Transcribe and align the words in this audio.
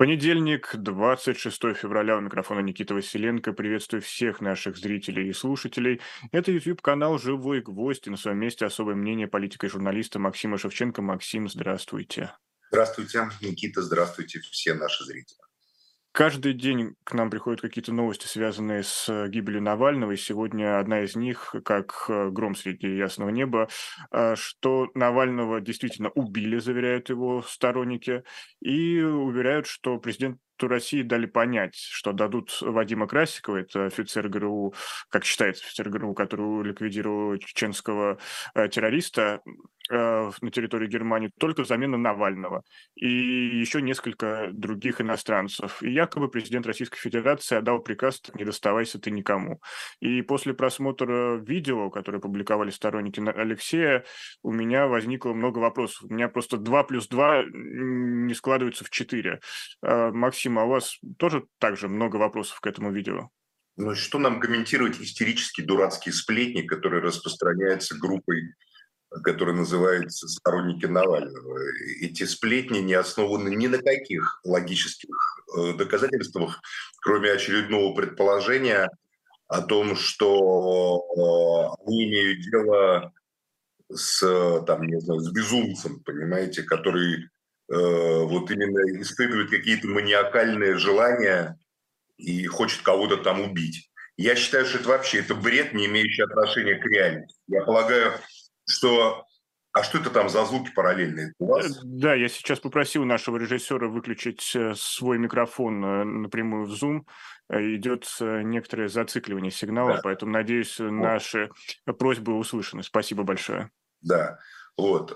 Понедельник, 0.00 0.70
26 0.72 1.76
февраля, 1.76 2.16
у 2.16 2.22
микрофона 2.22 2.60
Никита 2.60 2.94
Василенко. 2.94 3.52
Приветствую 3.52 4.00
всех 4.00 4.40
наших 4.40 4.78
зрителей 4.78 5.28
и 5.28 5.34
слушателей. 5.34 6.00
Это 6.32 6.50
YouTube-канал 6.50 7.18
«Живой 7.18 7.60
гвоздь» 7.60 8.06
и 8.06 8.10
на 8.10 8.16
своем 8.16 8.38
месте 8.38 8.64
особое 8.64 8.94
мнение 8.94 9.28
политика 9.28 9.66
и 9.66 9.68
журналиста 9.68 10.18
Максима 10.18 10.56
Шевченко. 10.56 11.02
Максим, 11.02 11.50
здравствуйте. 11.50 12.32
Здравствуйте, 12.70 13.28
Никита, 13.42 13.82
здравствуйте 13.82 14.40
все 14.40 14.72
наши 14.72 15.04
зрители. 15.04 15.36
Каждый 16.12 16.54
день 16.54 16.96
к 17.04 17.14
нам 17.14 17.30
приходят 17.30 17.60
какие-то 17.60 17.92
новости, 17.92 18.26
связанные 18.26 18.82
с 18.82 19.08
э, 19.08 19.28
гибелью 19.28 19.62
Навального, 19.62 20.10
и 20.10 20.16
сегодня 20.16 20.80
одна 20.80 21.02
из 21.02 21.14
них, 21.14 21.54
как 21.64 22.06
э, 22.08 22.30
гром 22.30 22.56
среди 22.56 22.96
ясного 22.96 23.28
неба, 23.28 23.68
э, 24.10 24.34
что 24.34 24.88
Навального 24.94 25.60
действительно 25.60 26.10
убили, 26.10 26.58
заверяют 26.58 27.10
его 27.10 27.42
сторонники, 27.42 28.24
и 28.60 29.00
уверяют, 29.00 29.68
что 29.68 29.98
президент 29.98 30.40
России 30.60 31.02
дали 31.02 31.26
понять, 31.26 31.76
что 31.76 32.12
дадут 32.12 32.58
Вадима 32.60 33.06
Красикова, 33.06 33.58
это 33.58 33.86
офицер 33.86 34.28
ГРУ, 34.28 34.74
как 35.10 35.24
считается, 35.24 35.64
офицер 35.64 35.88
ГРУ, 35.90 36.14
который 36.14 36.64
ликвидировал 36.64 37.38
чеченского 37.38 38.18
террориста, 38.54 39.40
на 39.90 40.50
территории 40.52 40.86
Германии 40.86 41.30
только 41.38 41.64
замена 41.64 41.96
Навального 41.96 42.62
и 42.94 43.08
еще 43.08 43.82
несколько 43.82 44.50
других 44.52 45.00
иностранцев. 45.00 45.82
И 45.82 45.90
якобы 45.90 46.28
президент 46.28 46.66
Российской 46.66 46.98
Федерации 46.98 47.56
отдал 47.56 47.80
приказ 47.80 48.22
«не 48.34 48.44
доставайся 48.44 48.98
ты 48.98 49.10
никому». 49.10 49.60
И 50.00 50.22
после 50.22 50.54
просмотра 50.54 51.36
видео, 51.36 51.90
которое 51.90 52.20
публиковали 52.20 52.70
сторонники 52.70 53.20
Алексея, 53.20 54.04
у 54.42 54.52
меня 54.52 54.86
возникло 54.86 55.32
много 55.32 55.58
вопросов. 55.58 56.04
У 56.08 56.14
меня 56.14 56.28
просто 56.28 56.56
2 56.56 56.84
плюс 56.84 57.08
2 57.08 57.44
не 57.52 58.34
складывается 58.34 58.84
в 58.84 58.90
4. 58.90 59.40
Э, 59.82 60.10
Максим, 60.10 60.58
а 60.58 60.64
у 60.64 60.68
вас 60.68 60.98
тоже 61.18 61.44
также 61.58 61.88
много 61.88 62.16
вопросов 62.16 62.60
к 62.60 62.66
этому 62.66 62.92
видео? 62.92 63.30
Ну, 63.76 63.94
что 63.94 64.18
нам 64.18 64.40
комментировать 64.40 65.00
истерические 65.00 65.66
дурацкие 65.66 66.12
сплетни, 66.12 66.62
которые 66.62 67.02
распространяются 67.02 67.96
группой 67.98 68.42
который 69.22 69.54
называется 69.54 70.28
«Сторонники 70.28 70.86
Навального». 70.86 71.58
Эти 72.00 72.24
сплетни 72.24 72.78
не 72.78 72.94
основаны 72.94 73.54
ни 73.54 73.66
на 73.66 73.78
каких 73.78 74.40
логических 74.44 75.14
э, 75.56 75.74
доказательствах, 75.74 76.60
кроме 77.00 77.32
очередного 77.32 77.94
предположения 77.94 78.88
о 79.48 79.62
том, 79.62 79.96
что 79.96 81.76
э, 81.76 81.82
они 81.86 82.04
имеют 82.04 82.40
дело 82.42 83.12
с, 83.92 84.64
там, 84.66 84.86
не 84.86 85.00
знаю, 85.00 85.20
с 85.20 85.30
безумцем, 85.32 86.00
понимаете, 86.04 86.62
который 86.62 87.16
э, 87.16 87.24
вот 87.68 88.50
именно 88.50 89.02
испытывает 89.02 89.50
какие-то 89.50 89.88
маниакальные 89.88 90.78
желания 90.78 91.58
и 92.16 92.46
хочет 92.46 92.82
кого-то 92.82 93.16
там 93.16 93.40
убить. 93.40 93.90
Я 94.16 94.36
считаю, 94.36 94.66
что 94.66 94.78
это 94.78 94.88
вообще 94.90 95.20
это 95.20 95.34
бред, 95.34 95.72
не 95.72 95.86
имеющий 95.86 96.22
отношения 96.22 96.76
к 96.76 96.84
реальности. 96.86 97.40
Я 97.48 97.64
полагаю, 97.64 98.12
что 98.68 99.26
а 99.72 99.84
что 99.84 99.98
это 99.98 100.10
там 100.10 100.28
за 100.28 100.44
звуки 100.46 100.72
параллельные 100.74 101.32
у 101.38 101.46
вас? 101.46 101.64
Э, 101.64 101.80
да, 101.84 102.14
я 102.14 102.28
сейчас 102.28 102.58
попросил 102.58 103.04
нашего 103.04 103.36
режиссера 103.36 103.86
выключить 103.86 104.50
э, 104.56 104.74
свой 104.74 105.18
микрофон 105.18 105.84
э, 105.84 106.04
напрямую 106.04 106.66
в 106.66 106.72
Zoom. 106.72 107.02
Идет 107.52 108.06
некоторое 108.20 108.88
зацикливание 108.88 109.50
сигнала, 109.50 109.94
да. 109.94 110.00
поэтому, 110.04 110.32
надеюсь, 110.32 110.78
вот. 110.78 110.90
наши 110.90 111.50
просьбы 111.84 112.36
услышаны. 112.36 112.84
Спасибо 112.84 113.24
большое. 113.24 113.70
Да, 114.02 114.38
вот. 114.76 115.14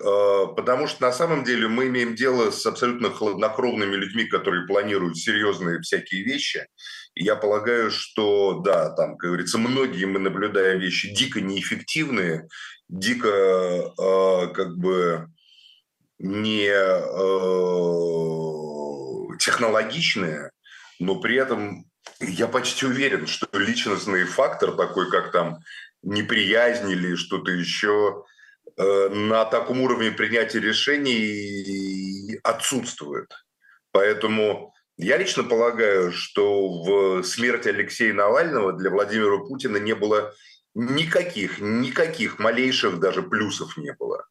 Потому 0.57 0.87
что 0.87 1.03
на 1.03 1.13
самом 1.13 1.45
деле 1.45 1.69
мы 1.69 1.87
имеем 1.87 2.15
дело 2.15 2.51
с 2.51 2.67
абсолютно 2.67 3.11
хладнокровными 3.11 3.97
людьми, 3.97 4.25
которые 4.25 4.67
планируют 4.67 5.17
серьезные 5.17 5.81
всякие 5.81 6.23
вещи. 6.23 6.67
Я 7.15 7.37
полагаю, 7.37 7.91
что, 7.91 8.61
да, 8.65 8.91
там, 8.91 9.17
как 9.17 9.31
говорится, 9.31 9.57
многие 9.59 10.05
мы 10.07 10.19
наблюдаем 10.19 10.81
вещи 10.81 11.15
дико 11.15 11.41
неэффективные, 11.41 12.49
дико 12.89 13.29
э, 13.29 14.53
как 14.53 14.77
бы 14.77 15.29
не 16.19 16.69
э, 16.69 16.99
технологичные, 19.39 20.51
но 20.99 21.21
при 21.21 21.37
этом 21.37 21.85
я 22.21 22.49
почти 22.49 22.87
уверен, 22.87 23.29
что 23.29 23.47
личностный 23.53 24.25
фактор 24.25 24.73
такой, 24.73 25.09
как 25.11 25.31
там 25.31 25.59
неприязнь 26.03 26.91
или 26.91 27.15
что-то 27.15 27.53
еще, 27.53 28.25
э, 28.25 28.34
на 28.77 29.45
таком 29.45 29.81
уровне 29.81 30.11
принятия 30.11 30.61
решений 30.61 32.39
отсутствует. 32.43 33.31
Поэтому 33.93 34.75
я 34.97 35.17
лично 35.17 35.43
полагаю, 35.43 36.13
что 36.13 36.69
в 36.83 37.23
смерти 37.25 37.69
Алексея 37.69 38.13
Навального 38.13 38.73
для 38.73 38.91
Владимира 38.91 39.39
Путина 39.39 39.79
не 39.79 39.95
было 39.95 40.33
никаких, 40.75 41.61
никаких 41.61 42.39
малейших 42.39 43.01
даже 43.01 43.23
плюсов 43.23 43.77
не 43.77 43.93
было. 43.93 44.27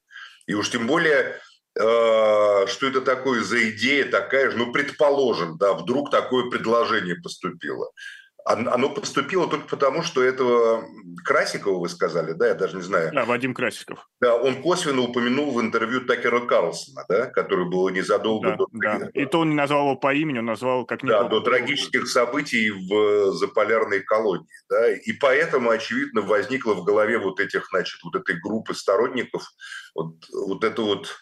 И 0.47 0.53
уж 0.53 0.69
тем 0.69 0.87
более, 0.87 1.39
э, 1.79 2.67
что 2.67 2.87
это 2.87 3.01
такое 3.01 3.43
за 3.43 3.69
идея 3.71 4.05
такая 4.05 4.51
же, 4.51 4.57
ну, 4.57 4.71
предположим, 4.71 5.57
да, 5.57 5.73
вдруг 5.73 6.11
такое 6.11 6.49
предложение 6.49 7.15
поступило. 7.15 7.91
Оно 8.45 8.89
поступило 8.89 9.47
только 9.49 9.67
потому, 9.67 10.01
что 10.03 10.21
этого 10.21 10.85
Красикова, 11.23 11.79
вы 11.79 11.87
сказали, 11.87 12.33
да, 12.33 12.47
я 12.47 12.53
даже 12.55 12.75
не 12.75 12.81
знаю. 12.81 13.11
Да, 13.13 13.23
Вадим 13.23 13.53
Красиков. 13.53 14.09
Да, 14.19 14.35
он 14.35 14.61
косвенно 14.61 15.01
упомянул 15.01 15.51
в 15.51 15.61
интервью 15.61 16.01
Такера 16.01 16.41
Карлсона, 16.41 17.05
да, 17.07 17.27
который 17.27 17.69
было 17.69 17.87
незадолго 17.89 18.49
да, 18.49 18.57
до... 18.57 18.67
Да. 18.73 19.09
И 19.13 19.25
то 19.25 19.39
он 19.39 19.49
не 19.49 19.55
назвал 19.55 19.85
его 19.85 19.95
по 19.95 20.13
имени, 20.13 20.39
он 20.39 20.45
назвал 20.45 20.85
как 20.85 21.03
Да, 21.03 21.23
до 21.23 21.39
трагических 21.39 22.07
событий 22.07 22.69
в 22.69 23.31
заполярной 23.31 24.01
колонии, 24.01 24.47
да, 24.69 24.91
и 24.91 25.13
поэтому, 25.13 25.69
очевидно, 25.69 26.21
возникла 26.21 26.73
в 26.73 26.83
голове 26.83 27.19
вот 27.19 27.39
этих, 27.39 27.67
значит, 27.69 28.01
вот 28.03 28.15
этой 28.15 28.39
группы 28.41 28.73
сторонников 28.73 29.43
вот, 29.95 30.15
вот 30.31 30.63
эта 30.65 30.81
вот 30.81 31.15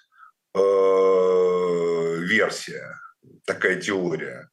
э, 0.55 2.17
версия, 2.21 2.95
такая 3.45 3.79
теория. 3.79 4.49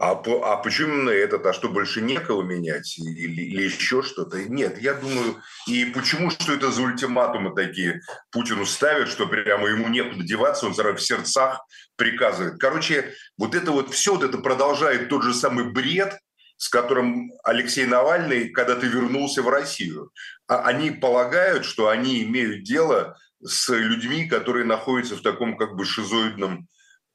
А, 0.00 0.12
а 0.12 0.56
почему 0.56 0.94
именно 0.94 1.10
этот? 1.10 1.44
А 1.44 1.52
что, 1.52 1.68
больше 1.68 2.00
некого 2.00 2.40
менять? 2.40 2.98
Или, 2.98 3.42
или 3.42 3.62
еще 3.64 4.02
что-то? 4.02 4.42
Нет, 4.42 4.80
я 4.80 4.94
думаю... 4.94 5.42
И 5.66 5.84
почему, 5.84 6.30
что 6.30 6.54
это 6.54 6.70
за 6.70 6.80
ультиматумы 6.80 7.54
такие 7.54 8.00
Путину 8.32 8.64
ставят, 8.64 9.08
что 9.08 9.26
прямо 9.26 9.68
ему 9.68 9.88
некуда 9.88 10.24
деваться, 10.24 10.66
он 10.66 10.72
в 10.72 10.98
сердцах 11.02 11.60
приказывает. 11.96 12.58
Короче, 12.58 13.12
вот 13.36 13.54
это 13.54 13.72
вот 13.72 13.92
все, 13.92 14.14
вот 14.14 14.24
это 14.24 14.38
продолжает 14.38 15.10
тот 15.10 15.22
же 15.22 15.34
самый 15.34 15.70
бред, 15.70 16.18
с 16.56 16.70
которым 16.70 17.32
Алексей 17.44 17.84
Навальный 17.84 18.48
когда-то 18.48 18.86
вернулся 18.86 19.42
в 19.42 19.50
Россию. 19.50 20.12
А 20.48 20.62
они 20.62 20.90
полагают, 20.90 21.66
что 21.66 21.88
они 21.88 22.22
имеют 22.22 22.62
дело 22.62 23.18
с 23.44 23.68
людьми, 23.68 24.26
которые 24.26 24.64
находятся 24.64 25.16
в 25.16 25.22
таком 25.22 25.58
как 25.58 25.76
бы 25.76 25.84
шизоидном 25.84 26.68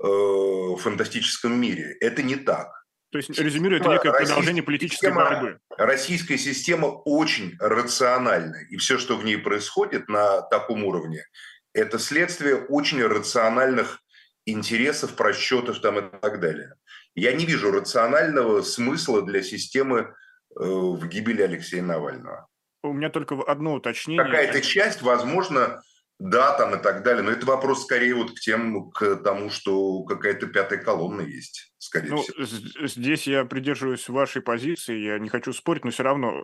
э, 0.04 0.76
фантастическом 0.78 1.60
мире. 1.60 1.98
Это 2.00 2.24
не 2.24 2.36
так. 2.36 2.86
То 3.12 3.20
есть, 3.20 3.30
резюмируя, 3.40 3.80
это 3.80 3.90
некое 3.90 4.12
продолжение 4.12 4.64
политической 4.64 5.06
система, 5.06 5.30
борьбы. 5.30 5.60
Российская 5.78 6.38
система 6.38 6.88
очень 6.88 7.56
рациональна. 7.60 8.58
И 8.70 8.78
все, 8.78 8.98
что 8.98 9.16
в 9.16 9.24
ней 9.24 9.38
происходит 9.38 10.10
на 10.10 10.42
таком 10.42 10.84
уровне, 10.84 11.24
это 11.74 11.98
следствие 11.98 12.58
очень 12.58 13.02
рациональных 13.02 14.00
интересов, 14.46 15.16
просчетов 15.16 15.80
там 15.80 16.00
и 16.00 16.20
так 16.20 16.40
далее. 16.40 16.76
Я 17.16 17.32
не 17.32 17.46
вижу 17.46 17.72
рационального 17.72 18.62
смысла 18.62 19.22
для 19.22 19.42
системы 19.44 20.00
э, 20.00 20.64
в 20.64 21.08
гибели 21.08 21.42
Алексея 21.42 21.84
Навального. 21.84 22.48
У 22.84 22.94
меня 22.94 23.10
только 23.10 23.42
одно 23.42 23.76
уточнение. 23.76 24.24
Какая-то 24.24 24.62
часть, 24.62 25.02
возможно, 25.02 25.82
да, 26.20 26.54
там 26.54 26.76
и 26.76 26.82
так 26.82 27.04
далее. 27.04 27.24
Но 27.24 27.32
это 27.32 27.46
вопрос 27.46 27.84
скорее 27.84 28.16
вот 28.16 28.32
к 28.32 28.40
тем, 28.40 28.90
к 28.92 29.18
тому, 29.18 29.50
что 29.50 30.04
какая-то 30.04 30.48
пятая 30.48 30.80
колонна 30.80 31.22
есть, 31.22 31.74
скорее 31.78 32.12
ну, 32.12 32.22
всего. 32.22 32.88
Здесь 32.88 33.28
я 33.28 33.44
придерживаюсь 33.44 34.08
вашей 34.08 34.42
позиции, 34.42 34.98
я 34.98 35.20
не 35.20 35.28
хочу 35.28 35.52
спорить, 35.52 35.84
но 35.84 35.92
все 35.92 36.04
равно 36.04 36.42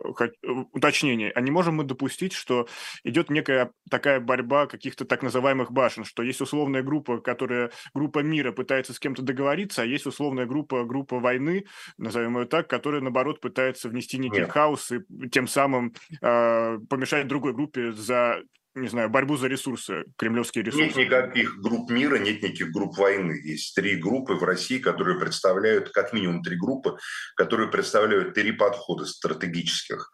уточнение. 0.72 1.32
А 1.34 1.40
не 1.40 1.50
можем 1.50 1.76
мы 1.76 1.84
допустить, 1.84 2.34
что 2.34 2.68
идет 3.02 3.30
некая 3.30 3.72
такая 3.88 4.20
борьба 4.20 4.66
каких-то 4.66 5.06
так 5.06 5.22
называемых 5.22 5.72
башен, 5.72 6.04
что 6.04 6.22
есть 6.22 6.42
условная 6.42 6.82
группа, 6.82 7.20
которая, 7.20 7.70
группа 7.94 8.18
мира 8.18 8.52
пытается 8.52 8.92
с 8.92 8.98
кем-то 8.98 9.22
договориться, 9.22 9.82
а 9.82 9.86
есть 9.86 10.04
условная 10.04 10.44
группа, 10.44 10.84
группа 10.84 11.18
войны, 11.18 11.64
назовем 11.96 12.38
ее 12.38 12.44
так, 12.44 12.68
которая, 12.68 13.00
наоборот, 13.00 13.40
пытается 13.40 13.88
внести 13.88 14.18
некий 14.18 14.40
Нет. 14.40 14.50
хаос 14.50 14.92
и 14.92 15.00
тем 15.30 15.48
самым 15.48 15.94
э, 16.20 16.78
помешать 16.90 17.26
другой 17.26 17.54
группе 17.54 17.92
за 17.92 18.42
не 18.74 18.88
знаю, 18.88 19.10
борьбу 19.10 19.36
за 19.36 19.48
ресурсы, 19.48 20.04
кремлевские 20.16 20.64
ресурсы? 20.64 20.86
Нет 20.86 20.96
никаких 20.96 21.60
групп 21.60 21.90
мира, 21.90 22.16
нет 22.16 22.42
никаких 22.42 22.70
групп 22.70 22.96
войны. 22.96 23.38
Есть 23.44 23.74
три 23.74 23.96
группы 23.96 24.32
в 24.34 24.42
России, 24.44 24.78
которые 24.78 25.20
представляют, 25.20 25.90
как 25.90 26.14
минимум 26.14 26.42
три 26.42 26.56
группы, 26.56 26.96
которые 27.36 27.70
представляют 27.70 28.32
три 28.34 28.52
подхода 28.52 29.04
стратегических. 29.04 30.10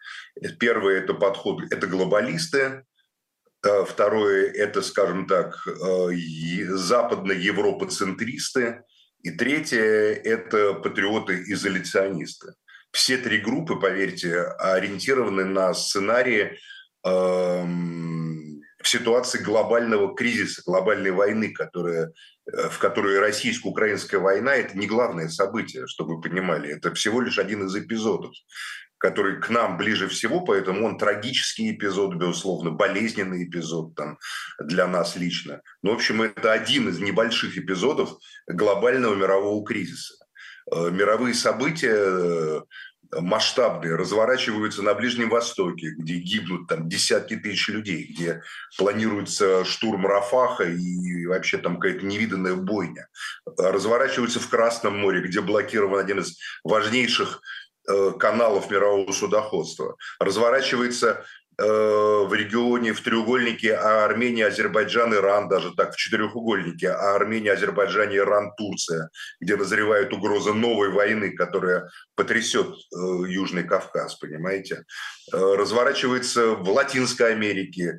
Первый 0.59 0.97
это 0.97 1.15
подход, 1.15 1.63
это 1.71 1.87
глобалисты, 1.87 2.83
э, 3.65 3.85
Второе– 3.85 4.51
это, 4.55 4.83
скажем 4.83 5.29
так, 5.29 5.57
э, 5.67 6.11
западно-европоцентристы. 6.71 8.83
И 9.23 9.31
третье– 9.31 9.81
это 10.25 10.75
патриоты-изоляционисты. 10.75 12.55
Все 12.91 13.19
три 13.19 13.39
группы, 13.39 13.77
поверьте, 13.77 14.43
ориентированы 14.59 15.45
на 15.45 15.75
сценарии 15.75 16.59
эм, 17.05 18.48
в 18.83 18.89
ситуации 18.89 19.39
глобального 19.39 20.15
кризиса, 20.15 20.63
глобальной 20.65 21.11
войны, 21.11 21.53
которая, 21.53 22.13
э, 22.47 22.69
в 22.69 22.79
которой 22.79 23.19
российско-украинская 23.19 24.21
война– 24.21 24.55
это 24.57 24.79
не 24.79 24.87
главное 24.87 25.29
событие, 25.29 25.87
чтобы 25.87 26.17
вы 26.17 26.23
понимали. 26.23 26.77
Это 26.77 26.95
всего 26.95 27.21
лишь 27.21 27.39
один 27.39 27.67
из 27.67 27.75
эпизодов 27.77 28.33
который 29.01 29.41
к 29.41 29.49
нам 29.49 29.77
ближе 29.77 30.09
всего, 30.09 30.41
поэтому 30.41 30.85
он 30.85 30.99
трагический 30.99 31.71
эпизод, 31.71 32.17
безусловно, 32.17 32.73
болезненный 32.73 33.45
эпизод 33.45 33.95
там, 33.95 34.19
для 34.59 34.87
нас 34.87 35.17
лично. 35.17 35.63
Но, 35.83 35.93
в 35.93 35.95
общем, 35.95 36.21
это 36.23 36.53
один 36.53 36.89
из 36.89 36.99
небольших 36.99 37.57
эпизодов 37.57 38.19
глобального 38.49 39.15
мирового 39.15 39.65
кризиса. 39.65 40.15
Э, 40.71 40.91
мировые 40.91 41.35
события 41.35 41.95
э, 41.95 42.61
масштабные 43.13 43.97
разворачиваются 43.97 44.83
на 44.83 44.95
Ближнем 44.95 45.31
Востоке, 45.31 45.91
где 45.97 46.15
гибнут 46.19 46.69
там 46.69 46.89
десятки 46.89 47.37
тысяч 47.37 47.69
людей, 47.69 48.13
где 48.13 48.43
планируется 48.77 49.65
штурм 49.65 50.07
Рафаха 50.07 50.65
и 50.65 51.27
вообще 51.27 51.59
там 51.59 51.79
какая-то 51.79 52.05
невиданная 52.05 52.55
бойня. 52.55 53.09
Разворачиваются 53.57 54.41
в 54.41 54.49
Красном 54.49 54.99
море, 54.99 55.23
где 55.23 55.41
блокирован 55.41 55.99
один 55.99 56.21
из 56.21 56.39
важнейших 56.65 57.41
Э, 57.91 58.13
каналов 58.19 58.71
мирового 58.71 59.11
судоходства. 59.13 59.97
Разворачивается 60.21 61.25
в 61.59 62.33
регионе, 62.35 62.93
в 62.93 63.01
треугольнике 63.01 63.75
а 63.75 64.05
Армения, 64.05 64.47
Азербайджан, 64.47 65.13
Иран, 65.13 65.49
даже 65.49 65.75
так, 65.75 65.93
в 65.93 65.97
четырехугольнике, 65.97 66.91
а 66.91 67.17
Армения, 67.17 67.53
Азербайджан, 67.53 68.15
Иран, 68.15 68.53
Турция, 68.57 69.11
где 69.41 69.57
назревает 69.57 70.13
угроза 70.13 70.53
новой 70.53 70.91
войны, 70.91 71.33
которая 71.33 71.91
потрясет 72.15 72.69
э, 72.69 72.97
Южный 73.27 73.65
Кавказ, 73.65 74.15
понимаете. 74.15 74.85
Разворачивается 75.33 76.53
в 76.53 76.71
Латинской 76.71 77.33
Америке, 77.33 77.99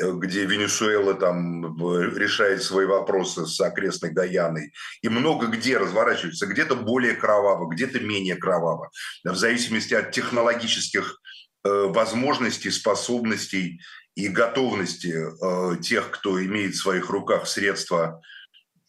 Э, 0.00 0.12
где 0.12 0.44
Венесуэла 0.44 1.14
там 1.14 1.76
решает 2.16 2.62
свои 2.62 2.86
вопросы 2.86 3.46
с 3.46 3.60
окрестной 3.60 4.10
Гаяной, 4.10 4.72
и 5.02 5.08
много 5.08 5.46
где 5.46 5.78
разворачивается, 5.78 6.46
где-то 6.46 6.74
более 6.74 7.14
кроваво, 7.14 7.68
где-то 7.68 8.00
менее 8.00 8.36
кроваво, 8.36 8.90
в 9.24 9.36
зависимости 9.36 9.94
от 9.94 10.10
технологических 10.12 11.04
э, 11.04 11.23
возможностей, 11.64 12.70
способностей 12.70 13.80
и 14.14 14.28
готовности 14.28 15.14
э, 15.16 15.80
тех, 15.80 16.10
кто 16.10 16.42
имеет 16.44 16.74
в 16.74 16.80
своих 16.80 17.10
руках 17.10 17.46
средства 17.46 18.20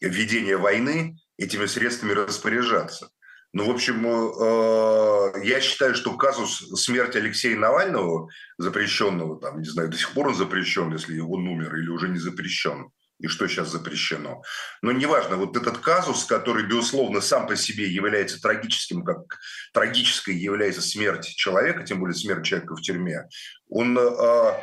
ведения 0.00 0.56
войны, 0.56 1.18
этими 1.38 1.66
средствами 1.66 2.12
распоряжаться. 2.12 3.10
Ну, 3.52 3.66
в 3.66 3.70
общем, 3.70 4.06
э, 4.06 5.46
я 5.46 5.60
считаю, 5.60 5.94
что 5.94 6.16
казус 6.16 6.58
смерти 6.80 7.16
Алексея 7.16 7.56
Навального, 7.56 8.28
запрещенного, 8.58 9.40
там, 9.40 9.60
не 9.60 9.68
знаю, 9.68 9.88
до 9.88 9.96
сих 9.96 10.12
пор 10.12 10.28
он 10.28 10.34
запрещен, 10.34 10.92
если 10.92 11.18
он 11.18 11.48
умер, 11.48 11.74
или 11.76 11.88
уже 11.88 12.08
не 12.08 12.18
запрещен, 12.18 12.90
и 13.18 13.28
что 13.28 13.46
сейчас 13.48 13.68
запрещено. 13.68 14.42
Но 14.82 14.92
неважно, 14.92 15.36
вот 15.36 15.56
этот 15.56 15.78
казус, 15.78 16.24
который, 16.24 16.66
безусловно, 16.66 17.20
сам 17.20 17.46
по 17.46 17.56
себе 17.56 17.88
является 17.88 18.40
трагическим, 18.40 19.04
как 19.04 19.38
трагической 19.72 20.34
является 20.34 20.82
смерть 20.82 21.26
человека, 21.26 21.84
тем 21.84 22.00
более 22.00 22.14
смерть 22.14 22.44
человека 22.44 22.76
в 22.76 22.82
тюрьме, 22.82 23.28
он 23.68 23.98
э, 23.98 24.62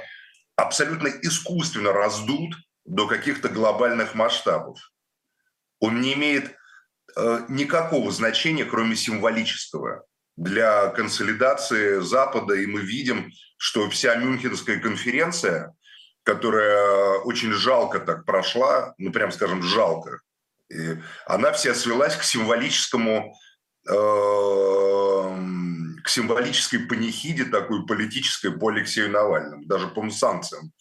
абсолютно 0.55 1.07
искусственно 1.07 1.93
раздут 1.93 2.55
до 2.85 3.07
каких-то 3.07 3.49
глобальных 3.49 4.13
масштабов. 4.13 4.79
Он 5.79 6.01
не 6.01 6.13
имеет 6.13 6.55
Э, 7.15 7.45
никакого 7.47 8.11
значения, 8.11 8.65
кроме 8.65 8.95
символического, 8.95 10.03
для 10.35 10.87
консолидации 10.89 11.99
Запада. 11.99 12.55
И 12.55 12.65
мы 12.65 12.81
видим, 12.81 13.31
что 13.57 13.89
вся 13.89 14.15
Мюнхенская 14.15 14.79
конференция, 14.79 15.75
которая 16.23 17.19
очень 17.19 17.51
жалко 17.51 17.99
так 17.99 18.25
прошла, 18.25 18.93
ну 18.97 19.11
прям 19.11 19.31
скажем 19.31 19.61
жалко, 19.61 20.21
и 20.69 20.97
она 21.25 21.51
вся 21.51 21.73
свелась 21.73 22.15
к 22.15 22.23
символическому 22.23 23.35
э, 23.87 23.93
к 26.03 26.09
символической 26.09 26.79
панихиде 26.79 27.45
такой 27.45 27.85
политической 27.85 28.51
по 28.51 28.69
Алексею 28.69 29.11
Навальному, 29.11 29.65
даже 29.65 29.87
по 29.87 30.09
санкциям 30.09 30.71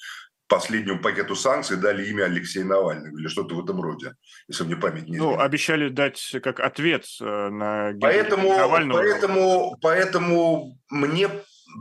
последнему 0.53 0.99
пакету 0.99 1.35
санкций 1.35 1.79
дали 1.79 2.07
имя 2.09 2.25
Алексея 2.25 2.65
Навального 2.65 3.17
или 3.17 3.27
что-то 3.27 3.55
в 3.55 3.65
этом 3.65 3.81
роде, 3.81 4.13
если 4.49 4.65
мне 4.65 4.77
память 4.77 5.09
не 5.09 5.17
изменит. 5.17 5.37
Ну, 5.37 5.41
обещали 5.41 5.89
дать 5.89 6.37
как 6.43 6.61
ответ 6.61 7.07
э, 7.23 7.25
на 7.25 7.95
поэтому, 7.99 8.51
Навального. 8.51 8.99
Поэтому, 8.99 9.79
поэтому 9.81 10.79
мне 10.91 11.31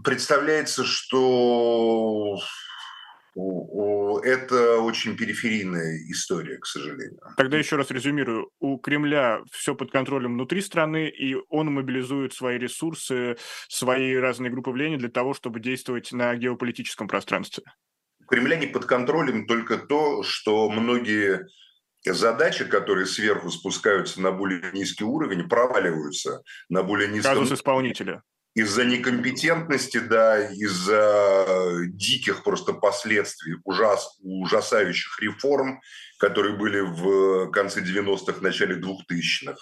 представляется, 0.05 0.85
что 0.85 2.39
это 3.35 4.79
очень 4.79 5.15
периферийная 5.15 5.97
история, 6.09 6.57
к 6.57 6.65
сожалению. 6.65 7.19
Тогда 7.37 7.57
еще 7.57 7.77
раз 7.77 7.89
резюмирую. 7.91 8.49
У 8.59 8.77
Кремля 8.77 9.41
все 9.51 9.73
под 9.75 9.91
контролем 9.91 10.33
внутри 10.33 10.61
страны, 10.61 11.09
и 11.09 11.35
он 11.49 11.73
мобилизует 11.73 12.33
свои 12.33 12.57
ресурсы, 12.57 13.37
свои 13.69 14.15
разные 14.15 14.51
группы 14.51 14.71
влияния 14.71 14.97
для 14.97 15.09
того, 15.09 15.33
чтобы 15.33 15.59
действовать 15.59 16.11
на 16.11 16.35
геополитическом 16.35 17.07
пространстве. 17.07 17.63
Кремля 18.27 18.57
не 18.57 18.67
под 18.67 18.85
контролем 18.85 19.47
только 19.47 19.77
то, 19.77 20.23
что 20.23 20.69
многие 20.69 21.45
задачи, 22.05 22.65
которые 22.65 23.05
сверху 23.05 23.49
спускаются 23.49 24.21
на 24.21 24.31
более 24.31 24.71
низкий 24.73 25.03
уровень, 25.03 25.47
проваливаются 25.47 26.41
на 26.69 26.83
более 26.83 27.09
низкий 27.09 27.27
Казус 27.27 27.51
исполнителя. 27.51 28.23
Из-за 28.53 28.83
некомпетентности, 28.83 29.99
да, 29.99 30.49
из-за 30.49 31.85
диких 31.87 32.43
просто 32.43 32.73
последствий, 32.73 33.55
ужас, 33.63 34.17
ужасающих 34.21 35.21
реформ, 35.21 35.81
которые 36.19 36.57
были 36.57 36.81
в 36.81 37.49
конце 37.51 37.79
90-х, 37.79 38.41
начале 38.41 38.75
2000-х 38.75 39.55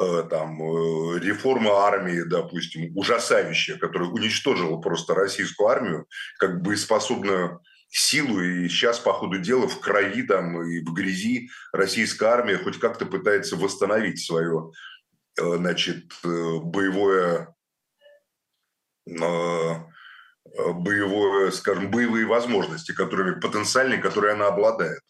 э, 0.00 0.22
там 0.30 0.58
э, 0.62 1.18
реформа 1.18 1.72
армии, 1.86 2.22
допустим, 2.22 2.96
ужасающая, 2.96 3.76
которая 3.76 4.08
уничтожила 4.08 4.78
просто 4.78 5.14
российскую 5.14 5.68
армию, 5.68 6.06
как 6.38 6.62
бы 6.62 6.78
способную 6.78 7.60
силу, 7.90 8.40
и 8.40 8.68
сейчас, 8.70 8.98
по 8.98 9.12
ходу 9.12 9.38
дела, 9.38 9.68
в 9.68 9.80
крови 9.80 10.22
там 10.22 10.62
и 10.62 10.80
в 10.80 10.94
грязи 10.94 11.50
российская 11.72 12.30
армия 12.30 12.56
хоть 12.56 12.80
как-то 12.80 13.04
пытается 13.04 13.56
восстановить 13.56 14.24
свое 14.24 14.72
э, 15.38 15.56
значит, 15.58 16.06
боевое, 16.22 17.54
боевое, 20.56 21.50
скажем, 21.50 21.90
боевые 21.90 22.26
возможности, 22.26 22.92
которыми 22.92 23.40
потенциальные, 23.40 23.98
которые 23.98 24.34
она 24.34 24.46
обладает. 24.46 25.00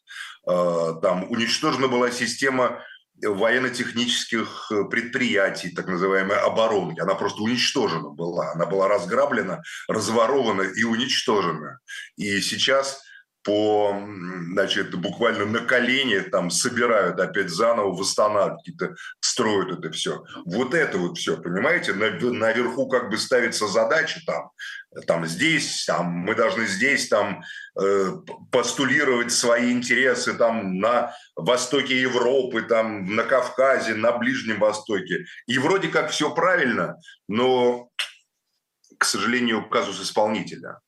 Там 0.44 1.30
уничтожена 1.30 1.88
была 1.88 2.10
система 2.10 2.80
военно-технических 3.22 4.70
э, 4.70 4.84
предприятий, 4.84 5.70
так 5.70 5.86
называемой 5.86 6.36
обороны. 6.38 6.94
Она 7.00 7.14
просто 7.14 7.42
уничтожена 7.42 8.10
была. 8.10 8.52
Она 8.52 8.66
была 8.66 8.88
разграблена, 8.88 9.62
разворована 9.88 10.62
и 10.62 10.82
уничтожена. 10.82 11.78
И 12.16 12.40
сейчас 12.40 13.02
по, 13.44 13.94
значит, 14.52 14.94
буквально 14.94 15.44
на 15.44 15.60
колени 15.60 16.18
там 16.20 16.50
собирают 16.50 17.20
опять 17.20 17.50
заново, 17.50 17.94
восстанавливают, 17.94 18.60
какие-то 18.60 18.94
строят 19.20 19.78
это 19.78 19.92
все. 19.92 20.24
Вот 20.46 20.74
это 20.74 20.96
вот 20.96 21.18
все, 21.18 21.36
понимаете, 21.36 21.92
наверху 21.92 22.88
как 22.88 23.10
бы 23.10 23.18
ставится 23.18 23.68
задача 23.68 24.20
там, 24.26 24.50
там 25.06 25.26
здесь, 25.26 25.84
там 25.84 26.06
мы 26.06 26.34
должны 26.34 26.66
здесь 26.66 27.08
там 27.08 27.42
э, 27.78 28.12
постулировать 28.50 29.30
свои 29.30 29.72
интересы 29.72 30.34
там 30.34 30.78
на 30.78 31.12
востоке 31.36 32.00
Европы, 32.00 32.62
там 32.62 33.14
на 33.14 33.24
Кавказе, 33.24 33.94
на 33.94 34.12
Ближнем 34.12 34.58
Востоке. 34.58 35.26
И 35.46 35.58
вроде 35.58 35.88
как 35.88 36.10
все 36.10 36.34
правильно, 36.34 36.96
но 37.28 37.90
к 39.04 39.06
сожалению, 39.06 39.68
казус 39.68 40.00
исполнителя. 40.00 40.80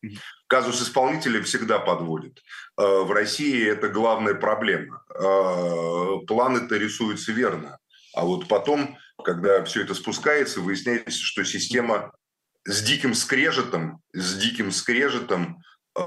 Казус 0.46 0.80
исполнителя 0.80 1.42
всегда 1.42 1.78
подводит. 1.78 2.42
Э, 2.78 3.02
в 3.02 3.12
России 3.12 3.68
это 3.68 3.88
главная 3.88 4.34
проблема. 4.34 5.02
Э, 5.14 6.24
планы-то 6.26 6.78
рисуются 6.78 7.32
верно. 7.32 7.78
А 8.14 8.24
вот 8.24 8.48
потом, 8.48 8.96
когда 9.22 9.62
все 9.64 9.82
это 9.82 9.92
спускается, 9.92 10.62
выясняется, 10.62 11.22
что 11.22 11.44
система 11.44 12.10
с 12.64 12.82
диким 12.82 13.12
скрежетом, 13.12 14.00
с 14.14 14.38
диким 14.38 14.72
скрежетом, 14.72 15.58
э, 15.94 16.00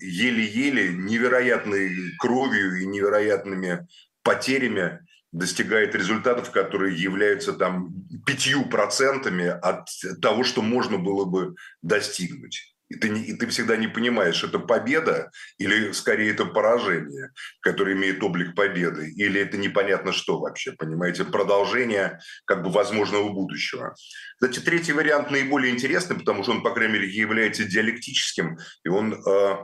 еле-еле, 0.00 0.92
невероятной 0.92 2.16
кровью 2.18 2.82
и 2.82 2.86
невероятными 2.86 3.86
потерями 4.24 4.98
достигает 5.32 5.94
результатов, 5.94 6.50
которые 6.50 6.94
являются 6.96 7.54
там 7.54 7.94
пятью 8.26 8.66
процентами 8.66 9.46
от 9.46 9.88
того, 10.20 10.44
что 10.44 10.62
можно 10.62 10.98
было 10.98 11.24
бы 11.24 11.54
достигнуть. 11.80 12.74
И 12.90 12.96
ты, 12.96 13.08
не, 13.08 13.22
и 13.22 13.32
ты 13.32 13.46
всегда 13.46 13.76
не 13.78 13.88
понимаешь, 13.88 14.44
это 14.44 14.58
победа 14.58 15.30
или 15.56 15.92
скорее 15.92 16.32
это 16.32 16.44
поражение, 16.44 17.30
которое 17.60 17.94
имеет 17.94 18.22
облик 18.22 18.54
победы, 18.54 19.10
или 19.10 19.40
это 19.40 19.56
непонятно 19.56 20.12
что 20.12 20.38
вообще, 20.38 20.72
понимаете, 20.72 21.24
продолжение 21.24 22.20
как 22.44 22.62
бы 22.62 22.70
возможного 22.70 23.30
будущего. 23.30 23.94
Кстати, 24.38 24.60
третий 24.60 24.92
вариант 24.92 25.30
наиболее 25.30 25.72
интересный, 25.72 26.18
потому 26.18 26.42
что 26.42 26.52
он, 26.52 26.62
по 26.62 26.74
крайней 26.74 26.92
мере, 26.92 27.08
является 27.08 27.64
диалектическим, 27.64 28.58
и 28.84 28.88
он 28.90 29.14
э, 29.14 29.56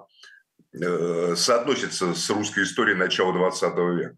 э, 0.81 1.35
соотносится 1.37 2.15
с 2.15 2.31
русской 2.31 2.65
историей 2.65 2.97
начала 2.97 3.35
20 3.35 3.77
века 3.99 4.17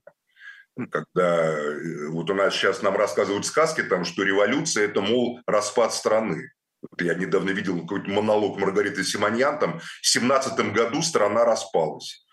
когда 0.86 1.52
э, 1.52 2.08
вот 2.08 2.30
у 2.30 2.34
нас 2.34 2.54
сейчас 2.54 2.82
нам 2.82 2.96
рассказывают 2.96 3.46
сказки, 3.46 3.82
там, 3.82 4.04
что 4.04 4.22
революция– 4.22 4.84
это, 4.86 5.00
мол, 5.00 5.40
распад 5.46 5.92
страны. 5.92 6.50
Я 6.98 7.14
недавно 7.14 7.50
видел 7.50 7.80
какой-то 7.80 8.10
монолог 8.10 8.58
Маргариты 8.58 9.04
Симоньян, 9.04 9.58
там, 9.58 9.80
в 9.80 10.06
17 10.06 10.72
году 10.72 11.02
страна 11.02 11.44
распалась. 11.44 12.24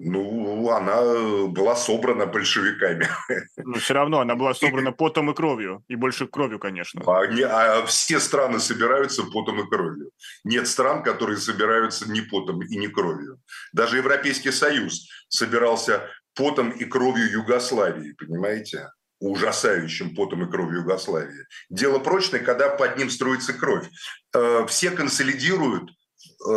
Ну, 0.00 0.70
она 0.70 1.48
была 1.48 1.74
собрана 1.74 2.26
большевиками. 2.26 3.08
Но 3.56 3.78
все 3.78 3.94
равно 3.94 4.20
она 4.20 4.36
была 4.36 4.54
собрана 4.54 4.92
потом 4.92 5.30
и 5.30 5.34
кровью, 5.34 5.82
и 5.88 5.96
больше 5.96 6.28
кровью, 6.28 6.60
конечно. 6.60 7.02
А, 7.06 7.26
не, 7.26 7.42
а 7.42 7.84
все 7.86 8.20
страны 8.20 8.60
собираются 8.60 9.24
потом 9.24 9.60
и 9.60 9.68
кровью. 9.68 10.10
Нет 10.44 10.68
стран, 10.68 11.02
которые 11.02 11.38
собираются 11.38 12.08
не 12.08 12.20
потом 12.20 12.62
и 12.62 12.76
не 12.76 12.86
кровью. 12.86 13.40
Даже 13.72 13.96
Европейский 13.96 14.52
Союз 14.52 15.08
собирался 15.28 16.08
потом 16.38 16.70
и 16.70 16.84
кровью 16.84 17.30
Югославии, 17.30 18.12
понимаете? 18.12 18.90
ужасающим 19.20 20.14
потом 20.14 20.44
и 20.44 20.50
кровью 20.50 20.82
Югославии. 20.82 21.46
Дело 21.70 21.98
прочное, 21.98 22.38
когда 22.38 22.68
под 22.68 22.96
ним 22.96 23.10
строится 23.10 23.52
кровь. 23.52 23.88
Э, 24.32 24.64
все 24.68 24.92
консолидируют 24.92 25.90
э, 25.90 26.52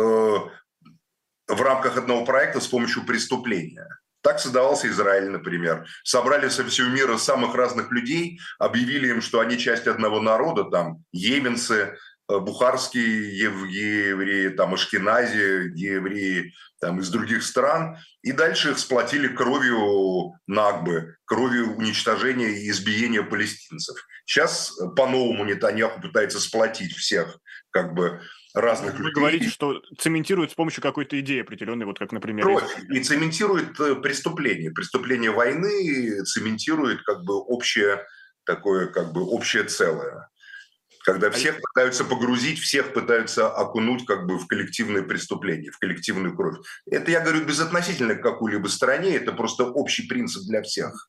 в 1.48 1.60
рамках 1.60 1.96
одного 1.96 2.24
проекта 2.24 2.60
с 2.60 2.68
помощью 2.68 3.04
преступления. 3.04 3.88
Так 4.22 4.38
создавался 4.38 4.86
Израиль, 4.88 5.30
например. 5.30 5.86
Собрали 6.04 6.48
со 6.48 6.64
всего 6.64 6.88
мира 6.88 7.16
самых 7.16 7.56
разных 7.56 7.90
людей, 7.90 8.38
объявили 8.60 9.08
им, 9.08 9.20
что 9.20 9.40
они 9.40 9.58
часть 9.58 9.88
одного 9.88 10.20
народа, 10.20 10.64
там, 10.64 11.02
йеменцы, 11.10 11.96
бухарские 12.28 13.38
евреи, 13.38 14.48
там 14.48 14.74
ашкенази, 14.74 15.72
евреи 15.74 16.52
там, 16.80 17.00
из 17.00 17.10
других 17.10 17.42
стран. 17.42 17.96
И 18.22 18.32
дальше 18.32 18.70
их 18.70 18.78
сплотили 18.78 19.28
кровью 19.28 20.32
Нагбы, 20.46 21.16
кровью 21.24 21.76
уничтожения 21.76 22.50
и 22.50 22.70
избиения 22.70 23.22
палестинцев. 23.22 23.96
Сейчас 24.24 24.78
э, 24.78 24.88
по-новому 24.94 25.44
Нетаньяху 25.44 26.00
пытается 26.00 26.40
сплотить 26.40 26.92
всех 26.92 27.38
как 27.70 27.94
бы 27.94 28.20
разных 28.54 28.94
Вы 28.94 29.04
людей. 29.04 29.14
говорите, 29.14 29.48
что 29.48 29.80
цементирует 29.98 30.50
с 30.50 30.54
помощью 30.54 30.82
какой-то 30.82 31.18
идеи 31.20 31.40
определенной, 31.40 31.86
вот 31.86 31.98
как, 31.98 32.12
например... 32.12 32.44
Кровь. 32.44 32.70
И 32.90 33.00
цементирует 33.00 33.78
э, 33.80 33.96
преступление. 33.96 34.70
Преступление 34.70 35.30
войны 35.30 36.24
цементирует 36.24 37.02
как 37.02 37.24
бы 37.24 37.38
общее 37.38 38.04
такое 38.44 38.88
как 38.88 39.12
бы 39.12 39.22
общее 39.22 39.64
целое 39.64 40.28
когда 41.04 41.30
всех 41.30 41.60
пытаются 41.60 42.04
погрузить, 42.04 42.58
всех 42.58 42.92
пытаются 42.92 43.50
окунуть 43.50 44.06
как 44.06 44.26
бы 44.26 44.38
в 44.38 44.46
коллективное 44.46 45.02
преступление, 45.02 45.70
в 45.70 45.78
коллективную 45.78 46.36
кровь. 46.36 46.58
Это 46.90 47.10
я 47.10 47.20
говорю 47.20 47.44
безотносительно 47.44 48.14
к 48.14 48.22
какой-либо 48.22 48.68
стране, 48.68 49.16
это 49.16 49.32
просто 49.32 49.64
общий 49.64 50.06
принцип 50.06 50.42
для 50.44 50.62
всех. 50.62 51.08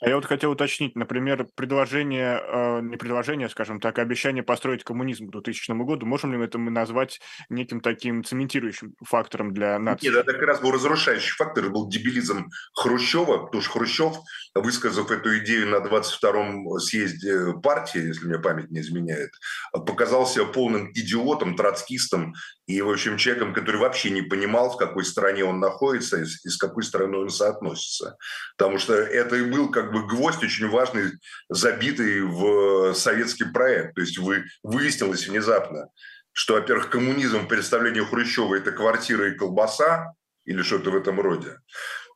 А 0.00 0.08
я 0.08 0.16
вот 0.16 0.24
хотел 0.24 0.52
уточнить, 0.52 0.96
например, 0.96 1.46
предложение, 1.54 2.40
э, 2.42 2.80
не 2.80 2.96
предложение, 2.96 3.50
скажем 3.50 3.80
так, 3.80 3.98
а 3.98 4.02
обещание 4.02 4.42
построить 4.42 4.82
коммунизм 4.82 5.28
к 5.28 5.32
2000 5.32 5.72
году, 5.84 6.06
можем 6.06 6.32
ли 6.32 6.42
это 6.42 6.58
мы 6.58 6.70
назвать 6.70 7.20
неким 7.50 7.80
таким 7.80 8.24
цементирующим 8.24 8.94
фактором 9.04 9.52
для 9.52 9.78
нации? 9.78 10.06
Нет, 10.06 10.16
это 10.16 10.32
как 10.32 10.42
раз 10.42 10.60
был 10.60 10.72
разрушающий 10.72 11.32
фактор, 11.32 11.64
это 11.64 11.72
был 11.72 11.88
дебилизм 11.88 12.48
Хрущева, 12.74 13.44
потому 13.44 13.62
что 13.62 13.72
Хрущев, 13.72 14.16
высказав 14.54 15.10
эту 15.10 15.38
идею 15.40 15.68
на 15.68 15.76
22-м 15.76 16.78
съезде 16.78 17.52
партии, 17.62 18.06
если 18.06 18.26
мне 18.26 18.38
память 18.38 18.70
не 18.70 18.80
изменяет, 18.80 19.30
показался 19.72 20.44
полным 20.44 20.90
идиотом, 20.92 21.56
троцкистом 21.56 22.34
и, 22.66 22.80
в 22.82 22.90
общем, 22.90 23.16
человеком, 23.16 23.54
который 23.54 23.76
вообще 23.76 24.10
не 24.10 24.22
понимал, 24.22 24.70
в 24.70 24.76
какой 24.76 25.04
стране 25.04 25.44
он 25.44 25.60
находится 25.60 26.22
и 26.22 26.24
с 26.24 26.56
какой 26.56 26.82
страной 26.82 27.22
он 27.22 27.30
соотносится. 27.30 28.16
Потому 28.56 28.78
что 28.78 28.94
это 28.94 29.36
и 29.36 29.42
был 29.42 29.70
как 29.70 29.92
бы 29.92 30.06
гвоздь 30.06 30.42
очень 30.42 30.68
важный, 30.68 31.12
забитый 31.48 32.22
в 32.22 32.94
советский 32.94 33.44
проект. 33.44 33.94
То 33.94 34.00
есть 34.00 34.18
вы, 34.18 34.44
выяснилось 34.62 35.26
внезапно, 35.26 35.88
что, 36.32 36.54
во-первых, 36.54 36.90
коммунизм 36.90 37.40
в 37.40 37.48
представлении 37.48 38.00
Хрущева– 38.00 38.54
это 38.56 38.72
квартира 38.72 39.28
и 39.28 39.36
колбаса, 39.36 40.14
или 40.44 40.62
что-то 40.62 40.90
в 40.90 40.96
этом 40.96 41.20
роде. 41.20 41.58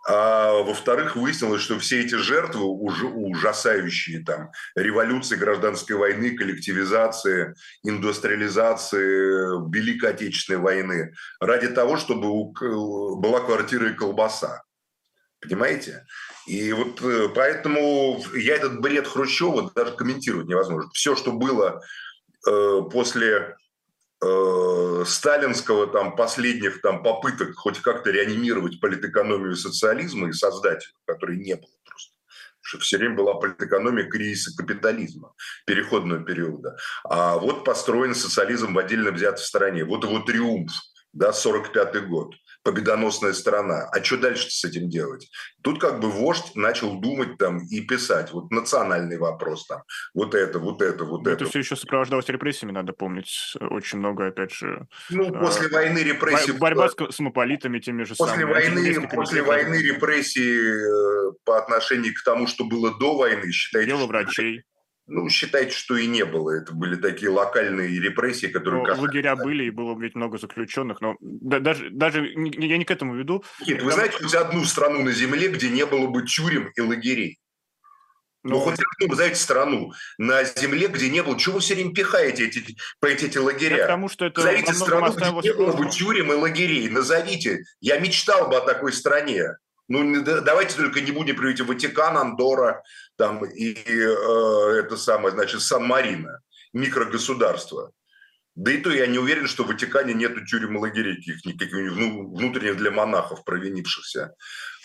А 0.06 0.52
во-вторых, 0.62 1.16
выяснилось, 1.16 1.62
что 1.62 1.78
все 1.78 2.02
эти 2.02 2.16
жертвы 2.16 2.64
уже 2.64 3.06
ужасающие, 3.06 4.22
там, 4.22 4.50
революции, 4.74 5.36
гражданской 5.36 5.96
войны, 5.96 6.36
коллективизации, 6.36 7.54
индустриализации, 7.82 9.70
Великой 9.74 10.10
Отечественной 10.10 10.60
войны, 10.60 11.14
ради 11.40 11.68
того, 11.68 11.96
чтобы 11.96 12.52
была 13.18 13.40
квартира 13.40 13.90
и 13.90 13.94
колбаса. 13.94 14.62
Понимаете? 15.40 16.04
И 16.46 16.72
вот 16.72 17.00
э, 17.02 17.28
поэтому 17.34 18.22
я 18.34 18.56
этот 18.56 18.80
бред 18.80 19.06
Хрущева 19.06 19.70
даже 19.74 19.92
комментировать 19.92 20.46
невозможно. 20.46 20.90
Все, 20.94 21.16
что 21.16 21.32
было 21.32 21.82
э, 22.46 22.80
после 22.90 23.56
э, 24.22 25.04
сталинского 25.06 25.86
там 25.86 26.16
последних 26.16 26.80
там 26.80 27.02
попыток 27.02 27.54
хоть 27.56 27.80
как-то 27.80 28.10
реанимировать 28.10 28.80
политэкономию 28.80 29.56
социализма 29.56 30.28
и 30.28 30.32
создать, 30.32 30.86
которой 31.06 31.38
не 31.38 31.54
было 31.54 31.70
просто 31.84 32.14
что 32.66 32.78
все 32.78 32.96
время 32.96 33.14
была 33.14 33.34
политэкономия 33.34 34.08
кризиса 34.08 34.56
капитализма, 34.56 35.34
переходного 35.66 36.24
периода. 36.24 36.78
А 37.04 37.36
вот 37.36 37.62
построен 37.62 38.14
социализм 38.14 38.72
в 38.72 38.78
отдельно 38.78 39.10
взятой 39.10 39.44
стране. 39.44 39.84
Вот 39.84 40.02
его 40.04 40.20
триумф, 40.20 40.72
да, 41.12 41.34
45 41.34 42.08
год 42.08 42.34
победоносная 42.64 43.34
страна. 43.34 43.88
А 43.92 44.02
что 44.02 44.16
дальше 44.16 44.50
с 44.50 44.64
этим 44.64 44.88
делать? 44.88 45.30
Тут 45.62 45.80
как 45.80 46.00
бы 46.00 46.10
вождь 46.10 46.56
начал 46.56 46.98
думать 46.98 47.36
там 47.38 47.64
и 47.66 47.80
писать. 47.82 48.32
Вот 48.32 48.50
национальный 48.50 49.18
вопрос 49.18 49.66
там. 49.66 49.82
Вот 50.14 50.34
это, 50.34 50.58
вот 50.58 50.82
это, 50.82 51.04
вот 51.04 51.24
Но 51.24 51.30
это. 51.30 51.44
Это 51.44 51.50
все 51.50 51.60
еще 51.60 51.76
сопровождалось 51.76 52.28
репрессиями, 52.28 52.72
надо 52.72 52.92
помнить. 52.92 53.54
Очень 53.60 53.98
много, 53.98 54.28
опять 54.28 54.52
же... 54.52 54.86
Ну, 55.10 55.28
а, 55.28 55.38
после 55.38 55.68
э, 55.68 55.70
войны 55.70 55.98
репрессии... 55.98 56.52
Борьба 56.52 56.88
с 56.88 56.94
космополитами 56.94 57.78
теми 57.78 58.04
же 58.04 58.14
после 58.14 58.34
самыми. 58.34 58.52
Войны, 58.52 59.08
после 59.08 59.42
войны 59.42 59.74
репрессии 59.76 61.28
э, 61.28 61.32
по 61.44 61.58
отношению 61.58 62.14
к 62.14 62.24
тому, 62.24 62.46
что 62.46 62.64
было 62.64 62.98
до 62.98 63.16
войны, 63.16 63.52
считайте... 63.52 63.86
Дело 63.86 64.06
врачей. 64.06 64.64
Ну, 65.06 65.28
считайте, 65.28 65.72
что 65.72 65.96
и 65.96 66.06
не 66.06 66.24
было. 66.24 66.50
Это 66.50 66.72
были 66.72 66.96
такие 66.96 67.30
локальные 67.30 68.00
репрессии, 68.00 68.46
которые... 68.46 68.82
Ну, 68.82 68.88
касались... 68.88 69.02
Лагеря 69.02 69.36
были, 69.36 69.64
и 69.64 69.70
было 69.70 69.98
ведь 69.98 70.14
много 70.14 70.38
заключенных, 70.38 71.02
но 71.02 71.16
даже, 71.20 71.90
даже 71.90 72.26
я 72.26 72.78
не 72.78 72.84
к 72.84 72.90
этому 72.90 73.14
веду. 73.14 73.44
Нет, 73.66 73.82
вы 73.82 73.92
знаете 73.92 74.16
хоть 74.16 74.34
одну 74.34 74.64
страну 74.64 75.02
на 75.02 75.12
Земле, 75.12 75.48
где 75.48 75.68
не 75.68 75.84
было 75.84 76.06
бы 76.06 76.22
тюрем 76.22 76.70
и 76.74 76.80
лагерей? 76.80 77.38
Ну, 78.44 78.56
ну 78.56 78.60
хоть 78.60 78.74
одну, 78.74 79.08
вы 79.08 79.14
знаете, 79.16 79.36
страну 79.36 79.92
на 80.16 80.44
Земле, 80.44 80.88
где 80.88 81.10
не 81.10 81.22
было... 81.22 81.38
Чего 81.38 81.56
вы 81.56 81.60
все 81.60 81.74
время 81.74 81.94
пихаете 81.94 82.46
эти, 82.46 82.76
по 82.98 83.06
эти, 83.06 83.26
эти 83.26 83.38
лагеря? 83.38 83.82
потому 83.82 84.08
что 84.08 84.24
это 84.24 84.40
Назовите 84.40 84.72
страну, 84.72 85.12
где 85.12 85.50
не 85.50 85.54
было 85.54 85.72
бы 85.72 85.90
тюрем 85.90 86.32
и 86.32 86.34
лагерей. 86.34 86.88
Назовите. 86.88 87.64
Я 87.80 87.98
мечтал 87.98 88.48
бы 88.48 88.56
о 88.56 88.60
такой 88.60 88.94
стране. 88.94 89.56
Ну, 89.88 90.22
давайте 90.22 90.76
только 90.76 91.02
не 91.02 91.10
будем 91.10 91.36
приводить 91.36 91.60
Ватикан, 91.60 92.16
Андора 92.16 92.82
там, 93.16 93.44
и 93.44 93.74
э, 93.74 94.80
это 94.80 94.96
самое, 94.96 95.34
значит, 95.34 95.60
Сан-Марино, 95.60 96.40
микрогосударство. 96.72 97.92
Да 98.56 98.70
и 98.70 98.78
то 98.78 98.90
я 98.90 99.06
не 99.06 99.18
уверен, 99.18 99.48
что 99.48 99.64
в 99.64 99.68
Ватикане 99.68 100.14
нету 100.14 100.44
тюрем 100.44 100.76
и 100.76 100.80
лагерей 100.80 101.16
никаких, 101.44 101.72
ну, 101.72 102.34
внутренних 102.34 102.76
для 102.76 102.92
монахов, 102.92 103.44
провинившихся. 103.44 104.34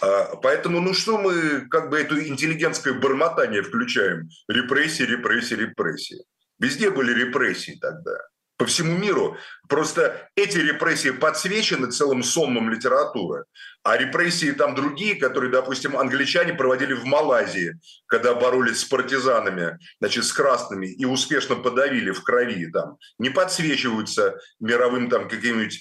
А, 0.02 0.36
поэтому, 0.38 0.80
ну 0.80 0.94
что 0.94 1.20
мы 1.20 1.68
как 1.70 1.90
бы 1.92 2.00
эту 2.00 2.20
интеллигентское 2.20 2.94
бормотание 2.94 3.62
включаем? 3.62 4.30
Репрессии, 4.48 5.04
репрессии, 5.04 5.54
репрессии. 5.54 6.24
Везде 6.58 6.90
были 6.90 7.14
репрессии 7.14 7.78
тогда 7.80 8.18
по 8.60 8.66
всему 8.66 8.98
миру. 8.98 9.38
Просто 9.70 10.30
эти 10.36 10.58
репрессии 10.58 11.12
подсвечены 11.12 11.90
целым 11.92 12.24
сонмом 12.24 12.70
литературы, 12.70 13.46
а 13.84 13.98
репрессии 13.98 14.52
там 14.52 14.76
другие, 14.76 15.16
которые, 15.16 15.50
допустим, 15.50 15.98
англичане 15.98 16.54
проводили 16.54 16.94
в 16.94 17.06
Малайзии, 17.06 17.80
когда 18.08 18.36
боролись 18.36 18.82
с 18.82 18.84
партизанами, 18.84 19.80
значит, 20.02 20.26
с 20.26 20.34
красными, 20.34 20.88
и 20.88 21.06
успешно 21.06 21.56
подавили 21.56 22.12
в 22.12 22.22
крови, 22.22 22.70
там, 22.70 22.98
не 23.18 23.30
подсвечиваются 23.30 24.38
мировым 24.60 25.10
там 25.10 25.30
каким-нибудь 25.30 25.80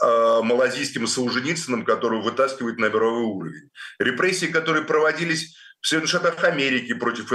э, 0.00 0.40
малазийским 0.44 1.08
Солженицыным, 1.08 1.84
который 1.84 2.22
вытаскивает 2.22 2.78
на 2.78 2.86
мировой 2.86 3.24
уровень. 3.24 3.70
Репрессии, 3.98 4.46
которые 4.46 4.84
проводились 4.84 5.56
в 5.80 5.88
Соединенных 5.88 6.10
Штатах 6.10 6.44
Америки 6.44 6.94
против 6.94 7.32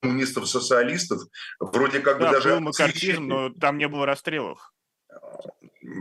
коммунистов-социалистов, 0.00 1.22
вроде 1.60 2.00
как 2.00 2.18
да, 2.18 2.26
бы 2.26 2.32
даже... 2.32 2.54
был 2.54 2.60
макартизм, 2.60 3.26
но 3.26 3.50
там 3.50 3.78
не 3.78 3.88
было 3.88 4.06
расстрелов. 4.06 4.72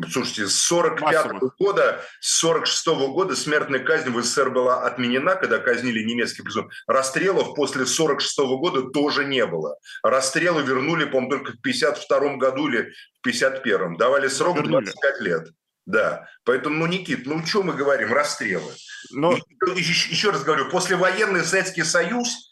Слушайте, 0.10 0.48
с 0.48 0.56
45 0.64 1.26
-го 1.28 1.50
года, 1.58 2.02
с 2.20 2.40
46 2.40 2.88
-го 2.88 3.08
года 3.14 3.36
смертная 3.36 3.80
казнь 3.80 4.10
в 4.10 4.22
СССР 4.22 4.50
была 4.50 4.86
отменена, 4.86 5.36
когда 5.36 5.60
казнили 5.60 6.04
немецких 6.04 6.44
призывов. 6.44 6.72
Расстрелов 6.88 7.56
после 7.56 7.86
46 7.86 8.40
-го 8.40 8.58
года 8.58 8.90
тоже 8.90 9.26
не 9.26 9.46
было. 9.46 9.78
Расстрелы 10.04 10.62
вернули, 10.64 11.06
по-моему, 11.06 11.30
только 11.30 11.54
в 11.54 11.62
52 11.62 12.36
году 12.38 12.68
или 12.68 12.92
в 13.20 13.22
51 13.24 13.98
Давали 13.98 14.28
срок 14.28 14.58
вернули. 14.58 14.86
25 14.86 15.22
лет. 15.22 15.48
Да. 15.86 16.28
Поэтому, 16.44 16.76
ну, 16.76 16.86
Никит, 16.86 17.26
ну, 17.26 17.44
что 17.46 17.64
мы 17.64 17.74
говорим? 17.74 18.12
Расстрелы. 18.12 18.74
Но... 19.12 19.38
Еще, 19.76 20.12
еще 20.12 20.32
раз 20.32 20.44
говорю, 20.44 20.70
послевоенный 20.70 21.46
Советский 21.46 21.84
Союз, 21.84 22.47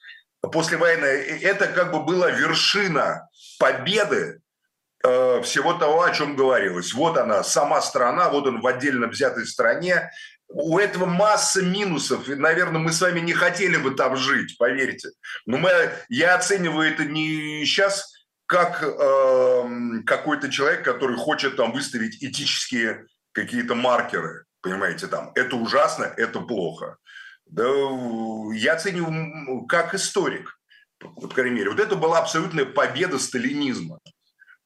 послевоенный, 0.52 1.40
это 1.42 1.68
как 1.68 1.92
бы 1.92 2.04
была 2.04 2.30
вершина 2.32 3.30
победы 3.60 4.42
Э, 5.06 5.42
всего 5.44 5.74
того, 5.74 6.04
о 6.04 6.12
чем 6.12 6.36
говорилось. 6.36 6.94
Вот 6.94 7.18
она, 7.18 7.44
сама 7.44 7.82
страна, 7.82 8.30
вот 8.30 8.48
он 8.48 8.62
в 8.62 8.66
отдельно 8.66 9.08
взятой 9.08 9.46
стране. 9.46 10.10
У 10.48 10.80
этого 10.80 11.06
масса 11.06 11.62
минусов. 11.62 12.28
И, 12.28 12.36
наверное, 12.36 12.80
мы 12.80 12.92
с 12.92 13.02
вами 13.02 13.20
не 13.20 13.34
хотели 13.34 13.78
бы 13.78 13.92
там 13.92 14.16
жить, 14.16 14.58
поверьте. 14.58 15.10
Но 15.46 15.58
мы, 15.58 15.70
я 16.10 16.36
оцениваю 16.36 16.92
это 16.92 17.06
не 17.06 17.64
сейчас 17.66 18.14
как 18.48 18.84
э, 18.84 19.64
какой-то 20.08 20.50
человек, 20.50 20.84
который 20.84 21.18
хочет 21.18 21.56
там 21.56 21.72
выставить 21.72 22.24
этические 22.24 23.06
какие-то 23.32 23.76
маркеры. 23.76 24.46
Понимаете, 24.62 25.06
там, 25.08 25.32
это 25.36 25.56
ужасно, 25.56 26.06
это 26.18 26.40
плохо. 26.40 26.98
Да, 27.46 27.64
я 28.54 28.74
оцениваю 28.74 29.66
как 29.68 29.94
историк, 29.94 30.60
по 31.00 31.28
крайней 31.28 31.56
мере. 31.56 31.70
Вот 31.70 31.80
это 31.80 31.96
была 31.96 32.20
абсолютная 32.20 32.66
победа 32.66 33.20
сталинизма. 33.20 34.00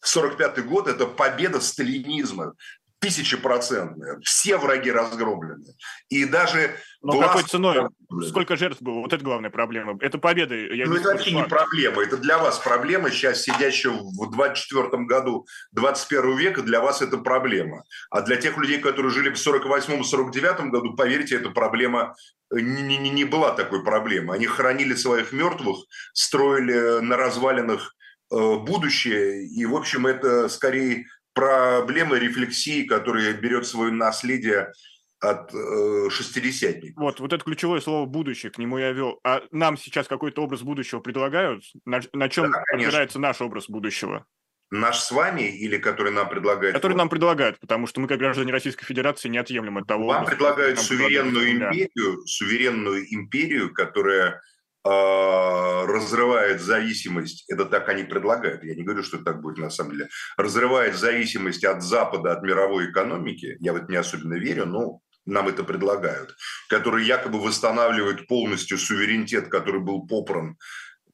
45 0.02 0.66
год– 0.66 0.88
это 0.90 1.06
победа 1.06 1.60
сталинизма, 1.60 2.54
тысячепроцентная. 3.00 4.20
Все 4.22 4.58
враги 4.58 4.91
разгромлены. 4.91 5.65
И 6.10 6.25
даже... 6.25 6.75
Но 7.01 7.13
власть... 7.13 7.32
какой 7.32 7.44
ценой? 7.48 7.89
Сколько 8.27 8.58
жертв 8.58 8.82
было? 8.82 9.00
Вот 9.00 9.13
это 9.13 9.24
главная 9.24 9.50
проблема. 9.50 9.98
Это 10.01 10.18
победа. 10.18 10.53
Я 10.56 10.86
ну, 10.86 10.96
это 10.96 11.10
вообще 11.10 11.32
не 11.32 11.44
проблема. 11.46 12.03
Это 12.03 12.18
для 12.18 12.38
вас 12.38 12.60
проблема. 12.60 13.10
Сейчас 13.10 13.41
сидящего 13.41 13.94
в 13.94 14.32
24 14.32 15.03
году 15.06 15.48
21 15.72 16.38
века, 16.38 16.62
для 16.62 16.82
вас 16.82 17.01
это 17.01 17.18
проблема. 17.18 17.84
А 18.10 18.22
для 18.22 18.36
тех 18.36 18.58
людей, 18.58 18.79
которые 18.79 19.12
жили 19.12 19.29
в 19.29 19.36
48-49 19.36 20.70
году, 20.70 20.94
поверьте, 20.96 21.38
эта 21.38 21.50
проблема 21.50 22.15
не, 22.51 22.98
не, 22.98 23.10
не 23.10 23.24
была 23.24 23.51
такой 23.51 23.84
проблемой. 23.84 24.36
Они 24.36 24.46
хоронили 24.46 24.94
своих 24.94 25.32
мертвых, 25.32 25.77
строили 26.13 27.00
на 27.00 27.15
развалинах 27.15 27.96
Э, 28.32 28.58
будущее. 28.58 29.46
И, 29.48 29.65
в 29.65 29.75
общем, 29.75 30.06
это 30.06 30.50
скорее 30.50 31.06
проблема 31.39 32.17
рефлексии, 32.17 32.84
которая 32.84 33.34
берет 33.34 33.65
свое 33.65 33.91
наследие 33.91 34.72
от 35.19 35.53
э, 35.53 36.10
шестидесятников. 36.10 37.01
Вот, 37.01 37.19
вот 37.19 37.34
это 37.34 37.43
ключевое 37.43 37.81
слово 37.81 38.05
«будущее», 38.05 38.51
к 38.51 38.58
нему 38.58 38.77
я 38.77 38.91
вел. 38.91 39.19
А 39.24 39.41
нам 39.51 39.77
сейчас 39.77 40.08
какой-то 40.08 40.41
образ 40.41 40.62
будущего 40.62 41.00
предлагают? 41.00 41.63
На, 41.86 42.00
на 42.13 42.29
чем 42.29 42.51
да, 42.51 42.63
опирается 42.74 43.19
наш 43.19 43.41
образ 43.41 43.69
будущего? 43.69 44.25
Наш 44.72 45.00
с 45.00 45.12
вами 45.12 45.41
или 45.41 45.77
который 45.77 46.13
нам 46.13 46.29
предлагают? 46.29 46.75
Который 46.75 46.96
нам 46.96 47.10
предлагают, 47.10 47.60
потому 47.60 47.88
что 47.88 48.00
мы, 48.00 48.08
как 48.08 48.19
граждане 48.19 48.51
Российской 48.51 48.86
Федерации, 48.86 49.27
не 49.27 49.38
отъемлем 49.38 49.77
от 49.77 49.88
того... 49.88 50.08
Вам 50.08 50.24
образа, 50.24 50.36
предлагают 50.36 50.79
суверенную 50.79 51.46
предлагают, 51.46 51.75
империю, 51.75 52.27
суверенную 52.27 53.13
империю, 53.13 53.74
которая 53.74 54.41
разрывает 54.89 56.62
зависимость, 56.62 57.46
это 57.50 57.65
так 57.65 57.89
они 57.89 58.03
предлагают, 58.03 58.63
я 58.63 58.75
не 58.75 58.84
говорю, 58.84 59.03
что 59.03 59.19
так 59.19 59.41
будет 59.41 59.58
на 59.58 59.69
самом 59.69 59.91
деле, 59.91 60.10
разрывает 60.38 60.96
зависимость 60.96 61.63
от 61.63 61.84
Запада, 61.84 62.34
от 62.34 62.43
мировой 62.43 62.91
экономики, 62.91 63.58
я 63.60 63.74
в 63.74 63.77
это 63.77 63.91
не 63.91 63.98
особенно 63.98 64.36
верю, 64.36 64.65
но 64.65 65.01
нам 65.25 65.48
это 65.48 65.63
предлагают, 65.63 66.36
который 66.69 67.05
якобы 67.05 67.39
восстанавливает 67.39 68.27
полностью 68.27 68.77
суверенитет, 68.77 69.50
который 69.50 69.81
был 69.81 70.08
попран 70.08 70.58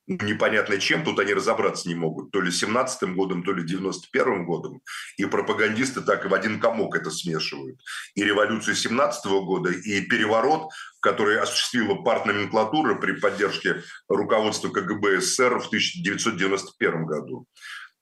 непонятно 0.08 0.80
чем, 0.80 1.04
тут 1.04 1.20
они 1.20 1.34
разобраться 1.34 1.88
не 1.88 1.96
могут, 1.96 2.32
то 2.32 2.42
ли 2.42 2.52
17 2.52 3.16
годом, 3.16 3.44
то 3.44 3.52
ли 3.52 3.64
91 3.64 4.46
годом, 4.46 4.82
и 5.18 5.25
пропагандисты 5.25 6.01
так 6.01 6.25
и 6.25 6.27
в 6.27 6.34
один 6.34 6.60
комок 6.60 6.96
это 6.96 7.10
смешивают. 7.10 7.79
И 8.16 8.24
революцию 8.24 8.75
17 8.75 9.25
года, 9.25 9.72
и 9.72 10.01
переворот, 10.01 10.72
который 11.00 11.40
осуществила 11.40 11.96
партноменклатура 11.96 12.96
при 12.96 13.14
поддержке 13.14 13.84
руководства 14.08 14.70
КГБ 14.70 15.22
СССР 15.22 15.60
в 15.60 15.68
1991 15.68 17.06
году 17.06 17.48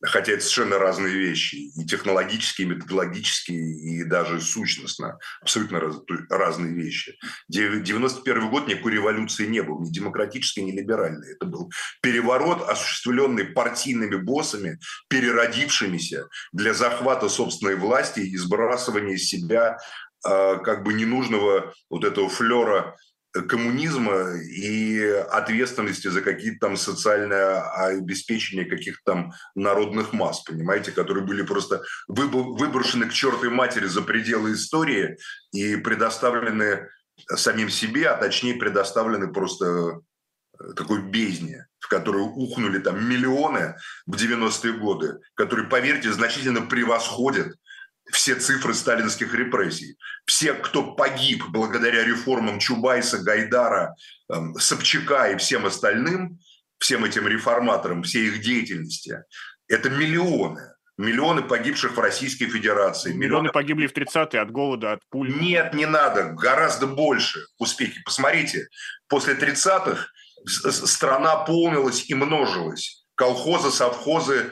хотя 0.03 0.33
это 0.33 0.41
совершенно 0.41 0.77
разные 0.77 1.15
вещи, 1.15 1.55
и 1.55 1.85
технологические, 1.85 2.67
и 2.67 2.71
методологические, 2.71 3.75
и 3.75 4.03
даже 4.03 4.41
сущностно, 4.41 5.17
абсолютно 5.41 5.79
раз, 5.79 5.95
разные 6.29 6.73
вещи. 6.73 7.17
91 7.47 8.49
год 8.49 8.67
никакой 8.67 8.93
революции 8.93 9.45
не 9.45 9.61
был, 9.61 9.79
ни 9.81 9.89
демократической, 9.89 10.59
ни 10.59 10.71
либеральной. 10.71 11.33
Это 11.33 11.45
был 11.45 11.71
переворот, 12.01 12.67
осуществленный 12.67 13.45
партийными 13.45 14.15
боссами, 14.15 14.79
переродившимися 15.07 16.27
для 16.51 16.73
захвата 16.73 17.29
собственной 17.29 17.75
власти 17.75 18.19
и 18.19 18.37
сбрасывания 18.37 19.15
из 19.15 19.27
себя 19.27 19.77
э, 20.27 20.57
как 20.63 20.83
бы 20.83 20.93
ненужного 20.93 21.73
вот 21.89 22.03
этого 22.03 22.27
флера 22.27 22.95
коммунизма 23.33 24.35
и 24.35 25.03
ответственности 25.31 26.07
за 26.07 26.21
какие-то 26.21 26.67
там 26.67 26.77
социальное 26.77 27.61
обеспечение 27.87 28.65
каких-то 28.65 29.01
там 29.05 29.31
народных 29.55 30.13
масс, 30.13 30.41
понимаете, 30.41 30.91
которые 30.91 31.25
были 31.25 31.41
просто 31.41 31.83
выброшены 32.07 33.07
к 33.07 33.13
чертой 33.13 33.49
матери 33.49 33.85
за 33.85 34.01
пределы 34.01 34.53
истории 34.53 35.17
и 35.51 35.75
предоставлены 35.77 36.89
самим 37.35 37.69
себе, 37.69 38.09
а 38.09 38.17
точнее 38.17 38.55
предоставлены 38.55 39.31
просто 39.31 40.01
э, 40.59 40.73
такой 40.75 41.01
бездне, 41.01 41.67
в 41.79 41.87
которую 41.87 42.25
ухнули 42.25 42.79
там 42.79 43.07
миллионы 43.07 43.75
в 44.05 44.15
90-е 44.15 44.73
годы, 44.73 45.19
которые, 45.35 45.67
поверьте, 45.67 46.11
значительно 46.11 46.61
превосходят 46.61 47.55
все 48.13 48.35
цифры 48.35 48.73
сталинских 48.73 49.33
репрессий. 49.33 49.97
Все, 50.25 50.53
кто 50.53 50.93
погиб 50.93 51.43
благодаря 51.49 52.03
реформам 52.03 52.59
Чубайса, 52.59 53.19
Гайдара, 53.19 53.95
эм, 54.31 54.55
Собчака 54.55 55.31
и 55.31 55.37
всем 55.37 55.65
остальным, 55.65 56.39
всем 56.77 57.03
этим 57.05 57.27
реформаторам, 57.27 58.03
всей 58.03 58.27
их 58.27 58.41
деятельности, 58.41 59.23
это 59.67 59.89
миллионы. 59.89 60.61
Миллионы 60.95 61.41
погибших 61.41 61.97
в 61.97 61.99
Российской 61.99 62.45
Федерации. 62.45 63.09
Миллионы, 63.09 63.23
миллионы 63.23 63.49
погибли 63.49 63.87
в 63.87 63.93
30-е 63.93 64.39
от 64.39 64.51
голода, 64.51 64.91
от 64.91 64.99
пуль. 65.09 65.33
Нет, 65.41 65.73
не 65.73 65.87
надо. 65.87 66.33
Гораздо 66.33 66.85
больше 66.85 67.39
успехи. 67.57 67.99
Посмотрите, 68.05 68.67
после 69.07 69.33
30-х 69.33 70.07
страна 70.45 71.37
полнилась 71.37 72.07
и 72.09 72.13
множилась. 72.13 73.05
Колхозы, 73.15 73.71
совхозы, 73.71 74.51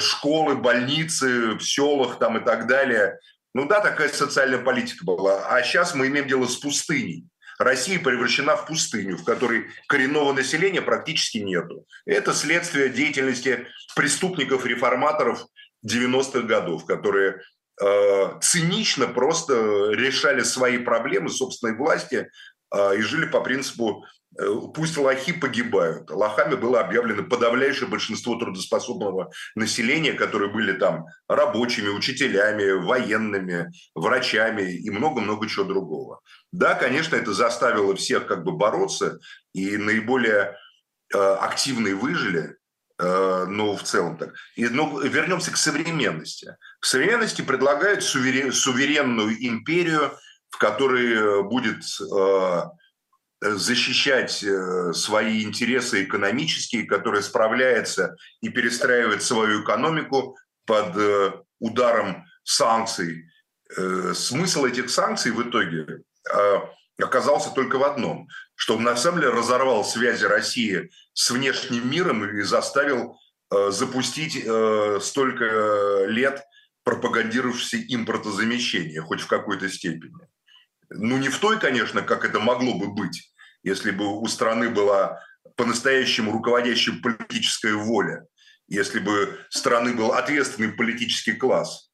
школы, 0.00 0.56
больницы 0.56 1.54
в 1.54 1.60
селах 1.60 2.18
там 2.18 2.38
и 2.38 2.44
так 2.44 2.66
далее. 2.66 3.18
Ну 3.54 3.66
да, 3.66 3.80
такая 3.80 4.08
социальная 4.08 4.58
политика 4.58 5.04
была. 5.04 5.46
А 5.48 5.62
сейчас 5.62 5.94
мы 5.94 6.08
имеем 6.08 6.28
дело 6.28 6.46
с 6.46 6.56
пустыней. 6.56 7.24
Россия 7.58 7.98
превращена 7.98 8.56
в 8.56 8.66
пустыню, 8.66 9.16
в 9.16 9.24
которой 9.24 9.66
коренного 9.88 10.32
населения 10.32 10.82
практически 10.82 11.38
нету. 11.38 11.86
Это 12.04 12.34
следствие 12.34 12.90
деятельности 12.90 13.66
преступников-реформаторов 13.94 15.46
90-х 15.86 16.40
годов, 16.42 16.84
которые 16.84 17.40
э, 17.80 18.40
цинично 18.42 19.06
просто 19.06 19.90
решали 19.92 20.42
свои 20.42 20.78
проблемы 20.78 21.30
собственной 21.30 21.76
власти 21.76 22.14
э, 22.16 22.28
и 22.74 23.00
жили 23.00 23.26
по 23.26 23.40
принципу 23.40 24.04
Э, 24.38 24.44
пусть 24.74 24.96
лохи 24.96 25.32
погибают. 25.32 26.10
Лохами 26.10 26.56
было 26.56 26.80
объявлено 26.80 27.22
подавляющее 27.22 27.88
большинство 27.88 28.36
трудоспособного 28.36 29.30
населения, 29.54 30.12
которые 30.12 30.52
были 30.52 30.72
там 30.72 31.06
рабочими, 31.28 31.88
учителями, 31.88 32.72
военными, 32.72 33.70
врачами 33.94 34.62
и 34.72 34.90
много-много 34.90 35.48
чего 35.48 35.64
другого. 35.64 36.20
Да, 36.52 36.74
конечно, 36.74 37.16
это 37.16 37.32
заставило 37.32 37.94
всех 37.96 38.26
как 38.26 38.44
бы 38.44 38.52
бороться, 38.52 39.18
и 39.54 39.76
наиболее 39.76 40.56
э, 41.14 41.18
активные 41.18 41.94
выжили, 41.94 42.56
но 42.98 43.76
в 43.76 43.82
целом 43.82 44.16
так. 44.16 44.32
И, 44.54 44.66
но 44.68 45.00
вернемся 45.00 45.50
к 45.50 45.58
современности. 45.58 46.56
В 46.80 46.86
современности 46.86 47.42
предлагают 47.42 48.02
суверен, 48.02 48.54
суверенную 48.54 49.36
империю, 49.46 50.12
в 50.56 50.58
которой 50.58 51.12
э, 51.12 51.42
будет 51.42 51.82
э, 52.00 52.62
защищать 53.42 54.42
э, 54.42 54.94
свои 54.94 55.44
интересы 55.44 56.04
экономические, 56.04 56.86
которая 56.86 57.20
справляется 57.20 58.16
и 58.40 58.48
перестраивает 58.48 59.22
свою 59.22 59.62
экономику 59.62 60.38
под 60.64 60.96
ударом 61.60 62.24
санкций. 62.42 63.26
Смысл 64.14 64.64
этих 64.64 64.90
санкций 64.90 65.30
в 65.30 65.48
итоге 65.48 66.00
оказался 66.98 67.50
только 67.50 67.78
в 67.78 67.84
одном, 67.84 68.26
что 68.56 68.76
на 68.78 68.96
самом 68.96 69.20
деле 69.20 69.32
разорвал 69.32 69.84
связи 69.84 70.24
России 70.24 70.90
с 71.12 71.30
внешним 71.30 71.88
миром 71.88 72.24
и 72.24 72.42
заставил 72.42 73.16
запустить 73.48 74.44
столько 75.04 76.06
лет 76.08 76.42
пропагандировавший 76.82 77.84
импортозамещение, 77.94 79.00
хоть 79.02 79.20
в 79.20 79.28
какой-то 79.28 79.68
степени. 79.68 80.26
Ну, 80.90 81.18
не 81.18 81.28
в 81.28 81.38
той, 81.38 81.58
конечно, 81.58 82.02
как 82.02 82.24
это 82.24 82.40
могло 82.40 82.74
бы 82.74 82.88
быть, 82.88 83.32
если 83.62 83.90
бы 83.90 84.20
у 84.20 84.26
страны 84.26 84.70
была 84.70 85.20
по-настоящему 85.56 86.32
руководящая 86.32 86.96
политическая 87.02 87.74
воля, 87.74 88.26
если 88.68 88.98
бы 88.98 89.38
страны 89.50 89.94
был 89.94 90.12
ответственный 90.12 90.72
политический 90.72 91.32
класс. 91.32 91.90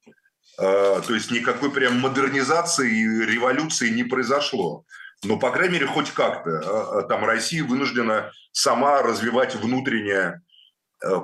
А, 0.59 1.01
то 1.01 1.15
есть 1.15 1.31
никакой 1.31 1.71
прям 1.71 2.01
модернизации 2.01 2.91
и 2.91 3.27
революции 3.27 3.91
не 3.91 4.05
произошло. 4.05 4.85
Но, 5.25 5.39
по 5.39 5.51
крайней 5.51 5.75
мере, 5.75 5.87
хоть 5.87 6.11
как-то 6.11 6.51
а, 6.51 6.99
а, 6.99 7.03
там 7.03 7.25
Россия 7.25 7.65
вынуждена 7.65 8.33
сама 8.53 9.03
развивать 9.03 9.55
внутреннее 9.55 10.43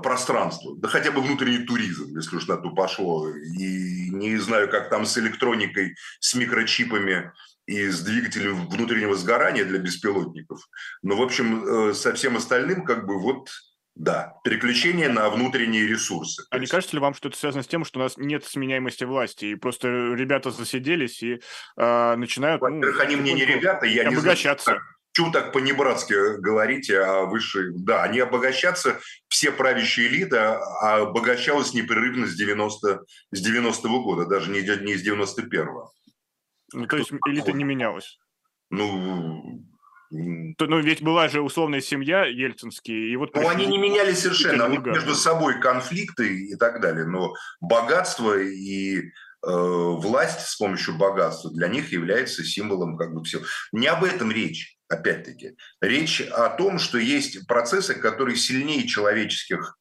пространство, 0.03 0.75
да 0.77 0.89
хотя 0.89 1.13
бы 1.13 1.21
внутренний 1.21 1.65
туризм, 1.65 2.17
если 2.17 2.35
уж 2.35 2.49
на 2.49 2.57
то 2.57 2.71
пошло. 2.71 3.29
И 3.31 4.11
не 4.11 4.37
знаю, 4.39 4.69
как 4.69 4.91
там 4.91 5.07
с 5.07 5.17
электроникой, 5.19 5.95
с 6.19 6.35
микрочипами 6.35 7.31
и 7.69 7.87
с 7.87 8.01
двигателем 8.01 8.67
внутреннего 8.67 9.15
сгорания 9.15 9.65
для 9.65 9.79
беспилотников. 9.79 10.61
Но, 11.03 11.17
в 11.17 11.23
общем, 11.23 11.91
э, 11.91 11.95
со 11.95 12.15
всем 12.15 12.37
остальным, 12.39 12.83
как 12.83 13.07
бы 13.07 13.21
вот 13.21 13.51
да, 13.95 14.35
переключение 14.43 15.11
на 15.11 15.29
внутренние 15.29 15.87
ресурсы. 15.87 16.45
А 16.51 16.59
не 16.59 16.67
кажется 16.67 16.97
ли 16.97 17.01
вам, 17.01 17.13
что 17.13 17.29
это 17.29 17.37
связано 17.37 17.63
с 17.63 17.67
тем, 17.67 17.85
что 17.85 17.99
у 17.99 18.03
нас 18.03 18.17
нет 18.17 18.45
сменяемости 18.45 19.05
власти, 19.05 19.47
и 19.47 19.55
просто 19.55 19.89
ребята 19.89 20.51
засиделись 20.51 21.23
и 21.23 21.41
э, 21.77 22.17
начинают... 22.17 22.63
Ну, 22.63 22.69
Во-первых, 22.69 22.97
ну, 22.97 23.03
они 23.03 23.17
мне 23.17 23.33
не 23.35 23.45
ребята, 23.45 23.85
я 23.85 24.05
не 24.05 24.17
знаю, 24.17 24.37
Чего 25.13 25.31
так 25.31 25.53
по-небратски 25.53 26.41
говорите 26.41 27.01
о 27.01 27.27
высшей... 27.27 27.73
Да, 27.75 28.05
они 28.05 28.21
обогащаться, 28.21 28.99
все 29.29 29.53
правящие 29.53 30.07
элита 30.07 30.59
обогащалась 30.81 31.75
непрерывно 31.75 32.27
с 32.27 32.35
90 32.35 33.05
с 33.33 33.41
90 33.41 33.89
-го 33.89 34.03
года, 34.03 34.25
даже 34.25 34.51
не, 34.51 34.61
не 34.61 34.95
с 34.95 35.07
91-го. 35.07 35.93
Ну, 36.73 36.87
то 36.87 36.97
есть 36.97 37.11
элита 37.27 37.53
не 37.53 37.65
менялась? 37.65 38.19
Ну, 38.71 39.65
то, 40.57 40.67
ну, 40.67 40.81
ведь 40.81 41.03
была 41.03 41.29
же 41.29 41.43
условная 41.43 41.81
семья 41.81 42.25
ельцинские, 42.25 43.13
и 43.13 43.17
вот... 43.17 43.35
Ну, 43.35 43.49
они 43.49 43.67
не 43.67 43.79
менялись 43.79 44.21
совершенно, 44.21 44.69
вот 44.69 44.87
между 44.87 45.15
собой 45.15 45.61
конфликты 45.61 46.49
и 46.49 46.57
так 46.57 46.81
далее, 46.81 47.07
но 47.07 47.35
богатство 47.61 48.39
и 48.39 49.01
э, 49.01 49.03
власть 49.43 50.41
с 50.41 50.57
помощью 50.57 50.97
богатства 50.97 51.51
для 51.51 51.69
них 51.69 51.93
является 51.93 52.43
символом 52.43 52.97
как 52.97 53.13
бы 53.13 53.23
всего. 53.23 53.43
Не 53.73 53.87
об 53.89 54.03
этом 54.03 54.33
речь 54.33 54.79
опять-таки. 54.89 55.57
Речь 55.83 56.23
о 56.23 56.49
том, 56.49 56.79
что 56.79 56.97
есть 56.97 57.47
процессы, 57.47 57.95
которые 57.95 58.37
сильнее 58.37 58.87
человеческих 58.87 59.79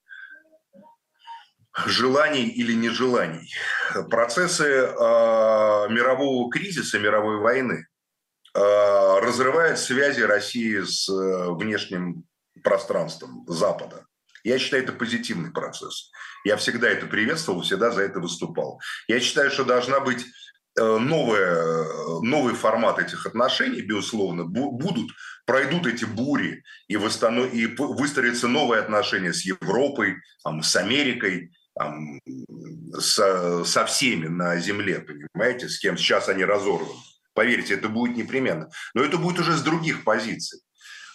желаний 1.86 2.48
или 2.48 2.74
нежеланий. 2.74 3.54
Процессы 4.10 4.64
э, 4.64 4.90
мирового 5.90 6.50
кризиса, 6.50 7.00
мировой 7.00 7.38
войны 7.38 7.88
э, 8.54 8.60
разрывают 9.20 9.80
связи 9.80 10.22
России 10.22 10.82
с 10.82 11.08
э, 11.10 11.52
внешним 11.52 12.24
пространством 12.64 13.46
Запада. 13.48 14.06
Я 14.44 14.60
считаю, 14.60 14.84
это 14.84 14.94
позитивный 14.94 15.52
процесс. 15.52 16.10
Я 16.46 16.58
всегда 16.58 16.90
это 16.90 17.06
приветствовал, 17.06 17.62
всегда 17.62 17.92
за 17.92 18.04
это 18.04 18.20
выступал. 18.20 18.80
Я 19.08 19.20
считаю, 19.20 19.52
что 19.52 19.66
должна 19.66 20.00
быть 20.00 20.26
Э, 20.80 21.00
новое, 21.00 22.22
новый 22.22 22.54
формат 22.54 23.00
этих 23.00 23.26
отношений, 23.26 23.82
безусловно, 23.82 24.44
будут, 24.46 25.10
пройдут 25.46 25.88
эти 25.88 26.06
бури 26.06 26.64
и, 26.88 26.98
восстанов... 26.98 27.52
и 27.52 27.66
выстроятся 27.66 28.48
новые 28.48 28.82
отношения 28.82 29.34
с 29.34 29.44
Европой, 29.44 30.18
там, 30.44 30.62
с 30.62 30.76
Америкой, 30.76 31.52
там, 31.78 32.20
со, 33.00 33.64
со 33.64 33.86
всеми 33.86 34.28
на 34.28 34.58
Земле, 34.58 35.00
понимаете, 35.00 35.70
с 35.70 35.80
кем 35.80 35.98
сейчас 35.98 36.30
они 36.30 36.44
разорваны. 36.44 37.00
Поверьте, 37.34 37.76
это 37.76 37.88
будет 37.88 38.18
непременно. 38.18 38.70
Но 38.96 39.04
это 39.04 39.18
будет 39.18 39.40
уже 39.40 39.56
с 39.56 39.62
других 39.62 40.04
позиций. 40.04 40.62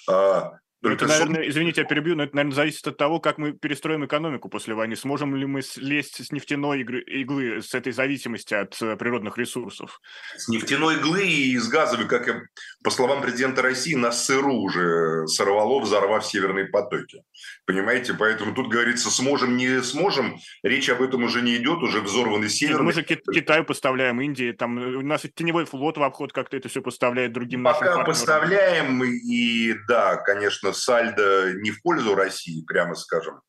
А, 0.08 0.52
только 0.82 1.04
это, 1.04 1.12
наверное, 1.12 1.48
извините, 1.48 1.82
я 1.82 1.86
перебью, 1.86 2.16
но 2.16 2.24
это, 2.24 2.34
наверное, 2.34 2.56
зависит 2.56 2.86
от 2.88 2.96
того, 2.96 3.20
как 3.20 3.38
мы 3.38 3.52
перестроим 3.52 4.04
экономику 4.04 4.48
после 4.48 4.74
войны. 4.74 4.96
Сможем 4.96 5.36
ли 5.36 5.46
мы 5.46 5.62
слезть 5.62 6.26
с 6.26 6.32
нефтяной 6.32 6.80
иглы, 6.82 7.62
с 7.62 7.72
этой 7.72 7.92
зависимости 7.92 8.52
от 8.54 8.80
э, 8.82 8.96
природных 8.96 9.38
ресурсов? 9.38 10.00
С 10.36 10.48
нефтяной 10.48 10.96
иглы 10.96 11.24
и 11.24 11.56
с 11.56 11.68
газовой, 11.68 12.08
как 12.08 12.26
я, 12.26 12.42
по 12.82 12.90
словам 12.90 13.22
президента 13.22 13.62
России, 13.62 13.94
нас 13.94 14.26
сыру 14.26 14.56
уже 14.56 15.28
сорвало, 15.28 15.80
взорвав 15.80 16.26
северные 16.26 16.64
потоки. 16.64 17.22
Понимаете? 17.64 18.14
Поэтому 18.14 18.52
тут 18.52 18.68
говорится, 18.68 19.08
сможем, 19.08 19.56
не 19.56 19.82
сможем. 19.84 20.38
Речь 20.64 20.88
об 20.88 21.00
этом 21.00 21.22
уже 21.22 21.42
не 21.42 21.56
идет, 21.58 21.78
уже 21.78 22.00
взорваны 22.00 22.48
северные. 22.48 22.82
мы 22.82 22.92
же 22.92 23.04
Китаю 23.04 23.64
поставляем, 23.64 24.20
Индии. 24.20 24.50
Там, 24.50 24.80
э, 24.80 24.96
у 24.96 25.02
нас 25.02 25.22
теневой 25.32 25.64
флот 25.64 25.96
в 25.96 26.02
обход 26.02 26.32
как-то 26.32 26.56
это 26.56 26.68
все 26.68 26.82
поставляет 26.82 27.32
другим 27.32 27.62
Пока 27.62 27.84
нашим 27.86 28.04
поставляем, 28.04 29.04
и 29.04 29.74
да, 29.86 30.16
конечно, 30.16 30.71
сальдо 30.72 31.52
не 31.54 31.70
в 31.70 31.82
пользу 31.82 32.14
России, 32.14 32.64
прямо 32.64 32.94
скажем. 32.94 33.40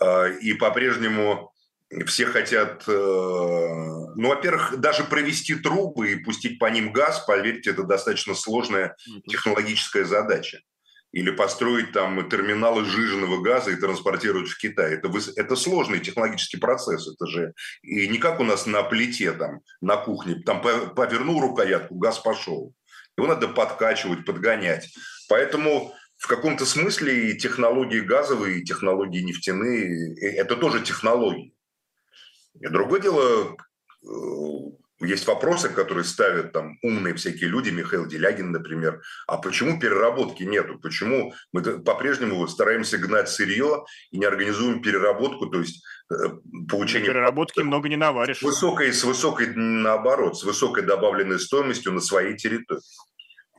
А, 0.00 0.26
и 0.26 0.52
по-прежнему 0.54 1.52
все 2.06 2.26
хотят, 2.26 2.84
э, 2.88 2.92
ну, 2.92 4.28
во-первых, 4.28 4.78
даже 4.78 5.04
провести 5.04 5.54
трубы 5.54 6.12
и 6.12 6.16
пустить 6.16 6.58
по 6.58 6.66
ним 6.66 6.92
газ, 6.92 7.24
поверьте, 7.26 7.70
это 7.70 7.84
достаточно 7.84 8.34
сложная 8.34 8.96
технологическая 9.28 10.04
задача. 10.04 10.60
Или 11.12 11.30
построить 11.30 11.92
там 11.92 12.28
терминалы 12.28 12.84
сжиженного 12.84 13.40
газа 13.40 13.70
и 13.70 13.76
транспортировать 13.76 14.48
в 14.48 14.58
Китай. 14.58 14.94
Это, 14.94 15.10
это 15.36 15.56
сложный 15.56 16.00
технологический 16.00 16.58
процесс. 16.58 17.08
Это 17.08 17.26
же 17.26 17.54
и 17.82 18.08
не 18.08 18.18
как 18.18 18.40
у 18.40 18.44
нас 18.44 18.66
на 18.66 18.82
плите, 18.82 19.32
там, 19.32 19.60
на 19.80 19.96
кухне. 19.96 20.42
Там 20.44 20.60
повернул 20.60 21.40
рукоятку, 21.40 21.94
газ 21.94 22.18
пошел. 22.18 22.74
Его 23.16 23.28
надо 23.28 23.48
подкачивать, 23.48 24.26
подгонять. 24.26 24.92
Поэтому 25.28 25.94
в 26.16 26.26
каком-то 26.28 26.64
смысле 26.64 27.30
и 27.30 27.38
технологии 27.38 28.00
газовые, 28.00 28.58
и 28.58 28.64
технологии 28.64 29.20
нефтяные– 29.20 30.14
это 30.20 30.56
тоже 30.56 30.82
технологии. 30.82 31.54
И 32.58 32.68
другое 32.68 33.00
дело, 33.00 33.56
э, 34.02 34.06
есть 35.00 35.26
вопросы, 35.26 35.68
которые 35.68 36.04
ставят 36.04 36.52
там 36.52 36.78
умные 36.82 37.14
всякие 37.14 37.50
люди, 37.50 37.68
Михаил 37.68 38.06
Делягин, 38.06 38.50
например. 38.50 39.02
А 39.26 39.36
почему 39.36 39.78
переработки 39.78 40.42
нету? 40.42 40.78
Почему 40.78 41.34
мы 41.52 41.62
по-прежнему 41.80 42.46
стараемся 42.48 42.96
гнать 42.96 43.28
сырье 43.28 43.84
и 44.10 44.18
не 44.18 44.24
организуем 44.24 44.80
переработку, 44.80 45.48
то 45.48 45.60
есть 45.60 45.84
э, 46.10 46.14
получение... 46.66 47.08
Переработки 47.08 47.60
много 47.60 47.90
не 47.90 47.96
наваришь. 47.96 48.40
Высокой, 48.40 48.90
с 48.90 49.04
высокой, 49.04 49.54
наоборот, 49.54 50.38
с 50.38 50.44
высокой 50.44 50.82
добавленной 50.82 51.38
стоимостью 51.38 51.92
на 51.92 52.00
своей 52.00 52.36
территории. 52.36 52.80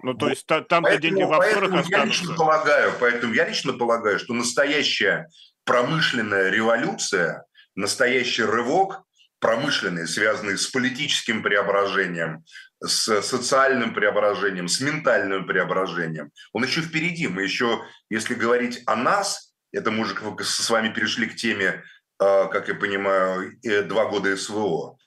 Ну, 0.03 0.13
то 0.13 0.29
есть 0.29 0.45
там, 0.45 0.65
поэтому, 0.67 0.97
где 0.97 1.09
деньги 1.09 1.23
в 1.23 1.33
офшорах 1.33 1.73
останутся. 1.73 1.91
Я 1.91 2.05
лично 2.05 2.35
полагаю, 2.35 2.93
поэтому 2.99 3.33
я 3.33 3.47
лично 3.47 3.73
полагаю, 3.73 4.19
что 4.19 4.33
настоящая 4.33 5.29
промышленная 5.65 6.49
революция, 6.49 7.45
настоящий 7.75 8.43
рывок 8.43 9.03
промышленный, 9.39 10.07
связанный 10.07 10.57
с 10.57 10.67
политическим 10.67 11.43
преображением, 11.43 12.43
с 12.83 13.21
социальным 13.21 13.93
преображением, 13.93 14.67
с 14.67 14.81
ментальным 14.81 15.45
преображением, 15.45 16.31
он 16.53 16.63
еще 16.63 16.81
впереди. 16.81 17.27
Мы 17.27 17.43
еще, 17.43 17.81
если 18.09 18.33
говорить 18.33 18.81
о 18.85 18.95
нас, 18.95 19.53
это 19.71 19.91
мы 19.91 20.01
уже 20.01 20.15
с 20.43 20.69
вами 20.69 20.89
перешли 20.89 21.27
к 21.27 21.35
теме, 21.35 21.83
а, 22.19 22.45
как 22.47 22.67
я 22.67 22.75
понимаю, 22.75 23.57
э, 23.63 23.83
два 23.83 24.05
года 24.05 24.35
СВО 24.35 24.97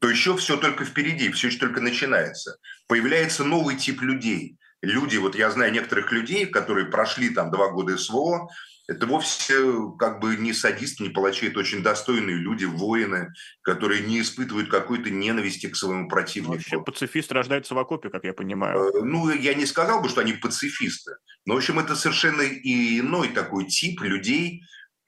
то 0.00 0.08
еще 0.08 0.36
все 0.36 0.56
только 0.56 0.84
впереди, 0.84 1.30
все 1.30 1.48
еще 1.48 1.58
только 1.58 1.80
начинается. 1.80 2.58
Появляется 2.86 3.44
новый 3.44 3.76
тип 3.76 4.02
людей. 4.02 4.56
Люди, 4.82 5.16
вот 5.16 5.34
я 5.34 5.50
знаю 5.50 5.72
некоторых 5.72 6.12
людей, 6.12 6.46
которые 6.46 6.86
прошли 6.86 7.30
там 7.30 7.50
два 7.50 7.70
года 7.70 7.96
СВО, 7.98 8.48
это 8.88 9.06
вовсе 9.06 9.54
как 9.98 10.18
бы 10.18 10.36
не 10.36 10.54
садисты, 10.54 11.02
не 11.02 11.10
палачи, 11.10 11.46
это 11.46 11.60
очень 11.60 11.82
достойные 11.82 12.36
люди, 12.36 12.64
воины, 12.64 13.34
которые 13.60 14.00
не 14.00 14.22
испытывают 14.22 14.70
какой-то 14.70 15.10
ненависти 15.10 15.68
к 15.68 15.76
своему 15.76 16.08
противнику. 16.08 16.54
Вообще 16.54 16.80
пацифист 16.80 17.30
рождается 17.30 17.74
в 17.74 17.78
окопе, 17.78 18.08
как 18.08 18.24
я 18.24 18.32
понимаю. 18.32 18.88
Э, 18.88 19.02
ну, 19.02 19.30
я 19.30 19.52
не 19.52 19.66
сказал 19.66 20.00
бы, 20.00 20.08
что 20.08 20.22
они 20.22 20.32
пацифисты. 20.32 21.16
Но, 21.44 21.54
в 21.54 21.56
общем, 21.58 21.78
это 21.78 21.96
совершенно 21.96 22.40
иной 22.42 23.28
такой 23.28 23.66
тип 23.66 24.00
людей, 24.00 24.62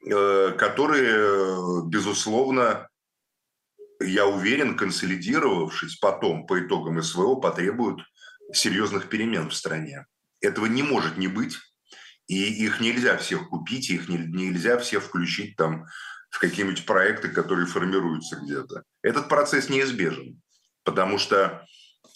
э, 0.04 0.54
которые, 0.58 1.88
безусловно, 1.88 2.89
я 4.00 4.26
уверен, 4.26 4.76
консолидировавшись 4.76 5.96
потом 5.96 6.46
по 6.46 6.60
итогам 6.60 7.02
СВО, 7.02 7.36
потребуют 7.36 8.00
серьезных 8.52 9.08
перемен 9.08 9.50
в 9.50 9.54
стране. 9.54 10.06
Этого 10.40 10.66
не 10.66 10.82
может 10.82 11.18
не 11.18 11.28
быть, 11.28 11.58
и 12.26 12.64
их 12.64 12.80
нельзя 12.80 13.16
всех 13.18 13.48
купить, 13.48 13.90
их 13.90 14.08
нельзя 14.08 14.78
всех 14.78 15.04
включить 15.04 15.56
там 15.56 15.84
в 16.30 16.38
какие-нибудь 16.38 16.86
проекты, 16.86 17.28
которые 17.28 17.66
формируются 17.66 18.36
где-то. 18.36 18.84
Этот 19.02 19.28
процесс 19.28 19.68
неизбежен, 19.68 20.40
потому 20.84 21.18
что 21.18 21.66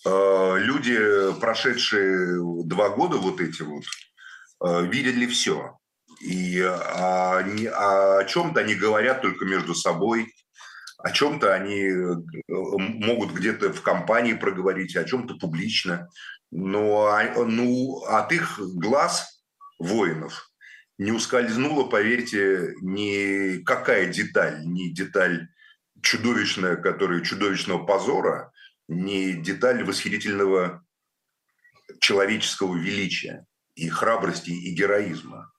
э, 0.07 0.59
люди, 0.59 1.38
прошедшие 1.40 2.38
два 2.64 2.90
года 2.90 3.16
вот 3.16 3.40
эти 3.40 3.62
вот, 3.62 3.85
э, 4.64 4.87
видели 4.87 5.27
все. 5.27 5.77
И 6.20 6.61
о, 6.61 7.40
о 7.40 8.25
чем-то 8.25 8.61
они 8.61 8.75
говорят 8.75 9.20
только 9.20 9.44
между 9.44 9.75
собой, 9.75 10.33
о 11.05 11.11
чем-то 11.11 11.53
они 11.53 11.83
э, 11.83 12.14
могут 12.49 13.33
где-то 13.33 13.75
в 13.75 13.83
компании 13.83 14.33
проговорить, 14.33 14.97
о 14.97 15.05
чем-то 15.05 15.35
публично. 15.35 16.09
Но 16.51 17.09
а, 17.09 17.45
ну, 17.45 18.03
от 18.05 18.33
их 18.33 18.59
глаз 18.59 19.43
воинов 19.79 20.51
не 20.97 21.12
ускользнула, 21.12 21.85
поверьте, 21.85 22.75
никакая 22.81 24.07
деталь, 24.07 24.64
ни 24.64 24.88
деталь 24.88 25.49
чудовищная, 26.01 26.77
которая 26.77 27.21
чудовищного 27.21 27.85
позора, 27.85 28.51
ни 28.88 29.33
деталь 29.33 29.85
восхитительного 29.85 30.87
человеческого 32.01 32.77
величия 32.77 33.45
и 33.75 33.90
храбрости 33.90 34.53
и 34.53 34.73
героизма. 34.73 35.53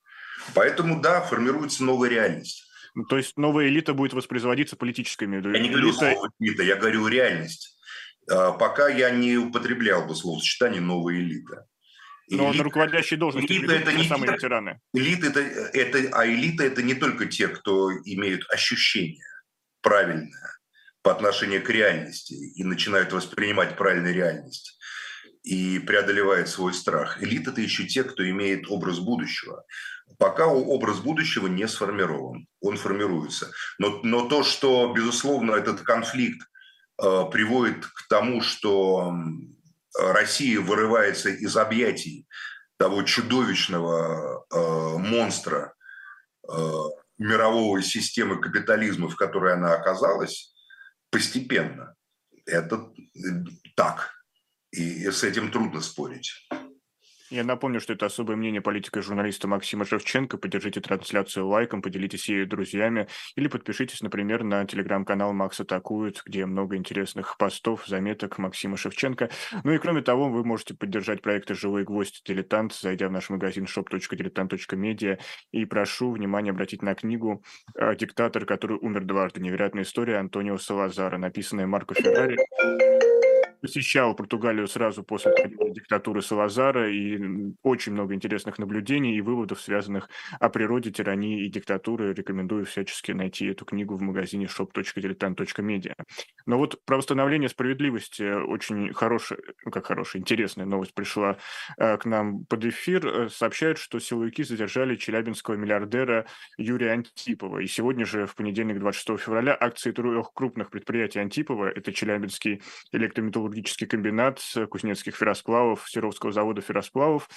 Поэтому, 0.55 0.99
да, 1.01 1.21
формируется 1.21 1.83
новая 1.83 2.09
реальность. 2.09 2.64
То 3.09 3.17
есть 3.17 3.37
новая 3.37 3.67
элита 3.67 3.93
будет 3.93 4.13
воспроизводиться 4.13 4.75
политическими. 4.75 5.35
Я 5.53 5.59
не 5.59 5.69
говорю 5.69 5.91
слово 5.93 6.29
элита, 6.39 6.63
я 6.63 6.75
говорю 6.75 7.07
реальность. 7.07 7.77
А, 8.29 8.51
пока 8.53 8.87
я 8.87 9.09
не 9.09 9.37
употреблял 9.37 10.05
бы 10.07 10.15
словосочетание 10.15 10.81
«новая 10.81 11.15
элита». 11.15 11.65
Но 12.27 12.45
элита, 12.47 12.57
на 12.57 12.63
руководящие 12.63 13.19
должности 13.19 13.51
элита 13.51 13.73
это 13.73 13.93
не 13.93 14.03
самые 14.03 14.29
те, 14.29 14.33
ветераны. 14.35 14.79
Элита 14.93 15.27
это, 15.27 15.39
это, 15.39 16.17
а 16.17 16.25
элита 16.25 16.63
это 16.63 16.81
не 16.81 16.95
только 16.95 17.27
те, 17.27 17.47
кто 17.47 17.91
имеют 17.91 18.49
ощущение 18.49 19.27
правильное 19.81 20.57
по 21.03 21.11
отношению 21.11 21.61
к 21.61 21.69
реальности 21.69 22.33
и 22.33 22.63
начинают 22.63 23.13
воспринимать 23.13 23.77
правильную 23.77 24.15
реальность 24.15 24.79
и 25.43 25.77
преодолевает 25.77 26.49
свой 26.49 26.73
страх. 26.73 27.21
Элита– 27.21 27.51
это 27.51 27.61
еще 27.61 27.85
те, 27.85 28.03
кто 28.03 28.27
имеет 28.27 28.67
образ 28.69 28.99
будущего. 28.99 29.63
Пока 30.17 30.47
образ 30.47 30.99
будущего 30.99 31.47
не 31.47 31.67
сформирован, 31.67 32.47
он 32.61 32.77
формируется. 32.77 33.51
Но, 33.79 33.99
но 34.03 34.27
то, 34.27 34.43
что, 34.43 34.93
безусловно, 34.93 35.51
этот 35.51 35.81
конфликт 35.81 36.47
э, 37.01 37.23
приводит 37.31 37.85
к 37.85 38.07
тому, 38.07 38.41
что 38.41 39.13
Россия 39.97 40.59
вырывается 40.59 41.29
из 41.29 41.55
объятий 41.57 42.27
того 42.77 43.03
чудовищного 43.03 44.45
э, 44.53 44.97
монстра 44.97 45.73
э, 46.47 46.53
мировой 47.17 47.83
системы 47.83 48.41
капитализма, 48.41 49.09
в 49.09 49.15
которой 49.15 49.53
она 49.53 49.73
оказалась, 49.73 50.53
постепенно. 51.09 51.95
Это 52.45 52.91
э, 53.15 53.19
так. 53.75 54.11
И 54.71 55.09
с 55.09 55.23
этим 55.23 55.51
трудно 55.51 55.81
спорить. 55.81 56.47
Я 57.35 57.43
напомню, 57.43 57.81
что 57.81 57.91
это 57.91 58.05
особое 58.05 58.37
мнение 58.37 58.61
политика 58.61 58.99
и 58.99 59.01
журналиста 59.01 59.49
Максима 59.49 59.83
Шевченко. 59.83 60.37
Поддержите 60.37 60.79
трансляцию 60.79 61.45
лайком, 61.49 61.81
поделитесь 61.81 62.29
ею 62.29 62.47
друзьями 62.47 63.09
или 63.35 63.49
подпишитесь, 63.49 63.99
например, 63.99 64.45
на 64.45 64.63
телеграм-канал 64.63 65.33
Макс 65.33 65.59
Атакует, 65.59 66.21
где 66.25 66.45
много 66.45 66.77
интересных 66.77 67.37
постов, 67.37 67.87
заметок 67.87 68.37
Максима 68.37 68.77
Шевченко. 68.77 69.29
Ну 69.65 69.73
и 69.73 69.79
кроме 69.79 70.01
того, 70.01 70.29
вы 70.29 70.45
можете 70.45 70.75
поддержать 70.75 71.21
проекты 71.21 71.55
«Живой 71.55 71.83
гвоздь» 71.83 72.21
«Дилетант», 72.25 72.73
зайдя 72.73 73.09
в 73.09 73.11
наш 73.11 73.29
магазин 73.29 73.65
shop.diletant.media. 73.65 75.19
И 75.51 75.65
прошу 75.65 76.13
внимание 76.13 76.51
обратить 76.51 76.83
на 76.83 76.95
книгу 76.95 77.43
э, 77.77 77.97
«Диктатор, 77.97 78.45
который 78.45 78.77
умер 78.77 79.03
дважды. 79.03 79.41
Невероятная 79.41 79.83
история» 79.83 80.19
Антонио 80.19 80.57
Салазара, 80.57 81.17
написанная 81.17 81.67
Марко 81.67 81.95
Феррари 81.95 82.37
посещал 83.65 84.15
Португалию 84.15 84.67
сразу 84.67 85.03
после 85.03 85.33
диктатуры 85.71 86.21
Салазара, 86.21 86.91
и 86.91 87.19
очень 87.63 87.93
много 87.93 88.13
интересных 88.13 88.59
наблюдений 88.59 89.17
и 89.17 89.21
выводов, 89.21 89.59
связанных 89.59 90.07
о 90.39 90.49
природе 90.49 90.91
тирании 90.91 91.45
и 91.45 91.49
диктатуры. 91.49 92.13
Рекомендую 92.13 92.65
всячески 92.65 93.11
найти 93.11 93.47
эту 93.47 93.65
книгу 93.65 93.95
в 93.95 94.01
магазине 94.01 94.45
shop.diletant.media. 94.45 95.95
Но 96.45 96.59
вот 96.59 96.79
про 96.85 96.97
восстановление 96.97 97.49
справедливости 97.49 98.21
очень 98.23 98.93
хорошая, 98.93 99.39
ну 99.63 99.71
как 99.71 99.87
хорошая, 99.87 100.21
интересная 100.21 100.67
новость 100.67 100.93
пришла 100.93 101.37
э, 101.79 101.97
к 101.97 102.05
нам 102.05 102.45
под 102.45 102.65
эфир. 102.65 103.31
Сообщают, 103.31 103.79
что 103.79 103.99
силовики 103.99 104.43
задержали 104.43 104.95
челябинского 104.95 105.55
миллиардера 105.55 106.27
Юрия 106.57 106.91
Антипова. 106.91 107.59
И 107.59 107.67
сегодня 107.67 108.05
же, 108.05 108.27
в 108.27 108.35
понедельник, 108.35 108.77
26 108.79 109.19
февраля, 109.19 109.57
акции 109.59 109.91
трех 109.91 110.33
крупных 110.33 110.69
предприятий 110.69 111.19
Антипова, 111.19 111.69
это 111.69 111.91
Челябинский 111.91 112.61
электрометаллургический 112.91 113.54
металлургический 113.55 113.87
комбинат 113.87 114.41
кузнецких 114.69 115.15
ферросплавов, 115.15 115.85
Серовского 115.89 116.31
завода 116.31 116.61
ферросплавов, 116.61 117.29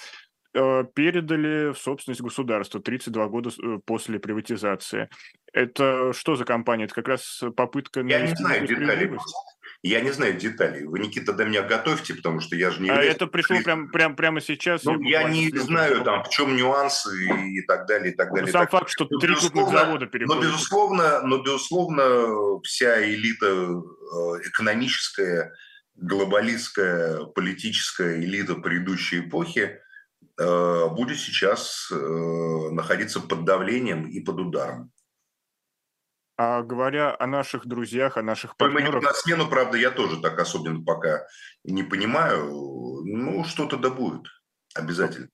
э, 0.53 0.83
передали 0.93 1.71
в 1.71 1.77
собственность 1.77 2.21
государства 2.21 2.81
32 2.81 3.27
года 3.27 3.49
э, 3.49 3.79
после 3.85 4.19
приватизации. 4.19 5.09
Это 5.53 6.13
что 6.13 6.35
за 6.35 6.45
компания? 6.45 6.85
Это 6.85 6.95
как 6.95 7.07
раз 7.07 7.41
попытка... 7.55 8.01
Я 8.01 8.21
не 8.21 8.35
знаю 8.35 8.67
деталей. 8.67 9.11
Я 9.81 10.01
не 10.01 10.11
знаю 10.11 10.33
деталей. 10.33 10.83
Вы, 10.83 10.99
Никита, 10.99 11.31
до 11.31 11.45
меня 11.45 11.61
готовьте, 11.61 12.13
потому 12.13 12.41
что 12.41 12.57
я 12.57 12.69
же 12.69 12.81
не... 12.81 12.89
А 12.89 13.01
это 13.01 13.27
пришло 13.27 13.61
прям, 13.63 13.89
прям, 13.89 14.15
прямо 14.15 14.41
сейчас? 14.41 14.83
Ну, 14.83 14.99
я, 15.01 15.21
я 15.21 15.29
не 15.29 15.49
знаю, 15.57 16.03
там, 16.03 16.23
в 16.25 16.29
чем 16.29 16.57
нюансы 16.57 17.09
и, 17.25 17.59
и 17.59 17.61
так 17.61 17.87
далее, 17.87 18.11
и 18.11 18.15
так 18.15 18.33
далее. 18.33 18.51
Сам 18.51 18.63
так 18.63 18.71
факт, 18.71 18.89
что 18.89 19.05
три 19.05 19.33
крупных 19.35 19.69
завода 19.69 20.05
переходят. 20.05 20.43
Но, 20.43 20.49
безусловно, 20.49 21.21
но, 21.21 21.37
безусловно, 21.37 22.59
вся 22.61 23.01
элита 23.01 23.47
э, 23.47 24.47
экономическая 24.49 25.53
глобалистская 26.01 27.25
политическая 27.25 28.19
элита 28.19 28.55
предыдущей 28.55 29.19
эпохи 29.19 29.79
э, 30.39 30.87
будет 30.89 31.19
сейчас 31.19 31.89
э, 31.91 31.95
находиться 32.71 33.19
под 33.19 33.45
давлением 33.45 34.07
и 34.07 34.19
под 34.21 34.39
ударом. 34.39 34.91
А 36.37 36.61
говоря 36.61 37.15
о 37.19 37.27
наших 37.27 37.67
друзьях, 37.67 38.15
о 38.15 38.21
наших 38.21 38.55
партнерах... 38.55 39.03
На 39.03 39.13
смену, 39.13 39.49
правда, 39.49 39.77
я 39.77 39.91
тоже 39.91 40.21
так 40.21 40.39
особенно 40.39 40.83
пока 40.85 41.27
не 41.65 41.83
понимаю. 41.83 42.45
Ну, 43.03 43.43
что-то 43.43 43.75
да 43.75 43.89
будет 43.89 44.25
обязательно. 44.73 45.27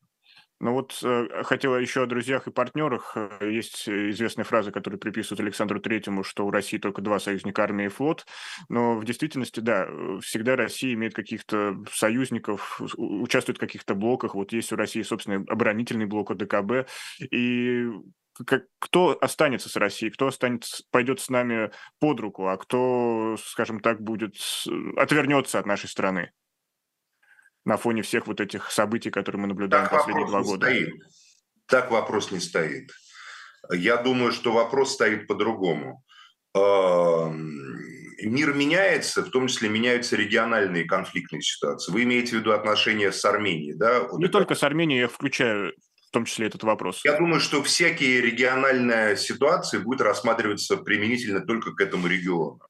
Ну 0.61 0.71
вот 0.71 0.97
э, 1.03 1.43
хотела 1.43 1.75
еще 1.75 2.03
о 2.03 2.05
друзьях 2.05 2.47
и 2.47 2.51
партнерах. 2.51 3.11
Э, 3.15 3.29
есть 3.41 3.89
известная 3.89 4.45
фраза, 4.45 4.71
которую 4.71 4.99
приписывают 4.99 5.41
Александру 5.41 5.81
Третьему, 5.81 6.23
что 6.23 6.45
у 6.45 6.51
России 6.51 6.77
только 6.77 7.01
два 7.01 7.19
союзника, 7.19 7.63
армия 7.63 7.85
и 7.85 7.89
флот. 7.89 8.25
Но 8.69 8.95
в 8.95 9.03
действительности, 9.03 9.59
да, 9.59 9.85
э, 9.85 10.19
всегда 10.21 10.55
Россия 10.55 10.93
имеет 10.93 11.13
каких-то 11.13 11.75
союзников, 11.91 12.79
участвует 12.95 13.57
в 13.57 13.59
каких-то 13.59 13.95
блоках. 13.95 14.33
Вот 14.33 14.53
есть 14.53 14.71
у 14.71 14.77
России, 14.77 15.01
собственно, 15.01 15.43
оборонительный 15.49 16.05
блок 16.05 16.31
ОДКБ. 16.31 16.87
И 17.31 17.89
как, 18.45 18.63
кто 18.79 19.17
останется 19.19 19.67
с 19.67 19.75
Россией, 19.75 20.11
кто 20.11 20.27
останется, 20.27 20.83
пойдет 20.89 21.19
с 21.19 21.29
нами 21.29 21.71
под 21.99 22.21
руку, 22.21 22.47
а 22.47 22.55
кто, 22.57 23.35
скажем 23.43 23.81
так, 23.81 24.01
будет 24.01 24.35
отвернется 24.95 25.59
от 25.59 25.65
нашей 25.65 25.89
страны? 25.89 26.31
На 27.65 27.77
фоне 27.77 28.01
всех 28.01 28.27
вот 28.27 28.39
этих 28.39 28.71
событий, 28.71 29.09
которые 29.11 29.41
мы 29.41 29.47
наблюдаем 29.47 29.83
так 29.83 29.91
последние 29.91 30.27
два 30.27 30.41
года? 30.41 30.67
Стоит. 30.67 30.93
Так 31.67 31.91
вопрос 31.91 32.31
не 32.31 32.39
стоит. 32.39 32.91
Я 33.71 33.97
думаю, 33.97 34.31
что 34.31 34.51
вопрос 34.51 34.93
стоит 34.93 35.27
по-другому. 35.27 36.03
Мир 38.21 38.53
меняется, 38.53 39.23
в 39.23 39.29
том 39.29 39.47
числе 39.47 39.67
меняются 39.67 40.15
региональные 40.15 40.85
конфликтные 40.85 41.41
ситуации. 41.41 41.91
Вы 41.91 42.03
имеете 42.03 42.37
в 42.37 42.39
виду 42.39 42.51
отношения 42.51 43.11
с 43.11 43.25
Арменией, 43.25 43.73
да? 43.75 44.07
Не 44.13 44.27
только 44.29 44.55
с 44.55 44.63
Арменией, 44.63 45.01
я 45.01 45.07
включаю 45.07 45.73
в 46.07 46.11
том 46.11 46.23
числе 46.23 46.47
этот 46.47 46.63
вопрос. 46.63 47.01
Я 47.03 47.17
думаю, 47.17 47.41
что 47.41 47.61
всякие 47.61 48.21
региональные 48.21 49.17
ситуации 49.17 49.79
будут 49.79 50.01
рассматриваться 50.01 50.77
применительно 50.77 51.41
только 51.41 51.73
к 51.73 51.81
этому 51.81 52.07
региону. 52.07 52.61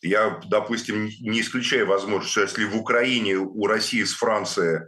Я, 0.00 0.40
допустим, 0.46 1.06
не 1.20 1.40
исключаю 1.40 1.86
возможность, 1.86 2.32
что 2.32 2.42
если 2.42 2.64
в 2.64 2.76
Украине 2.76 3.36
у 3.36 3.66
России 3.66 4.04
с 4.04 4.12
Францией 4.12 4.82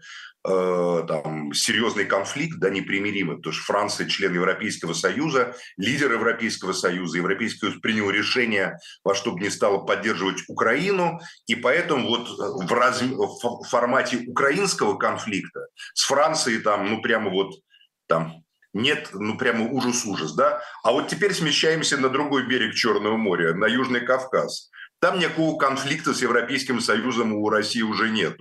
э, 0.45 1.05
там, 1.09 1.53
серьезный 1.53 2.05
конфликт, 2.05 2.59
да, 2.61 2.71
непримиримый, 2.71 3.37
потому 3.37 3.53
что 3.53 3.65
Франция 3.65 4.07
член 4.07 4.35
Европейского 4.35 4.93
Союза, 4.93 5.57
лидер 5.77 6.13
Европейского 6.13 6.73
Союза, 6.73 7.19
Европейский 7.19 7.59
Союз 7.59 7.81
принял 7.81 8.09
решение 8.09 8.79
во 9.03 9.15
что 9.17 9.33
бы 9.33 9.41
ни 9.41 9.49
стало 9.49 9.79
поддерживать 9.79 10.45
Украину, 10.49 11.21
и 11.47 11.57
поэтому 11.57 12.07
вот 12.07 12.29
в, 12.29 12.73
раз... 12.73 13.03
в 13.03 13.65
формате 13.69 14.25
украинского 14.29 14.97
конфликта 14.97 15.67
с 15.95 16.05
Францией 16.05 16.61
там, 16.61 16.89
ну, 16.89 17.03
прямо 17.03 17.31
вот 17.31 17.59
там 18.07 18.45
нет, 18.73 19.11
ну 19.13 19.37
прямо 19.37 19.69
ужас-ужас, 19.69 20.35
да? 20.35 20.63
А 20.85 20.93
вот 20.93 21.09
теперь 21.09 21.35
смещаемся 21.35 21.97
на 21.97 22.09
другой 22.09 22.47
берег 22.47 22.75
Черного 22.75 23.17
моря, 23.17 23.55
на 23.55 23.67
Южный 23.67 24.01
Кавказ. 24.01 24.71
Там 25.01 25.19
никакого 25.19 25.59
конфликта 25.59 26.13
с 26.13 26.21
Европейским 26.21 26.79
Союзом 26.81 27.33
у 27.33 27.49
России 27.49 27.81
уже 27.81 28.11
нет. 28.11 28.39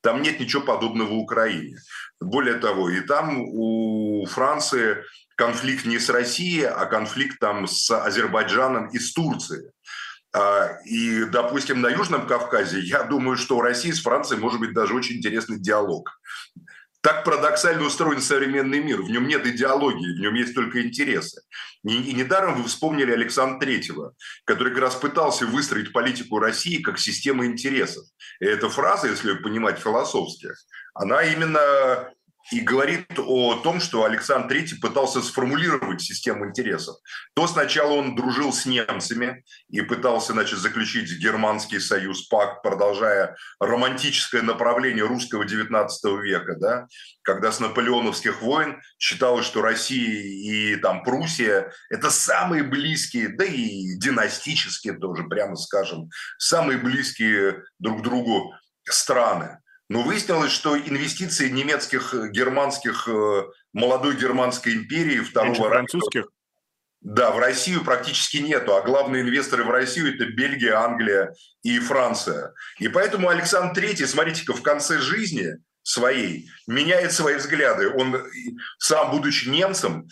Там 0.00 0.22
нет 0.22 0.40
ничего 0.40 0.62
подобного 0.62 1.10
в 1.10 1.18
Украине. 1.18 1.76
Более 2.20 2.54
того, 2.54 2.90
и 2.90 3.00
там 3.00 3.40
у 3.40 4.26
Франции 4.26 5.04
конфликт 5.36 5.86
не 5.86 6.00
с 6.00 6.10
Россией, 6.10 6.64
а 6.64 6.86
конфликт 6.86 7.38
там 7.38 7.68
с 7.68 7.90
Азербайджаном 7.90 8.88
и 8.88 8.98
с 8.98 9.12
Турцией. 9.12 9.70
А, 10.32 10.78
и, 10.84 11.24
допустим, 11.24 11.80
на 11.80 11.88
Южном 11.88 12.26
Кавказе, 12.26 12.80
я 12.80 13.04
думаю, 13.04 13.36
что 13.36 13.56
у 13.56 13.60
России 13.60 13.92
с 13.92 14.02
Францией 14.02 14.40
может 14.40 14.58
быть 14.58 14.74
даже 14.74 14.94
очень 14.94 15.16
интересный 15.16 15.60
диалог. 15.60 16.10
Так 17.02 17.24
парадоксально 17.24 17.86
устроен 17.86 18.20
современный 18.20 18.80
мир. 18.80 19.00
В 19.00 19.08
нем 19.10 19.26
нет 19.26 19.46
идеологии, 19.46 20.18
в 20.18 20.20
нем 20.20 20.34
есть 20.34 20.54
только 20.54 20.82
интересы. 20.82 21.40
И, 21.82 22.10
и 22.10 22.12
недаром 22.12 22.60
вы 22.60 22.68
вспомнили 22.68 23.10
Александра 23.10 23.58
Третьего, 23.58 24.14
который 24.44 24.72
как 24.74 24.82
раз 24.82 24.94
пытался 24.96 25.46
выстроить 25.46 25.92
политику 25.92 26.38
России 26.38 26.82
как 26.82 26.98
систему 26.98 27.46
интересов. 27.46 28.04
И 28.40 28.44
эта 28.44 28.68
фраза, 28.68 29.08
если 29.08 29.32
понимать 29.34 29.78
философски, 29.78 30.50
она 30.92 31.22
именно 31.22 32.12
и 32.50 32.60
говорит 32.60 33.06
о 33.18 33.56
том, 33.62 33.80
что 33.80 34.04
Александр 34.04 34.56
III 34.56 34.80
пытался 34.80 35.22
сформулировать 35.22 36.00
систему 36.00 36.48
интересов. 36.48 36.96
То 37.34 37.46
сначала 37.46 37.92
он 37.92 38.16
дружил 38.16 38.52
с 38.52 38.66
немцами 38.66 39.44
и 39.68 39.80
пытался 39.82 40.32
значит, 40.32 40.58
заключить 40.58 41.18
Германский 41.20 41.78
союз, 41.78 42.26
пакт, 42.28 42.62
продолжая 42.62 43.36
романтическое 43.60 44.42
направление 44.42 45.04
русского 45.04 45.44
XIX 45.44 45.88
века, 46.20 46.56
да, 46.56 46.86
когда 47.22 47.52
с 47.52 47.60
наполеоновских 47.60 48.42
войн 48.42 48.80
считалось, 48.98 49.46
что 49.46 49.62
Россия 49.62 50.22
и 50.22 50.76
там, 50.76 51.02
Пруссия– 51.02 51.72
это 51.90 52.10
самые 52.10 52.62
близкие, 52.64 53.28
да 53.28 53.44
и 53.44 53.96
династические 53.96 54.94
тоже, 54.94 55.24
прямо 55.24 55.56
скажем, 55.56 56.10
самые 56.38 56.78
близкие 56.78 57.62
друг 57.78 58.02
другу 58.02 58.54
страны. 58.84 59.58
Но 59.90 60.02
выяснилось, 60.02 60.52
что 60.52 60.78
инвестиции 60.78 61.48
немецких, 61.48 62.14
э, 62.14 62.28
германских, 62.30 63.08
э, 63.08 63.42
молодой 63.72 64.16
германской 64.16 64.74
империи 64.74 65.18
второго 65.18 65.68
французских? 65.68 66.26
Да, 67.00 67.32
в 67.32 67.40
Россию 67.40 67.82
практически 67.82 68.36
нету, 68.36 68.76
а 68.76 68.82
главные 68.82 69.22
инвесторы 69.22 69.64
в 69.64 69.70
Россию– 69.70 70.14
это 70.14 70.26
Бельгия, 70.26 70.74
Англия 70.74 71.34
и 71.64 71.80
Франция. 71.80 72.54
И 72.78 72.86
поэтому 72.86 73.30
Александр 73.30 73.82
III, 73.82 74.06
смотрите-ка, 74.06 74.52
в 74.52 74.62
конце 74.62 75.00
жизни 75.00 75.56
своей 75.82 76.48
меняет 76.68 77.10
свои 77.10 77.34
взгляды. 77.34 77.90
Он, 77.90 78.16
сам 78.78 79.10
будучи 79.10 79.48
немцем, 79.48 80.06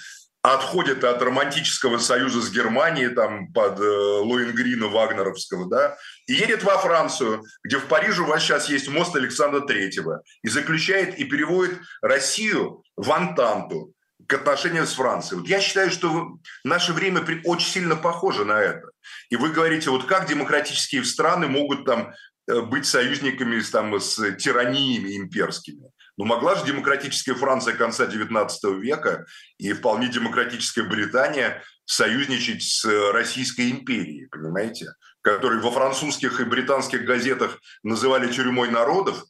отходит 0.55 1.05
от 1.05 1.21
романтического 1.23 1.99
союза 1.99 2.41
с 2.41 2.51
Германией, 2.51 3.09
там, 3.09 3.53
под 3.53 3.81
э, 3.81 3.83
Лоингрина 3.83 4.89
Вагнеровского, 4.89 5.69
да, 5.69 5.97
и 6.27 6.35
едет 6.35 6.63
во 6.63 6.79
Францию, 6.79 7.45
где 7.65 7.79
в 7.79 7.87
Париже 7.87 8.23
у 8.23 8.27
вас 8.27 8.43
сейчас 8.43 8.69
есть 8.69 8.89
мост 8.89 9.15
Александра 9.17 9.61
Третьего, 9.61 10.23
и 10.43 10.49
заключает 10.49 11.19
и 11.19 11.25
переводит 11.25 11.79
Россию 12.03 12.83
в 12.97 13.11
Антанту 13.11 13.93
к 14.27 14.35
отношениям 14.35 14.87
с 14.87 14.93
Францией. 14.93 15.41
Вот 15.41 15.49
я 15.49 15.61
считаю, 15.61 15.91
что 15.91 16.39
наше 16.63 16.93
время 16.93 17.25
очень 17.45 17.69
сильно 17.69 17.97
похоже 17.97 18.45
на 18.45 18.61
это. 18.61 18.91
И 19.31 19.37
вы 19.37 19.51
говорите, 19.51 19.91
вот 19.91 20.07
как 20.07 20.29
демократические 20.29 21.05
страны 21.05 21.49
могут 21.49 21.85
там 21.85 22.13
э, 22.47 22.61
быть 22.61 22.87
союзниками 22.87 23.61
там, 23.61 23.99
с 23.99 24.33
тираниями 24.37 25.17
имперскими. 25.17 25.91
Но 26.19 26.25
ну, 26.25 26.35
могла 26.35 26.57
же 26.57 26.67
демократическая 26.67 27.35
Франция 27.35 27.75
конца 27.75 28.07
XIX 28.07 28.49
века 28.81 29.25
и 29.57 29.73
вполне 29.73 30.09
демократическая 30.09 30.83
Британия 30.83 31.63
союзничать 31.85 32.65
с 32.65 32.85
Российской 33.13 33.71
империей, 33.71 34.27
понимаете? 34.27 34.89
Которую 35.23 35.63
во 35.63 35.71
французских 35.71 36.41
и 36.41 36.45
британских 36.45 37.05
газетах 37.05 37.61
называли 37.85 38.33
тюрьмой 38.33 38.69
народов, 38.69 39.23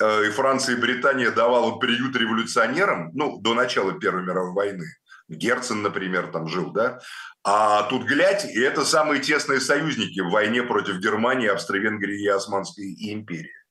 э, 0.00 0.26
и 0.26 0.30
Франция 0.30 0.76
и 0.76 0.80
Британия 0.80 1.30
давала 1.30 1.78
приют 1.78 2.16
революционерам, 2.16 3.12
ну, 3.14 3.40
до 3.40 3.54
начала 3.54 3.92
Первой 3.92 4.24
мировой 4.24 4.52
войны. 4.52 4.86
Герцен, 5.28 5.82
например, 5.82 6.26
там 6.32 6.48
жил, 6.48 6.72
да? 6.72 6.98
А 7.44 7.84
тут 7.84 8.02
глядь, 8.02 8.44
и 8.44 8.60
это 8.60 8.84
самые 8.84 9.22
тесные 9.22 9.60
союзники 9.60 10.18
в 10.18 10.30
войне 10.30 10.64
против 10.64 10.96
Германии, 10.96 11.48
Австро-Венгрии 11.48 12.24
и 12.24 12.28
Османской 12.28 12.96
империи. 12.98 13.61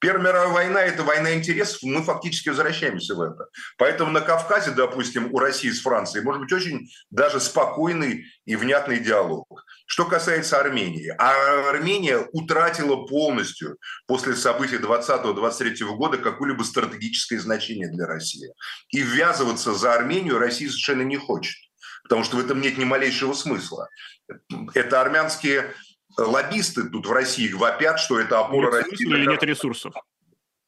Первая 0.00 0.22
мировая 0.22 0.48
война– 0.48 0.80
это 0.84 1.02
война 1.02 1.34
интересов, 1.34 1.82
мы 1.82 2.02
фактически 2.02 2.50
возвращаемся 2.50 3.14
в 3.14 3.20
это. 3.20 3.46
Поэтому 3.78 4.12
на 4.12 4.20
Кавказе, 4.20 4.70
допустим, 4.70 5.34
у 5.34 5.38
России 5.38 5.70
с 5.70 5.80
Францией 5.80 6.24
может 6.24 6.42
быть 6.42 6.52
очень 6.52 6.88
даже 7.10 7.40
спокойный 7.40 8.24
и 8.44 8.54
внятный 8.54 9.00
диалог. 9.00 9.64
Что 9.86 10.04
касается 10.04 10.60
Армении. 10.60 11.12
А 11.18 11.68
Армения 11.70 12.28
утратила 12.32 13.06
полностью 13.06 13.78
после 14.06 14.36
событий 14.36 14.76
20-23 14.76 15.96
года 15.96 16.18
какое-либо 16.18 16.62
стратегическое 16.62 17.38
значение 17.38 17.88
для 17.88 18.06
России. 18.06 18.52
И 18.90 19.00
ввязываться 19.00 19.74
за 19.74 19.94
Армению 19.94 20.38
Россия 20.38 20.68
совершенно 20.68 21.02
не 21.02 21.16
хочет 21.16 21.56
потому 22.04 22.24
что 22.24 22.36
в 22.36 22.40
этом 22.40 22.62
нет 22.62 22.78
ни 22.78 22.84
малейшего 22.84 23.34
смысла. 23.34 23.88
Это 24.72 25.02
армянские 25.02 25.74
лоббисты 26.18 26.84
тут 26.84 27.06
в 27.06 27.12
России 27.12 27.52
вопят, 27.52 28.00
что 28.00 28.18
это 28.18 28.40
опора 28.40 28.78
нет 28.78 28.90
России. 28.90 29.06
Или 29.06 29.26
нет 29.26 29.42
ресурсов? 29.42 29.94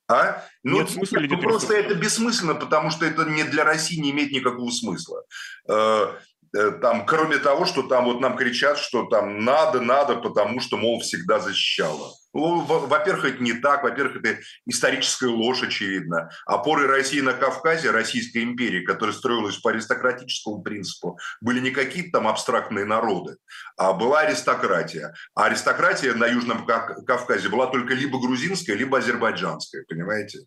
А? 0.09 0.45
Ну, 0.65 0.81
нет 0.81 0.91
смысла 0.91 1.19
нет 1.19 1.41
просто 1.41 1.75
ресурсов? 1.75 1.93
это 1.93 1.95
бессмысленно, 1.95 2.55
потому 2.55 2.91
что 2.91 3.05
это 3.05 3.25
не 3.25 3.45
для 3.45 3.65
России 3.65 4.01
не 4.01 4.11
имеет 4.11 4.33
никакого 4.33 4.71
смысла. 4.71 5.23
Э, 5.69 6.15
э, 6.57 6.71
там, 6.83 7.07
кроме 7.07 7.39
того, 7.39 7.65
что 7.65 7.83
там 7.83 8.07
вот 8.07 8.21
нам 8.21 8.37
кричат, 8.37 8.79
что 8.79 9.05
там 9.07 9.45
надо, 9.45 9.81
надо, 9.81 10.17
потому 10.17 10.61
что, 10.61 10.77
мол, 10.77 11.01
всегда 11.01 11.39
защищала. 11.39 12.13
Ну, 12.33 12.61
во-первых, 12.63 13.25
это 13.25 13.43
не 13.43 13.55
так. 13.55 13.83
Во-первых, 13.83 14.17
это 14.23 14.39
историческая 14.67 15.29
ложь, 15.29 15.63
очевидно. 15.63 16.31
Опоры 16.47 16.87
России 16.87 17.21
на 17.21 17.33
Кавказе, 17.33 17.91
Российской 17.91 18.45
империи, 18.45 18.85
которая 18.85 19.15
строилась 19.15 19.57
по 19.57 19.71
аристократическому 19.71 20.63
принципу, 20.63 21.19
были 21.41 21.61
не 21.61 21.71
какие-то 21.71 22.19
там 22.19 22.29
абстрактные 22.29 22.85
народы, 22.85 23.37
а 23.77 23.93
была 23.93 24.21
аристократия. 24.21 25.13
А 25.35 25.47
аристократия 25.47 26.15
на 26.15 26.27
Южном 26.27 26.65
Кавказе 26.67 27.49
была 27.49 27.67
только 27.67 27.95
либо 27.95 28.21
грузинская, 28.21 28.77
либо 28.77 28.99
азербайджанская, 28.99 29.85
понимаете? 29.89 30.41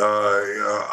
А, 0.00 0.40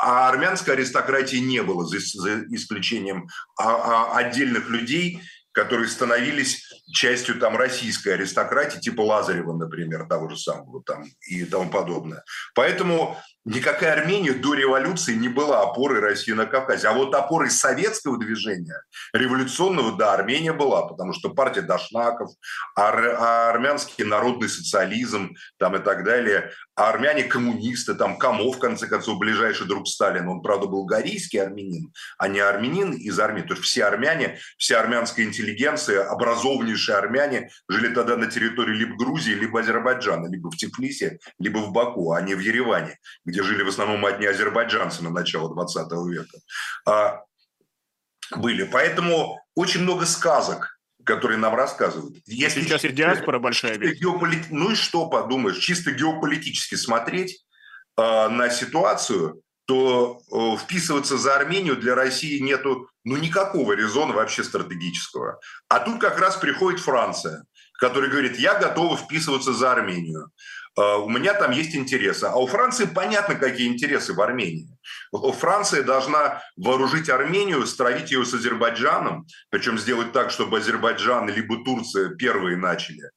а 0.01 0.29
армянской 0.29 0.73
аристократии 0.73 1.38
не 1.38 1.63
было, 1.63 1.86
за 1.86 1.97
исключением 1.97 3.27
а, 3.58 4.17
отдельных 4.17 4.69
людей, 4.69 5.21
которые 5.51 5.88
становились 5.88 6.78
частью 6.91 7.39
там 7.39 7.56
российской 7.56 8.15
аристократии, 8.15 8.80
типа 8.80 9.02
Лазарева, 9.02 9.54
например, 9.54 10.08
того 10.08 10.30
же 10.30 10.38
самого 10.38 10.84
там 10.84 11.06
и 11.28 11.45
тому 11.45 11.69
подобное. 11.69 12.23
Поэтому 12.56 13.17
никакая 13.45 13.93
Армения 13.93 14.34
до 14.34 14.54
революции 14.54 15.13
не 15.13 15.30
была 15.30 15.62
опорой 15.62 15.99
России 15.99 16.34
на 16.34 16.45
Кавказе. 16.45 16.88
А 16.88 16.93
вот 16.93 17.13
опорой 17.15 17.49
советского 17.49 18.17
движения, 18.17 18.82
революционного, 19.13 19.97
да, 19.97 20.13
Армения 20.13 20.54
была, 20.54 20.88
потому 20.88 21.13
что 21.13 21.30
партия 21.30 21.62
Дашнаков, 21.62 22.32
ар- 22.75 23.15
армянский 23.49 24.04
народный 24.04 24.49
социализм 24.49 25.36
там 25.58 25.75
и 25.75 25.80
так 25.80 26.04
далее, 26.04 26.52
а 26.75 26.89
армяне 26.89 27.23
коммунисты, 27.23 27.93
там 27.93 28.17
Комов, 28.17 28.56
в 28.56 28.60
конце 28.60 28.88
концов, 28.88 29.19
ближайший 29.19 29.67
друг 29.67 29.88
Сталина, 29.88 30.32
он, 30.32 30.41
правда, 30.41 30.67
был 30.67 30.86
горийский 30.86 31.41
армянин, 31.41 31.91
а 32.17 32.28
не 32.28 32.39
армянин 32.39 32.93
из 32.93 33.19
армии. 33.19 33.41
То 33.41 33.54
есть 33.54 33.65
все 33.65 33.86
армяне, 33.86 34.39
вся 34.58 34.80
армянская 34.80 35.25
интеллигенция, 35.25 36.04
образованнейшие 36.79 36.97
армяне 36.97 37.49
жили 37.67 37.93
тогда 37.93 38.15
на 38.15 38.27
территории 38.27 38.75
либо 38.75 38.95
Грузии, 38.95 39.33
либо 39.33 39.59
Азербайджана, 39.59 40.27
либо 40.27 40.49
в 40.49 40.57
Тифлисе, 40.57 41.19
либо 41.39 41.59
в 41.59 41.71
Баку, 41.71 42.11
а 42.11 42.21
не 42.21 42.35
в 42.35 42.39
Ереване, 42.39 42.97
где 43.25 43.43
жили 43.43 43.63
в 43.63 43.67
основном 43.67 44.05
одни 44.05 44.25
азербайджанцы 44.25 45.03
на 45.03 45.09
начало 45.09 45.53
20 45.53 45.91
века. 46.07 46.37
А, 46.85 47.21
были. 48.35 48.63
Поэтому 48.63 49.39
очень 49.55 49.81
много 49.81 50.05
сказок 50.05 50.75
которые 51.05 51.39
нам 51.39 51.55
рассказывают. 51.55 52.17
Если 52.27 52.61
Сейчас 52.61 52.85
и 52.85 52.89
диаспора 52.89 53.39
большая. 53.39 53.79
Геополит... 53.79 54.51
Ну 54.51 54.71
и 54.71 54.75
что 54.75 55.09
подумаешь? 55.09 55.57
Чисто 55.57 55.91
геополитически 55.91 56.75
смотреть 56.75 57.43
э, 57.97 58.27
на 58.27 58.51
ситуацию, 58.51 59.41
то 59.65 60.21
э, 60.31 60.57
вписываться 60.57 61.17
за 61.17 61.35
Армению 61.35 61.77
для 61.77 61.95
России 61.95 62.37
нету 62.39 62.89
ну, 63.03 63.17
никакого 63.17 63.73
резона 63.73 64.13
вообще 64.13 64.43
стратегического. 64.43 65.39
А 65.67 65.79
тут 65.79 65.99
как 65.99 66.19
раз 66.19 66.38
приходит 66.38 66.79
Франция, 66.79 67.45
которая 67.79 68.09
говорит, 68.09 68.38
я 68.38 68.59
готова 68.59 68.97
вписываться 68.97 69.53
за 69.53 69.71
Армению. 69.71 70.31
Э, 70.77 70.97
у 70.97 71.09
меня 71.09 71.33
там 71.33 71.51
есть 71.51 71.75
интересы. 71.75 72.25
А 72.25 72.35
у 72.35 72.47
Франции 72.47 72.85
понятно, 72.85 73.35
какие 73.35 73.67
интересы 73.67 74.13
в 74.13 74.21
Армении. 74.21 74.69
Франция 75.12 75.83
должна 75.83 76.41
вооружить 76.55 77.09
Армению, 77.09 77.65
стравить 77.65 78.12
ее 78.12 78.25
с 78.25 78.33
Азербайджаном, 78.33 79.25
причем 79.49 79.77
сделать 79.77 80.12
так, 80.12 80.31
чтобы 80.31 80.57
Азербайджан 80.57 81.29
либо 81.29 81.63
Турция 81.63 82.09
первые 82.15 82.57
начали. 82.57 83.09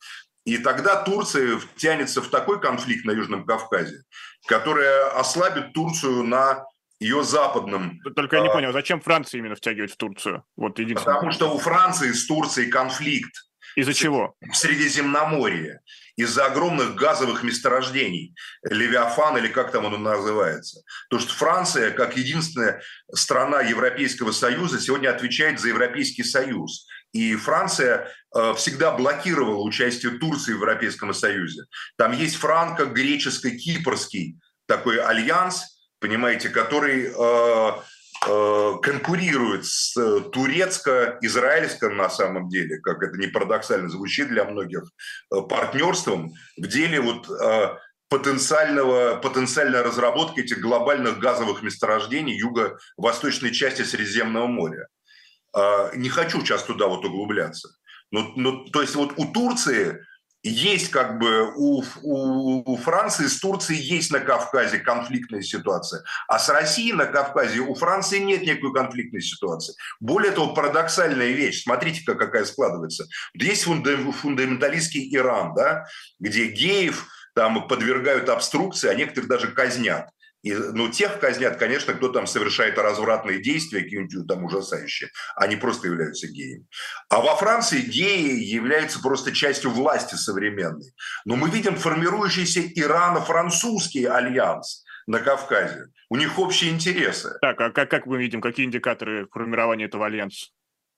И 0.44 0.58
тогда 0.58 0.96
Турция 0.96 1.56
втянется 1.56 2.20
в 2.20 2.28
такой 2.28 2.60
конфликт 2.60 3.04
на 3.04 3.12
Южном 3.12 3.46
Кавказе, 3.46 4.02
который 4.48 5.10
ослабит 5.12 5.72
Турцию 5.72 6.24
на 6.24 6.64
ее 7.02 7.24
западном... 7.24 8.00
Только 8.14 8.36
я 8.36 8.42
не 8.42 8.48
а, 8.48 8.52
понял, 8.52 8.72
зачем 8.72 9.00
Франция 9.00 9.38
именно 9.38 9.54
втягивать 9.54 9.92
в 9.92 9.96
Турцию? 9.96 10.44
Вот 10.56 10.78
единственное. 10.78 11.16
Потому 11.16 11.32
что 11.32 11.52
у 11.52 11.58
Франции 11.58 12.12
с 12.12 12.26
Турцией 12.26 12.70
конфликт. 12.70 13.32
Из-за 13.74 13.94
чего? 13.94 14.34
В 14.40 14.54
Средиземноморье 14.54 15.80
из-за 16.16 16.46
огромных 16.46 16.94
газовых 16.94 17.42
месторождений, 17.42 18.34
Левиафан 18.62 19.36
или 19.38 19.48
как 19.48 19.72
там 19.72 19.86
оно 19.86 19.98
называется. 19.98 20.82
То, 21.08 21.18
что 21.18 21.32
Франция, 21.32 21.90
как 21.90 22.16
единственная 22.16 22.82
страна 23.12 23.62
Европейского 23.62 24.30
Союза, 24.32 24.80
сегодня 24.80 25.08
отвечает 25.08 25.58
за 25.58 25.68
Европейский 25.68 26.22
Союз. 26.22 26.86
И 27.12 27.34
Франция 27.36 28.10
э, 28.34 28.54
всегда 28.56 28.92
блокировала 28.92 29.62
участие 29.62 30.18
Турции 30.18 30.52
в 30.52 30.56
Европейском 30.56 31.14
Союзе. 31.14 31.64
Там 31.96 32.12
есть 32.12 32.36
франко-греческо-кипрский 32.36 34.38
такой 34.66 34.98
альянс, 34.98 35.71
понимаете, 36.02 36.50
который 36.50 37.06
э, 37.06 37.72
э, 38.28 38.72
конкурирует 38.82 39.64
с 39.64 39.94
турецко-израильским 40.32 41.96
на 41.96 42.10
самом 42.10 42.48
деле, 42.48 42.78
как 42.80 43.02
это 43.02 43.16
не 43.16 43.28
парадоксально 43.28 43.88
звучит 43.88 44.28
для 44.28 44.44
многих, 44.44 44.82
э, 44.82 45.40
партнерством 45.48 46.34
в 46.58 46.66
деле 46.66 47.00
вот 47.00 47.30
э, 47.30 47.76
потенциального, 48.08 49.16
потенциальной 49.16 49.80
разработки 49.80 50.40
этих 50.40 50.60
глобальных 50.60 51.18
газовых 51.18 51.62
месторождений 51.62 52.36
юго-восточной 52.36 53.52
части 53.52 53.82
Средиземного 53.82 54.48
моря. 54.48 54.88
Э, 55.56 55.92
не 55.94 56.10
хочу 56.10 56.40
сейчас 56.40 56.64
туда 56.64 56.88
вот 56.88 57.04
углубляться. 57.04 57.70
Но, 58.10 58.32
но, 58.36 58.64
то 58.70 58.82
есть 58.82 58.94
вот 58.94 59.14
у 59.16 59.32
Турции 59.32 60.04
есть 60.42 60.90
как 60.90 61.18
бы 61.18 61.52
у, 61.54 61.84
у, 62.02 62.72
у 62.72 62.76
Франции 62.76 63.26
с 63.26 63.38
Турцией 63.38 63.80
есть 63.80 64.10
на 64.10 64.20
Кавказе 64.20 64.78
конфликтная 64.78 65.42
ситуация, 65.42 66.02
а 66.26 66.38
с 66.38 66.48
Россией 66.48 66.92
на 66.92 67.06
Кавказе 67.06 67.60
у 67.60 67.74
Франции 67.74 68.18
нет 68.18 68.42
никакой 68.42 68.72
конфликтной 68.72 69.20
ситуации. 69.20 69.74
Более 70.00 70.32
того, 70.32 70.52
парадоксальная 70.54 71.30
вещь, 71.30 71.62
смотрите, 71.62 72.02
какая 72.04 72.44
складывается. 72.44 73.06
Есть 73.34 73.64
фундаменталистский 73.64 75.14
Иран, 75.14 75.54
да, 75.54 75.86
где 76.18 76.46
геев 76.46 77.06
там 77.34 77.66
подвергают 77.68 78.28
обструкции, 78.28 78.88
а 78.88 78.94
некоторых 78.94 79.28
даже 79.28 79.48
казнят. 79.48 80.10
И, 80.42 80.52
ну, 80.52 80.88
тех 80.88 81.20
казнят, 81.20 81.56
конечно, 81.56 81.94
кто 81.94 82.08
там 82.08 82.26
совершает 82.26 82.76
развратные 82.76 83.40
действия, 83.40 83.82
какие-нибудь 83.82 84.26
там 84.26 84.44
ужасающие. 84.44 85.10
Они 85.36 85.54
просто 85.54 85.86
являются 85.86 86.26
геями. 86.26 86.66
А 87.08 87.20
во 87.20 87.36
Франции 87.36 87.80
геи 87.80 88.42
являются 88.42 89.00
просто 89.00 89.32
частью 89.32 89.70
власти 89.70 90.16
современной. 90.16 90.92
Но 91.24 91.36
мы 91.36 91.48
видим 91.48 91.76
формирующийся 91.76 92.60
ирано-французский 92.60 94.04
альянс 94.04 94.84
на 95.06 95.20
Кавказе. 95.20 95.86
У 96.08 96.16
них 96.16 96.38
общие 96.38 96.70
интересы. 96.70 97.38
Так, 97.40 97.60
а 97.60 97.70
как, 97.70 97.88
как 97.88 98.06
мы 98.06 98.18
видим, 98.18 98.40
какие 98.40 98.66
индикаторы 98.66 99.28
формирования 99.30 99.84
этого 99.84 100.06
альянса? 100.06 100.48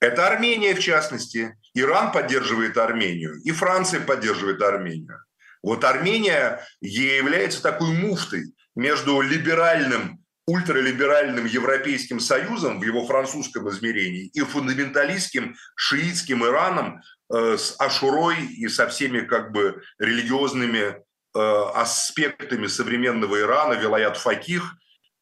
Это 0.00 0.26
Армения, 0.26 0.74
в 0.74 0.80
частности. 0.80 1.56
Иран 1.74 2.12
поддерживает 2.12 2.78
Армению, 2.78 3.40
и 3.42 3.50
Франция 3.52 4.00
поддерживает 4.00 4.62
Армению. 4.62 5.18
Вот 5.62 5.82
Армения 5.84 6.60
является 6.80 7.62
такой 7.62 7.88
муфтой 7.88 8.53
между 8.74 9.20
либеральным, 9.20 10.24
ультралиберальным 10.46 11.46
Европейским 11.46 12.20
Союзом 12.20 12.80
в 12.80 12.84
его 12.84 13.06
французском 13.06 13.68
измерении 13.70 14.26
и 14.26 14.40
фундаменталистским 14.40 15.56
шиитским 15.74 16.44
Ираном 16.44 17.00
э, 17.32 17.56
с 17.56 17.76
Ашурой 17.80 18.44
и 18.44 18.68
со 18.68 18.88
всеми 18.88 19.20
как 19.20 19.52
бы 19.52 19.82
религиозными 19.98 20.78
э, 20.78 21.62
аспектами 21.74 22.66
современного 22.66 23.40
Ирана, 23.40 23.74
Вилаят 23.74 24.18
Факих, 24.18 24.74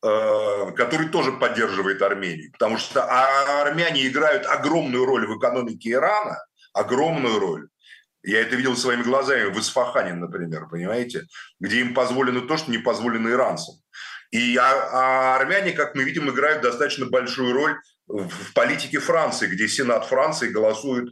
э, 0.05 0.73
который 0.77 1.09
тоже 1.09 1.33
поддерживает 1.33 2.03
Армению. 2.03 2.51
Потому 2.53 2.79
что 2.79 3.05
а, 3.05 3.63
армяне 3.63 4.09
играют 4.09 4.47
огромную 4.47 5.05
роль 5.05 5.27
в 5.27 5.39
экономике 5.39 5.93
Ирана, 5.93 6.39
огромную 6.73 7.39
роль. 7.39 7.69
Я 8.23 8.41
это 8.41 8.57
видел 8.57 8.77
своими 8.77 9.03
глазами 9.03 9.51
в 9.51 9.59
Исфахане, 9.59 10.15
например, 10.15 10.69
понимаете, 10.69 11.27
где 11.61 11.81
им 11.81 11.95
позволено 11.95 12.43
то, 12.43 12.57
что 12.57 12.71
не 12.71 12.79
позволено 12.79 13.29
иранцам. 13.29 13.77
И 14.31 14.57
а, 14.57 14.65
а 14.65 15.37
армяне, 15.37 15.73
как 15.73 15.95
мы 15.95 16.05
видим, 16.05 16.31
играют 16.31 16.63
достаточно 16.63 17.07
большую 17.07 17.53
роль 17.53 17.77
в 18.07 18.53
политике 18.55 18.99
Франции, 18.99 19.47
где 19.47 19.69
Сенат 19.69 20.07
Франции 20.07 20.49
голосует, 20.49 21.11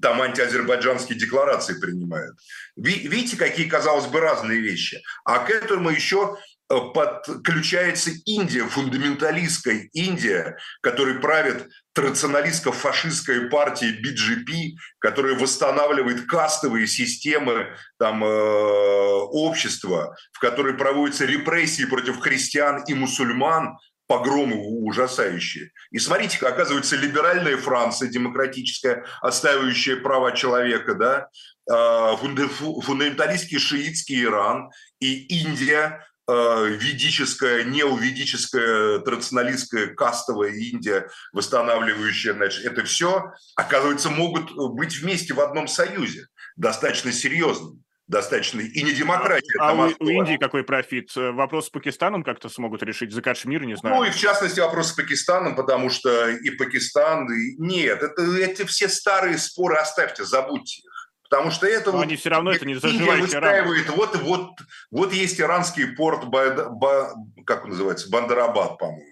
там 0.00 0.20
антиазербайджанские 0.20 1.18
декларации 1.18 1.78
принимают. 1.78 2.36
Видите, 2.76 3.36
какие, 3.36 3.68
казалось 3.68 4.06
бы, 4.06 4.20
разные 4.20 4.60
вещи. 4.60 5.00
А 5.24 5.38
к 5.38 5.50
этому 5.50 5.90
еще 5.90 6.36
Э, 6.70 6.78
подключается 6.94 8.12
Индия, 8.26 8.62
фундаменталистская 8.64 9.88
Индия, 9.92 10.56
которой 10.82 11.18
правит 11.18 11.68
традиционалистско-фашистская 11.94 13.48
партия 13.48 13.90
BJP, 14.00 14.76
которая 14.98 15.34
восстанавливает 15.34 16.26
кастовые 16.26 16.86
системы 16.86 17.76
там, 17.98 18.24
э, 18.24 18.28
общества, 18.28 20.16
в 20.32 20.38
которой 20.38 20.74
проводятся 20.74 21.24
репрессии 21.24 21.84
против 21.84 22.20
христиан 22.20 22.84
и 22.86 22.94
мусульман, 22.94 23.76
погромы 24.06 24.56
ужасающие. 24.56 25.70
И 25.92 26.00
смотрите, 26.00 26.44
оказывается, 26.44 26.96
либеральная 26.96 27.56
Франция, 27.56 28.08
демократическая, 28.08 29.04
отстаивающая 29.20 29.96
права 29.96 30.32
человека, 30.32 30.94
да, 30.94 31.28
э, 31.70 32.16
фундаменталистский 32.16 33.60
шиитский 33.60 34.24
Иран 34.24 34.70
и 34.98 35.26
Индия, 35.42 36.04
ведическая, 36.68 37.64
неоведическая, 37.64 39.00
традиционалистская, 39.00 39.94
кастовая 39.94 40.50
Индия, 40.50 41.08
восстанавливающая, 41.32 42.34
значит, 42.34 42.64
это 42.64 42.84
все, 42.84 43.32
оказывается, 43.56 44.10
могут 44.10 44.52
быть 44.74 44.96
вместе 44.98 45.34
в 45.34 45.40
одном 45.40 45.68
союзе, 45.68 46.26
достаточно 46.56 47.12
серьезным 47.12 47.82
достаточно 48.10 48.60
и 48.60 48.82
не 48.82 48.92
демократия. 48.92 49.56
А 49.60 49.72
у, 49.72 49.92
у 50.00 50.08
Индии 50.08 50.36
какой 50.36 50.64
профит? 50.64 51.14
Вопрос 51.14 51.66
с 51.66 51.70
Пакистаном 51.70 52.24
как-то 52.24 52.48
смогут 52.48 52.82
решить? 52.82 53.12
За 53.12 53.22
Кашмир, 53.22 53.64
не 53.64 53.76
знаю. 53.76 53.96
Ну 53.96 54.04
и 54.04 54.10
в 54.10 54.16
частности 54.16 54.58
вопрос 54.58 54.88
с 54.88 54.92
Пакистаном, 54.92 55.54
потому 55.54 55.90
что 55.90 56.28
и 56.28 56.50
Пакистан, 56.50 57.32
и... 57.32 57.54
нет, 57.58 58.02
это 58.02 58.22
эти 58.36 58.64
все 58.64 58.88
старые 58.88 59.38
споры 59.38 59.76
оставьте, 59.76 60.24
забудьте. 60.24 60.82
Потому 61.30 61.52
что 61.52 61.66
это... 61.66 61.92
Но 61.92 61.98
вот, 61.98 62.02
они 62.02 62.16
все 62.16 62.28
равно 62.28 62.50
это 62.50 62.66
не 62.66 62.74
заживающая 62.74 63.38
рана. 63.38 63.72
Вот, 63.94 64.16
вот, 64.16 64.50
вот 64.90 65.12
есть 65.12 65.40
иранский 65.40 65.86
порт, 65.86 66.24
как 67.46 67.64
он 67.64 67.70
называется, 67.70 68.10
Бандарабад, 68.10 68.78
по-моему, 68.78 69.06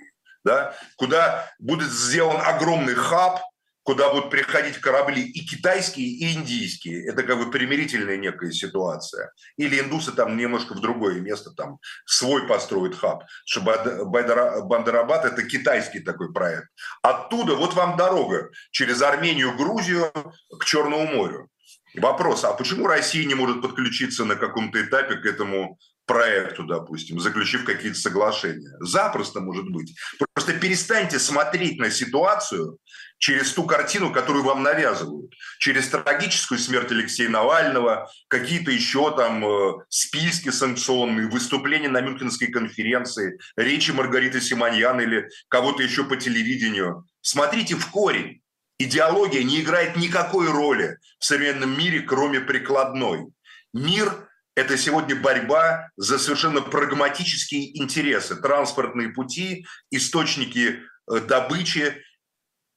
да, 0.45 0.75
куда 0.97 1.49
будет 1.61 1.89
сделан 1.89 2.43
огромный 2.45 2.95
хаб, 2.95 3.41
куда 3.85 4.11
будут 4.11 4.31
приходить 4.31 4.79
корабли 4.79 5.23
и 5.23 5.47
китайские, 5.47 6.09
и 6.09 6.35
индийские. 6.35 7.07
Это 7.07 7.23
как 7.23 7.39
бы 7.39 7.51
примирительная 7.51 8.17
некая 8.17 8.51
ситуация. 8.51 9.33
Или 9.57 9.81
индусы 9.81 10.13
там 10.13 10.37
немножко 10.37 10.75
в 10.75 10.81
другое 10.81 11.21
место, 11.21 11.53
там 11.53 11.79
свой 12.05 12.47
построят 12.47 12.97
хаб. 12.97 13.25
Что 13.47 13.61
Бандарабад– 13.61 15.25
это 15.27 15.43
китайский 15.45 16.01
такой 16.01 16.33
проект. 16.33 16.69
Оттуда 17.01 17.55
вот 17.55 17.75
вам 17.75 17.97
дорога 17.97 18.51
через 18.73 19.01
Армению, 19.03 19.57
Грузию 19.57 20.13
к 20.59 20.65
Черному 20.65 21.07
морю. 21.07 21.49
Вопрос, 21.95 22.45
а 22.45 22.53
почему 22.53 22.87
Россия 22.87 23.25
не 23.27 23.35
может 23.35 23.63
подключиться 23.63 24.25
на 24.25 24.37
каком-то 24.37 24.81
этапе 24.83 25.17
к 25.17 25.27
этому 25.27 25.79
проекту, 26.07 26.65
допустим, 26.65 27.21
заключив 27.21 27.65
какие-то 27.65 27.99
соглашения? 27.99 28.71
Запросто 28.81 29.41
может 29.41 29.69
быть. 29.71 29.95
Просто 30.33 30.53
перестаньте 30.55 31.19
смотреть 31.19 31.79
на 31.79 31.91
ситуацию 31.91 32.79
через 33.19 33.53
ту 33.53 33.65
картину, 33.65 34.13
которую 34.13 34.45
вам 34.45 34.63
навязывают, 34.63 35.33
через 35.59 35.89
трагическую 35.89 36.59
смерть 36.59 36.93
Алексея 36.93 37.29
Навального, 37.29 38.09
какие-то 38.29 38.71
еще 38.71 39.15
там 39.17 39.45
э, 39.45 39.73
списки 39.89 40.51
санкционные, 40.51 41.29
выступления 41.29 41.89
на 41.89 42.01
Мюнхенской 42.01 42.49
конференции, 42.49 43.39
речи 43.57 43.91
Маргариты 43.91 44.41
Симоньян 44.41 45.01
или 45.01 45.29
кого-то 45.49 45.83
еще 45.83 46.05
по 46.05 46.17
телевидению. 46.17 47.07
Смотрите 47.21 47.75
в 47.75 47.91
корень 47.91 48.41
идеология 48.79 49.43
не 49.43 49.61
играет 49.61 49.97
никакой 49.97 50.51
роли 50.51 50.99
в 51.19 51.25
современном 51.25 51.77
мире, 51.79 52.01
кроме 52.01 52.41
прикладной. 52.41 53.27
Мир– 53.73 54.29
это 54.55 54.79
сегодня 54.79 55.17
борьба 55.17 55.91
за 55.97 56.19
совершенно 56.19 56.63
прагматические 56.63 57.79
интересы, 57.79 58.37
транспортные 58.37 59.11
пути, 59.11 59.67
источники 59.91 60.81
э, 61.11 61.21
добычи, 61.21 62.03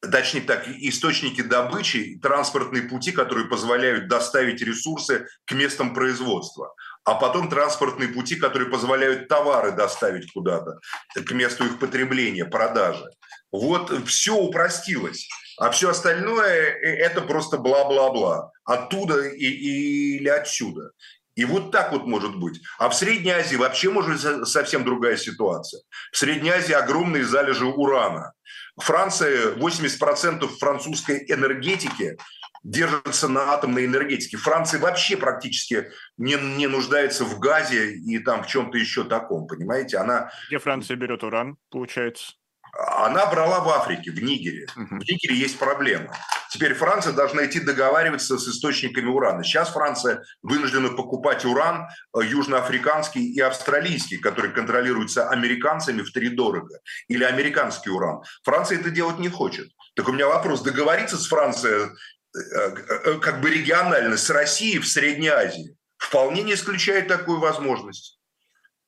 точнее 0.01 0.41
так, 0.41 0.67
источники 0.67 1.41
добычи, 1.41 2.19
транспортные 2.21 2.83
пути, 2.83 3.11
которые 3.11 3.47
позволяют 3.47 4.07
доставить 4.07 4.61
ресурсы 4.61 5.27
к 5.45 5.53
местам 5.53 5.93
производства, 5.93 6.73
а 7.03 7.15
потом 7.15 7.49
транспортные 7.49 8.09
пути, 8.09 8.35
которые 8.35 8.69
позволяют 8.69 9.27
товары 9.27 9.71
доставить 9.71 10.31
куда-то, 10.33 10.79
к 11.13 11.31
месту 11.31 11.65
их 11.65 11.79
потребления, 11.79 12.45
продажи. 12.45 13.05
Вот 13.51 14.07
все 14.07 14.35
упростилось. 14.35 15.27
А 15.61 15.69
все 15.69 15.91
остальное– 15.91 16.49
э, 16.81 16.95
это 16.95 17.21
просто 17.21 17.57
бла-бла-бла. 17.57 18.51
Оттуда 18.65 19.27
и, 19.27 19.45
и, 19.45 20.17
или 20.17 20.27
отсюда. 20.27 20.91
И 21.35 21.45
вот 21.45 21.71
так 21.71 21.91
вот 21.91 22.07
может 22.07 22.35
быть. 22.35 22.59
А 22.79 22.89
в 22.89 22.95
Средней 22.95 23.29
Азии 23.29 23.57
вообще 23.57 23.91
может 23.91 24.11
быть 24.11 24.47
совсем 24.47 24.83
другая 24.83 25.17
ситуация. 25.17 25.83
В 26.11 26.17
Средней 26.17 26.49
Азии 26.49 26.73
огромные 26.73 27.23
залежи 27.25 27.65
урана. 27.65 28.33
Франция, 28.75 29.53
80% 29.53 30.47
французской 30.57 31.25
энергетики 31.27 32.17
держится 32.63 33.27
на 33.27 33.53
атомной 33.53 33.85
энергетике. 33.85 34.37
Франция 34.37 34.79
вообще 34.79 35.15
практически 35.15 35.91
не, 36.17 36.37
не 36.57 36.65
нуждается 36.65 37.23
в 37.23 37.37
газе 37.37 37.93
и 37.93 38.17
там 38.17 38.43
в 38.43 38.47
чем-то 38.47 38.79
еще 38.79 39.03
таком, 39.03 39.45
понимаете? 39.45 39.97
Она... 39.97 40.31
Где 40.47 40.57
Франция 40.57 40.97
берет 40.97 41.23
уран, 41.23 41.57
получается? 41.69 42.33
Она 42.73 43.25
брала 43.25 43.59
в 43.59 43.69
Африке, 43.69 44.11
в 44.11 44.23
Нигере. 44.23 44.67
В 44.75 44.93
Нигере 44.93 45.35
есть 45.35 45.59
проблема. 45.59 46.15
Теперь 46.51 46.73
Франция 46.73 47.13
должна 47.13 47.45
идти 47.45 47.59
договариваться 47.59 48.37
с 48.37 48.47
источниками 48.47 49.07
урана. 49.07 49.43
Сейчас 49.43 49.69
Франция 49.69 50.23
вынуждена 50.41 50.89
покупать 50.89 51.45
уран 51.45 51.87
э, 52.13 52.25
южноафриканский 52.25 53.33
и 53.33 53.39
австралийский, 53.39 54.17
который 54.17 54.51
контролируется 54.51 55.29
американцами 55.29 56.01
в 56.01 56.11
три 56.11 56.29
дорого. 56.29 56.79
Или 57.07 57.23
американский 57.23 57.89
уран. 57.89 58.21
Франция 58.43 58.79
это 58.79 58.89
делать 58.89 59.19
не 59.19 59.29
хочет. 59.29 59.69
Так 59.95 60.09
у 60.09 60.13
меня 60.13 60.27
вопрос, 60.27 60.61
договориться 60.61 61.17
с 61.17 61.27
Францией 61.27 61.89
э, 62.35 62.39
э, 62.59 63.19
как 63.19 63.39
бы 63.41 63.49
регионально 63.49 64.17
с 64.17 64.29
Россией 64.29 64.79
в 64.79 64.87
Средней 64.87 65.29
Азии 65.29 65.75
вполне 65.97 66.43
не 66.43 66.53
исключает 66.53 67.07
такую 67.07 67.39
возможность. 67.39 68.19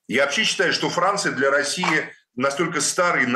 Я 0.06 0.24
вообще 0.24 0.44
считаю, 0.44 0.74
что 0.74 0.90
Франция 0.90 1.32
для 1.32 1.50
России 1.50 2.10
настолько 2.36 2.80
старый, 2.80 3.26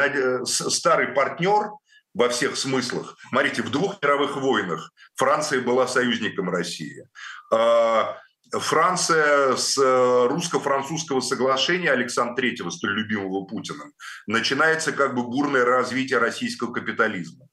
старый 0.47 1.09
партнер 1.09 1.71
во 2.15 2.29
всех 2.29 2.57
смыслах. 2.57 3.17
Смотрите, 3.29 3.63
в 3.63 3.71
двух 3.71 4.03
мировых 4.03 4.37
войнах 4.37 4.93
Франция 5.15 5.61
была 5.61 5.87
союзником 5.87 6.51
России. 6.51 7.07
А, 7.53 8.17
Франция 8.51 9.57
с 9.57 9.77
русско-французского 9.77 11.21
соглашения 11.21 11.91
Александра 11.91 12.45
III, 12.47 12.71
столь 12.71 13.01
любимого 13.01 13.45
Путиным, 13.45 13.93
начинается 14.27 14.93
как 14.93 15.15
бы 15.15 15.23
бурное 15.23 15.65
развитие 15.65 16.19
российского 16.19 16.73
капитализма 16.73 17.47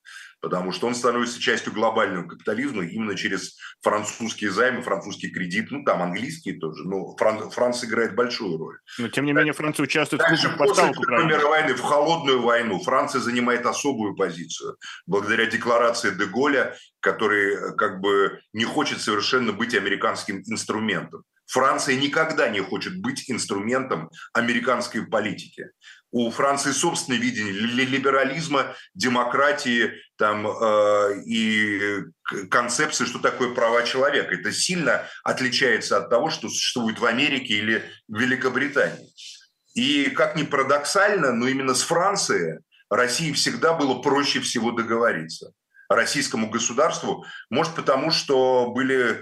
потому 0.45 0.71
что 0.71 0.85
он 0.85 0.93
становится 0.93 1.41
частью 1.41 1.73
глобального 1.73 2.27
капитализма 2.27 2.85
именно 2.85 3.15
через 3.15 3.57
французские 3.81 4.51
займы, 4.51 4.83
французский 4.83 5.31
кредит, 5.31 5.71
ну 5.71 5.83
там 5.83 6.03
английские 6.03 6.59
тоже, 6.59 6.83
но 6.87 7.17
Фран... 7.17 7.49
Франция 7.49 7.89
играет 7.89 8.13
большую 8.13 8.59
роль. 8.59 8.77
Но 8.99 9.07
тем 9.07 9.25
не 9.25 9.33
менее 9.33 9.53
Франция 9.53 9.85
участвует 9.85 10.21
Дальше, 10.21 10.49
в 10.49 10.57
после 10.57 10.93
Второй 10.93 11.25
мировой 11.25 11.49
войны, 11.49 11.73
в 11.73 11.81
холодную 11.81 12.43
войну, 12.43 12.79
Франция 12.79 13.21
занимает 13.21 13.65
особую 13.65 14.15
позицию. 14.15 14.77
Благодаря 15.07 15.47
декларации 15.47 16.11
Деголя, 16.11 16.75
который 16.99 17.75
как 17.75 17.99
бы 17.99 18.39
не 18.53 18.65
хочет 18.65 19.01
совершенно 19.01 19.51
быть 19.51 19.73
американским 19.73 20.43
инструментом. 20.45 21.23
Франция 21.47 21.95
никогда 21.95 22.49
не 22.49 22.59
хочет 22.59 23.01
быть 23.01 23.31
инструментом 23.31 24.11
американской 24.33 25.07
политики 25.07 25.71
у 26.15 26.31
Франции 26.31 26.71
собственное 26.71 27.19
видение 27.19 27.51
либерализма, 27.51 28.73
демократии 28.93 29.91
там, 30.15 30.47
э, 30.47 31.21
и 31.25 32.03
концепции, 32.49 33.03
что 33.03 33.19
такое 33.19 33.53
права 33.53 33.83
человека. 33.83 34.33
Это 34.33 34.53
сильно 34.53 35.03
отличается 35.25 35.97
от 35.97 36.09
того, 36.09 36.29
что 36.29 36.47
существует 36.47 36.99
в 36.99 37.05
Америке 37.05 37.55
или 37.55 37.83
Великобритании. 38.07 39.13
И 39.73 40.09
как 40.11 40.37
ни 40.37 40.43
парадоксально, 40.43 41.33
но 41.33 41.49
именно 41.49 41.73
с 41.73 41.81
Францией 41.81 42.59
России 42.89 43.33
всегда 43.33 43.73
было 43.73 44.01
проще 44.01 44.39
всего 44.39 44.71
договориться. 44.71 45.51
Российскому 45.89 46.49
государству, 46.49 47.25
может 47.49 47.75
потому, 47.75 48.11
что 48.11 48.71
были 48.73 49.21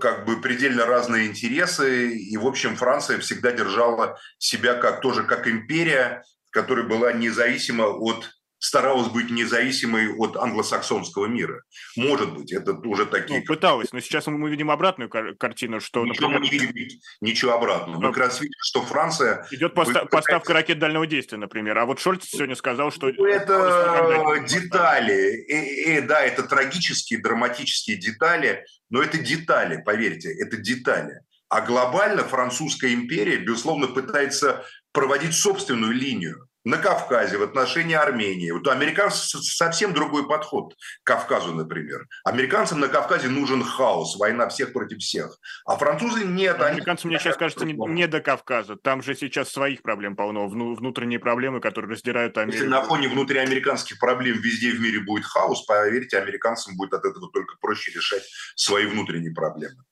как 0.00 0.24
бы 0.24 0.40
предельно 0.40 0.86
разные 0.86 1.26
интересы, 1.26 2.10
и, 2.10 2.36
в 2.36 2.46
общем, 2.46 2.76
Франция 2.76 3.18
всегда 3.18 3.52
держала 3.52 4.18
себя 4.38 4.74
как 4.74 5.00
тоже 5.00 5.24
как 5.24 5.46
империя, 5.46 6.22
которая 6.50 6.86
была 6.86 7.12
независима 7.12 7.84
от 7.84 8.30
старалась 8.58 9.08
быть 9.08 9.30
независимой 9.30 10.14
от 10.16 10.36
англосаксонского 10.36 11.26
мира. 11.26 11.62
Может 11.96 12.34
быть, 12.34 12.52
это 12.52 12.72
уже 12.72 13.06
такие... 13.06 13.40
Ну, 13.40 13.46
пыталась, 13.46 13.92
но 13.92 14.00
сейчас 14.00 14.26
мы 14.26 14.50
видим 14.50 14.70
обратную 14.70 15.08
кар- 15.08 15.34
картину, 15.36 15.80
что... 15.80 16.04
Ничего 16.04 16.28
например... 16.28 16.40
мы 16.40 16.46
не 16.46 16.72
видим, 16.72 17.00
ничего 17.20 17.52
обратного. 17.52 18.00
Мы 18.00 18.08
как 18.08 18.18
раз 18.18 18.40
видим, 18.40 18.58
что 18.60 18.82
Франция... 18.82 19.46
Идет 19.50 19.74
поста- 19.74 20.06
поставка 20.06 20.52
ракет 20.52 20.78
дальнего 20.78 21.06
действия, 21.06 21.38
например. 21.38 21.78
А 21.78 21.86
вот 21.86 22.00
Шольц 22.00 22.24
сегодня 22.26 22.56
сказал, 22.56 22.90
что... 22.90 23.08
Ну, 23.08 23.26
это 23.26 24.44
детали. 24.48 25.44
И, 25.46 25.96
и, 25.96 26.00
да, 26.00 26.22
это 26.22 26.42
трагические, 26.42 27.20
драматические 27.20 27.96
детали, 27.96 28.64
но 28.90 29.02
это 29.02 29.18
детали, 29.18 29.82
поверьте, 29.84 30.32
это 30.32 30.56
детали. 30.56 31.20
А 31.48 31.62
глобально 31.62 32.24
французская 32.24 32.92
империя, 32.92 33.38
безусловно, 33.38 33.86
пытается 33.86 34.64
проводить 34.92 35.34
собственную 35.34 35.92
линию 35.92 36.47
на 36.68 36.76
Кавказе, 36.76 37.38
в 37.38 37.42
отношении 37.42 37.94
Армении. 37.94 38.50
Вот 38.50 38.66
у 38.66 38.70
американцев 38.70 39.42
совсем 39.42 39.94
другой 39.94 40.28
подход 40.28 40.74
к 41.02 41.06
Кавказу, 41.06 41.54
например. 41.54 42.06
Американцам 42.24 42.78
на 42.78 42.88
Кавказе 42.88 43.28
нужен 43.28 43.64
хаос, 43.64 44.16
война 44.18 44.48
всех 44.48 44.74
против 44.74 44.98
всех. 44.98 45.38
А 45.64 45.78
французы 45.78 46.24
нет. 46.24 46.60
Американцам, 46.60 47.08
мне 47.08 47.18
сейчас 47.18 47.36
кажется, 47.36 47.64
не, 47.64 47.72
не 47.72 48.06
до 48.06 48.20
Кавказа. 48.20 48.76
Там 48.76 49.02
же 49.02 49.14
сейчас 49.14 49.48
своих 49.48 49.80
проблем 49.82 50.14
полно, 50.14 50.46
внутренние 50.46 51.18
проблемы, 51.18 51.60
которые 51.60 51.90
раздирают 51.90 52.36
Америку. 52.36 52.58
Если 52.58 52.68
на 52.68 52.82
фоне 52.82 53.08
внутриамериканских 53.08 53.98
проблем 53.98 54.38
везде 54.38 54.70
в 54.72 54.80
мире 54.80 55.00
будет 55.00 55.24
хаос, 55.24 55.64
поверьте, 55.64 56.18
американцам 56.18 56.76
будет 56.76 56.92
от 56.92 57.04
этого 57.04 57.30
только 57.32 57.56
проще 57.62 57.92
решать 57.92 58.24
свои 58.56 58.84
внутренние 58.84 59.32
проблемы 59.32 59.82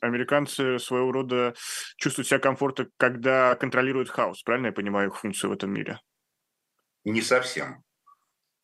американцы 0.00 0.78
своего 0.78 1.10
рода 1.10 1.54
чувствуют 1.96 2.28
себя 2.28 2.38
комфортно, 2.38 2.86
когда 2.96 3.56
контролируют 3.56 4.08
хаос. 4.08 4.42
Правильно 4.44 4.66
я 4.66 4.72
понимаю 4.72 5.08
их 5.08 5.16
функцию 5.16 5.50
в 5.50 5.54
этом 5.54 5.72
мире? 5.72 5.98
Не 7.04 7.22
совсем. 7.22 7.82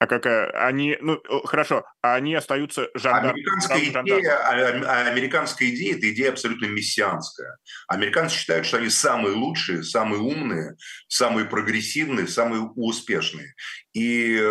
А 0.01 0.07
какая? 0.07 0.51
Они, 0.67 0.99
ну, 1.01 1.19
хорошо, 1.45 1.85
а 2.03 2.17
они 2.17 2.35
остаются 2.35 2.91
жандармами. 2.95 3.41
Американская, 3.41 4.03
идея, 4.03 4.37
а, 4.37 4.51
а, 4.53 5.09
американская 5.09 5.69
идея– 5.71 5.97
это 5.97 6.13
идея 6.13 6.33
абсолютно 6.33 6.67
мессианская. 6.67 7.57
Американцы 7.89 8.37
считают, 8.37 8.67
что 8.67 8.77
они 8.77 8.91
самые 8.91 9.35
лучшие, 9.35 9.83
самые 9.83 10.21
умные, 10.21 10.77
самые 11.09 11.47
прогрессивные, 11.47 12.27
самые 12.27 12.63
успешные. 12.75 13.55
И, 13.95 14.43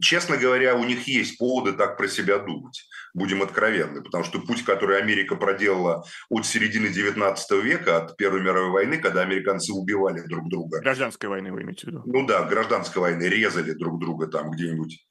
честно 0.00 0.36
говоря, 0.36 0.74
у 0.74 0.82
них 0.82 1.06
есть 1.06 1.38
поводы 1.38 1.74
так 1.74 1.96
про 1.96 2.08
себя 2.08 2.38
думать 2.38 2.82
будем 3.18 3.42
откровенны, 3.42 4.02
потому 4.02 4.24
что 4.24 4.40
путь, 4.40 4.64
который 4.64 4.98
Америка 4.98 5.36
проделала 5.36 6.04
от 6.30 6.46
середины 6.46 6.88
19 6.88 7.64
века, 7.64 7.98
от 7.98 8.16
Первой 8.16 8.40
мировой 8.40 8.70
войны, 8.70 8.98
когда 8.98 9.22
американцы 9.22 9.72
убивали 9.72 10.20
друг 10.20 10.48
друга. 10.48 10.80
Гражданской 10.80 11.28
войны 11.28 11.52
вы 11.52 11.62
имеете 11.62 11.86
в 11.86 11.90
виду? 11.90 12.02
Ну 12.06 12.26
да, 12.26 12.44
гражданской 12.44 13.02
войны, 13.02 13.24
резали 13.24 13.72
друг 13.72 14.00
друга 14.00 14.28
там 14.28 14.50
где-нибудь 14.50 15.06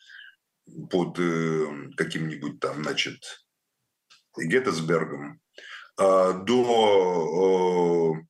под 0.90 1.20
э, 1.20 1.92
каким-нибудь 1.96 2.60
там, 2.60 2.84
значит, 2.84 3.18
Геттесбергом, 4.38 5.40
э, 6.00 6.34
до 6.46 8.16
э, 8.16 8.28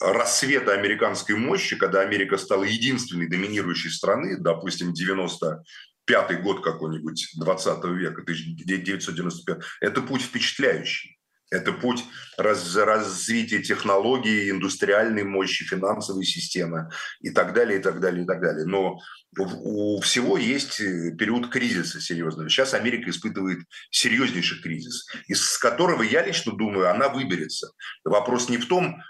рассвета 0.00 0.72
американской 0.72 1.36
мощи, 1.36 1.76
когда 1.76 2.00
Америка 2.00 2.36
стала 2.36 2.64
единственной 2.64 3.28
доминирующей 3.28 3.90
страны, 3.90 4.36
допустим, 4.38 4.92
90 4.92 5.62
пятый 6.10 6.38
год 6.38 6.64
какой-нибудь 6.64 7.34
20 7.36 7.84
века, 7.84 8.22
1995, 8.22 9.58
это 9.80 10.02
путь 10.02 10.22
впечатляющий. 10.22 11.16
Это 11.52 11.72
путь 11.72 12.04
раз, 12.36 12.76
развития 12.76 13.60
технологий, 13.62 14.50
индустриальной 14.50 15.22
мощи, 15.22 15.64
финансовой 15.64 16.24
системы 16.24 16.90
и 17.20 17.30
так 17.30 17.54
далее, 17.54 17.78
и 17.78 17.82
так 17.82 18.00
далее, 18.00 18.24
и 18.24 18.26
так 18.26 18.40
далее. 18.40 18.66
Но 18.66 18.98
у 19.36 20.00
всего 20.00 20.36
есть 20.36 20.80
э, 20.80 21.12
период 21.16 21.48
кризиса 21.48 22.00
серьезного. 22.00 22.48
Сейчас 22.48 22.74
Америка 22.74 23.10
испытывает 23.10 23.60
серьезнейший 23.90 24.60
кризис, 24.60 25.06
из 25.28 25.58
которого, 25.58 26.02
я 26.02 26.24
лично 26.24 26.52
думаю, 26.52 26.90
она 26.90 27.08
выберется. 27.08 27.70
Вопрос 28.04 28.48
не 28.48 28.58
в 28.58 28.66
том, 28.66 29.00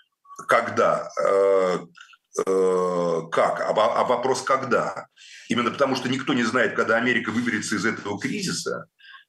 когда, 0.49 1.11
э, 1.23 1.79
как, 2.35 3.61
а, 3.61 3.71
а 3.71 4.05
вопрос 4.05 4.43
когда. 4.43 5.09
Именно 5.49 5.71
потому, 5.71 5.97
что 5.97 6.09
никто 6.09 6.33
не 6.33 6.45
знает, 6.45 6.75
когда 6.75 6.97
Америка 6.97 7.31
выберется 7.31 7.77
из 7.77 7.85
этого 7.85 8.19
кризиса, 8.21 8.87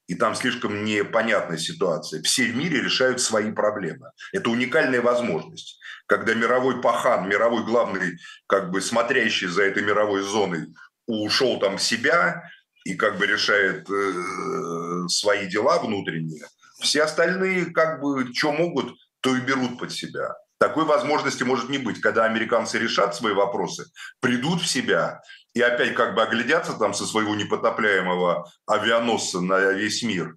и 0.07 0.15
там 0.15 0.35
слишком 0.35 0.83
непонятная 0.83 1.57
ситуация. 1.57 2.21
Все 2.21 2.45
в 2.45 2.55
мире 2.55 2.81
решают 2.81 3.21
свои 3.21 3.51
проблемы. 3.51 4.11
Это 4.33 4.49
уникальная 4.49 5.01
возможность, 5.01 5.79
когда 6.05 6.33
мировой 6.33 6.81
пахан, 6.81 7.29
мировой 7.29 7.63
главный, 7.63 8.17
как 8.47 8.71
бы 8.71 8.81
смотрящий 8.81 9.47
за 9.47 9.63
этой 9.63 9.83
мировой 9.83 10.21
зоной, 10.21 10.67
ушел 11.07 11.59
там 11.59 11.77
в 11.77 11.81
себя 11.81 12.43
и 12.83 12.95
как 12.95 13.17
бы 13.17 13.25
решает 13.25 13.89
э, 13.89 15.07
свои 15.07 15.47
дела 15.47 15.79
внутренние. 15.79 16.45
Все 16.79 17.03
остальные 17.03 17.67
как 17.67 18.01
бы 18.01 18.33
что 18.33 18.51
могут, 18.51 18.93
то 19.21 19.35
и 19.35 19.39
берут 19.39 19.79
под 19.79 19.91
себя. 19.91 20.35
Такой 20.61 20.85
возможности 20.85 21.41
может 21.41 21.69
не 21.69 21.79
быть, 21.79 22.01
когда 22.01 22.25
американцы 22.25 22.77
решат 22.77 23.15
свои 23.15 23.33
вопросы, 23.33 23.87
придут 24.19 24.61
в 24.61 24.67
себя 24.67 25.23
и 25.55 25.61
опять 25.61 25.95
как 25.95 26.13
бы 26.13 26.21
оглядятся 26.21 26.73
там 26.73 26.93
со 26.93 27.07
своего 27.07 27.33
непотопляемого 27.33 28.47
авианосца 28.67 29.41
на 29.41 29.71
весь 29.71 30.03
мир, 30.03 30.35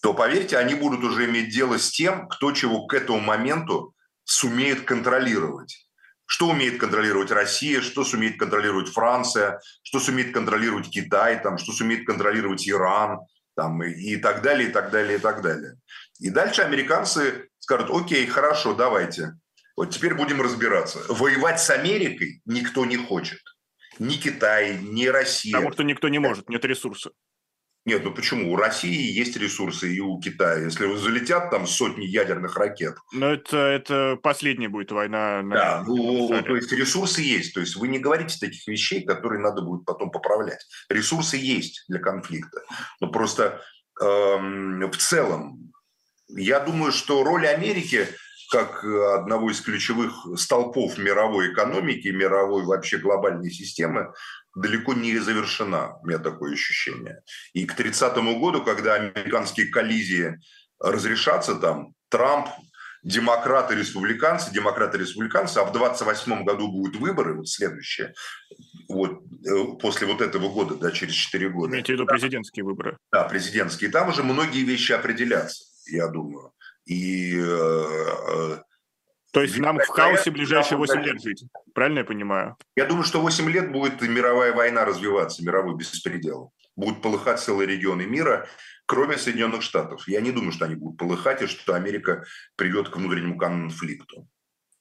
то, 0.00 0.14
поверьте, 0.14 0.56
они 0.56 0.74
будут 0.74 1.04
уже 1.04 1.26
иметь 1.26 1.50
дело 1.50 1.78
с 1.78 1.90
тем, 1.90 2.26
кто 2.28 2.52
чего 2.52 2.86
к 2.86 2.94
этому 2.94 3.20
моменту 3.20 3.94
сумеет 4.24 4.86
контролировать. 4.86 5.86
Что 6.24 6.48
умеет 6.48 6.80
контролировать 6.80 7.30
Россия, 7.30 7.82
что 7.82 8.04
сумеет 8.04 8.38
контролировать 8.38 8.88
Франция, 8.88 9.60
что 9.82 10.00
сумеет 10.00 10.32
контролировать 10.32 10.88
Китай, 10.88 11.38
там, 11.42 11.58
что 11.58 11.72
сумеет 11.72 12.06
контролировать 12.06 12.66
Иран 12.66 13.18
там, 13.54 13.82
и, 13.82 13.90
и 13.90 14.16
так 14.16 14.40
далее, 14.40 14.70
и 14.70 14.72
так 14.72 14.90
далее, 14.90 15.18
и 15.18 15.20
так 15.20 15.42
далее. 15.42 15.74
И 16.18 16.30
дальше 16.30 16.62
американцы 16.62 17.48
скажут, 17.68 17.90
окей, 17.90 18.26
хорошо, 18.26 18.72
давайте. 18.72 19.34
Вот 19.76 19.90
теперь 19.90 20.14
будем 20.14 20.40
разбираться. 20.40 21.00
Воевать 21.08 21.60
с 21.60 21.68
Америкой 21.68 22.40
никто 22.46 22.86
не 22.86 22.96
хочет. 22.96 23.40
Ни 23.98 24.14
Китай, 24.14 24.78
ни 24.80 25.04
Россия. 25.06 25.52
Потому 25.52 25.72
что 25.72 25.82
никто 25.82 26.08
не 26.08 26.18
может, 26.18 26.48
нет 26.48 26.64
ресурсов. 26.64 27.12
Нет, 27.84 28.04
ну 28.04 28.12
почему? 28.12 28.52
У 28.52 28.56
России 28.56 29.12
есть 29.12 29.36
ресурсы 29.36 29.94
и 29.94 30.00
у 30.00 30.18
Китая. 30.18 30.64
Если 30.64 30.94
залетят 30.96 31.50
там 31.50 31.66
сотни 31.66 32.04
ядерных 32.04 32.56
ракет. 32.56 32.96
Но 33.12 33.32
это, 33.32 33.58
это 33.58 34.18
последняя 34.22 34.68
будет 34.68 34.90
война. 34.90 35.42
На 35.42 35.54
да, 35.54 35.84
ну, 35.86 36.28
то 36.42 36.56
есть 36.56 36.72
ресурсы 36.72 37.20
есть. 37.20 37.52
То 37.54 37.60
есть 37.60 37.76
вы 37.76 37.88
не 37.88 37.98
говорите 37.98 38.38
таких 38.38 38.66
вещей, 38.66 39.04
которые 39.04 39.40
надо 39.40 39.60
будет 39.62 39.84
потом 39.84 40.10
поправлять. 40.10 40.66
Ресурсы 40.88 41.36
есть 41.36 41.84
для 41.88 41.98
конфликта. 41.98 42.62
Но 43.00 43.10
просто 43.10 43.62
эм, 44.00 44.80
в 44.90 44.96
целом 44.96 45.72
я 46.28 46.60
думаю, 46.60 46.92
что 46.92 47.24
роль 47.24 47.46
Америки 47.46 48.06
как 48.50 48.82
одного 48.82 49.50
из 49.50 49.60
ключевых 49.60 50.26
столпов 50.36 50.96
мировой 50.96 51.52
экономики, 51.52 52.08
мировой 52.08 52.64
вообще 52.64 52.96
глобальной 52.96 53.50
системы, 53.50 54.12
далеко 54.54 54.94
не 54.94 55.18
завершена, 55.18 55.98
у 56.02 56.06
меня 56.06 56.18
такое 56.18 56.54
ощущение. 56.54 57.20
И 57.52 57.66
к 57.66 57.74
30 57.74 58.16
году, 58.38 58.62
когда 58.62 58.94
американские 58.94 59.68
коллизии 59.68 60.38
разрешатся, 60.80 61.56
там 61.56 61.92
Трамп, 62.08 62.48
демократы, 63.02 63.74
республиканцы, 63.74 64.52
демократы, 64.52 64.98
республиканцы, 64.98 65.58
а 65.58 65.64
в 65.64 65.72
28 65.72 66.44
году 66.44 66.68
будут 66.68 66.96
выборы, 66.96 67.34
вот 67.34 67.48
следующие, 67.48 68.14
вот 68.88 69.22
э, 69.46 69.78
после 69.80 70.06
вот 70.06 70.20
этого 70.20 70.48
года, 70.48 70.74
да, 70.74 70.90
через 70.90 71.14
4 71.14 71.48
года. 71.50 71.72
Имеете 71.72 71.92
в 71.92 71.96
виду 71.96 72.06
президентские 72.06 72.64
выборы? 72.64 72.96
Да, 73.12 73.24
президентские. 73.24 73.90
Там 73.90 74.08
уже 74.08 74.22
многие 74.22 74.64
вещи 74.64 74.92
определятся, 74.92 75.64
я 75.88 76.08
думаю. 76.08 76.52
И 76.84 77.38
э, 77.38 77.42
э, 77.42 78.58
то 79.32 79.42
есть 79.42 79.58
нам 79.58 79.78
в 79.78 79.86
хаосе 79.86 80.30
ближайшие 80.30 80.78
8 80.78 81.02
лет 81.02 81.22
жить. 81.22 81.44
Правильно 81.74 82.00
я 82.00 82.04
понимаю? 82.04 82.56
Я 82.76 82.86
думаю, 82.86 83.04
что 83.04 83.20
8 83.20 83.48
лет 83.50 83.70
будет 83.72 84.00
мировая 84.02 84.52
война 84.52 84.84
развиваться, 84.84 85.44
мировой 85.44 85.76
беспредел. 85.76 86.52
Будут 86.76 87.02
полыхать 87.02 87.40
целые 87.40 87.66
регионы 87.66 88.06
мира, 88.06 88.48
кроме 88.86 89.18
Соединенных 89.18 89.62
Штатов. 89.62 90.08
Я 90.08 90.20
не 90.20 90.32
думаю, 90.32 90.52
что 90.52 90.64
они 90.64 90.76
будут 90.76 90.98
полыхать, 90.98 91.42
и 91.42 91.46
что 91.46 91.74
Америка 91.74 92.24
придет 92.56 92.88
к 92.88 92.96
внутреннему 92.96 93.36
конфликту. 93.36 94.28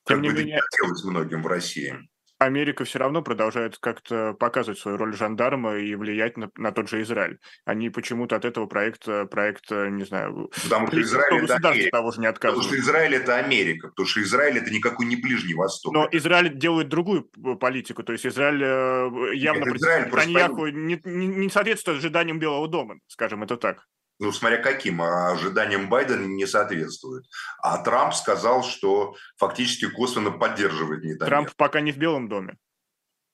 Тем 0.06 0.18
как 0.18 0.22
не 0.22 0.30
бы 0.30 0.36
менее... 0.36 0.62
хотелось 0.62 1.04
многим 1.04 1.44
в 1.44 1.48
России. 1.48 2.08
Америка 2.40 2.84
все 2.86 3.00
равно 3.00 3.22
продолжает 3.22 3.78
как-то 3.80 4.34
показывать 4.34 4.80
свою 4.80 4.98
роль 4.98 5.16
жандарма 5.16 5.78
и 5.78 5.96
влиять 5.96 6.38
на, 6.38 6.50
на 6.56 6.72
тот 6.72 6.90
же 6.90 7.02
Израиль. 7.02 7.40
Они 7.66 7.90
почему-то 7.90 8.36
от 8.36 8.46
этого 8.46 8.68
проекта, 8.68 9.26
проекта 9.26 9.90
не 9.90 10.04
знаю, 10.04 10.52
потому 10.64 10.88
что 10.88 11.02
Израиль 11.02 11.44
это 11.46 11.70
Америка. 11.70 11.98
того 11.98 12.12
же 12.12 12.22
не. 12.22 12.32
Потому 12.32 12.62
что 12.62 12.78
Израиль 12.78 13.16
это 13.16 13.36
Америка, 13.38 13.88
потому 13.88 14.08
что 14.08 14.22
Израиль 14.22 14.58
это 14.58 14.72
никакой 14.72 15.06
не 15.08 15.16
Ближний 15.16 15.56
Восток. 15.56 15.94
Но 15.94 16.08
Израиль 16.12 16.56
делает 16.56 16.90
другую 16.90 17.24
политику, 17.60 18.04
то 18.04 18.14
есть 18.14 18.26
Израиль 18.26 18.64
э, 18.64 19.36
явно 19.36 19.66
Нет, 19.66 19.76
Израиль 19.78 20.12
Таньяху 20.12 20.68
не, 20.68 21.02
не, 21.04 21.28
не 21.28 21.50
соответствует 21.50 22.00
ожиданиям 22.00 22.40
Белого 22.40 22.68
дома, 22.68 22.96
скажем 23.08 23.44
это 23.44 23.58
так 23.58 23.86
ну, 24.20 24.32
смотря 24.32 24.58
каким, 24.58 25.02
а 25.02 25.32
ожиданиям 25.32 25.90
Байдена 25.90 26.26
не 26.26 26.46
соответствует. 26.46 27.26
А 27.62 27.78
Трамп 27.78 28.14
сказал, 28.14 28.64
что 28.64 29.16
фактически 29.38 29.90
косвенно 29.90 30.32
поддерживает 30.32 31.04
Нетаньяху. 31.04 31.26
Трамп 31.26 31.50
пока 31.56 31.82
не 31.82 31.92
в 31.92 31.98
Белом 31.98 32.28
доме. 32.28 32.58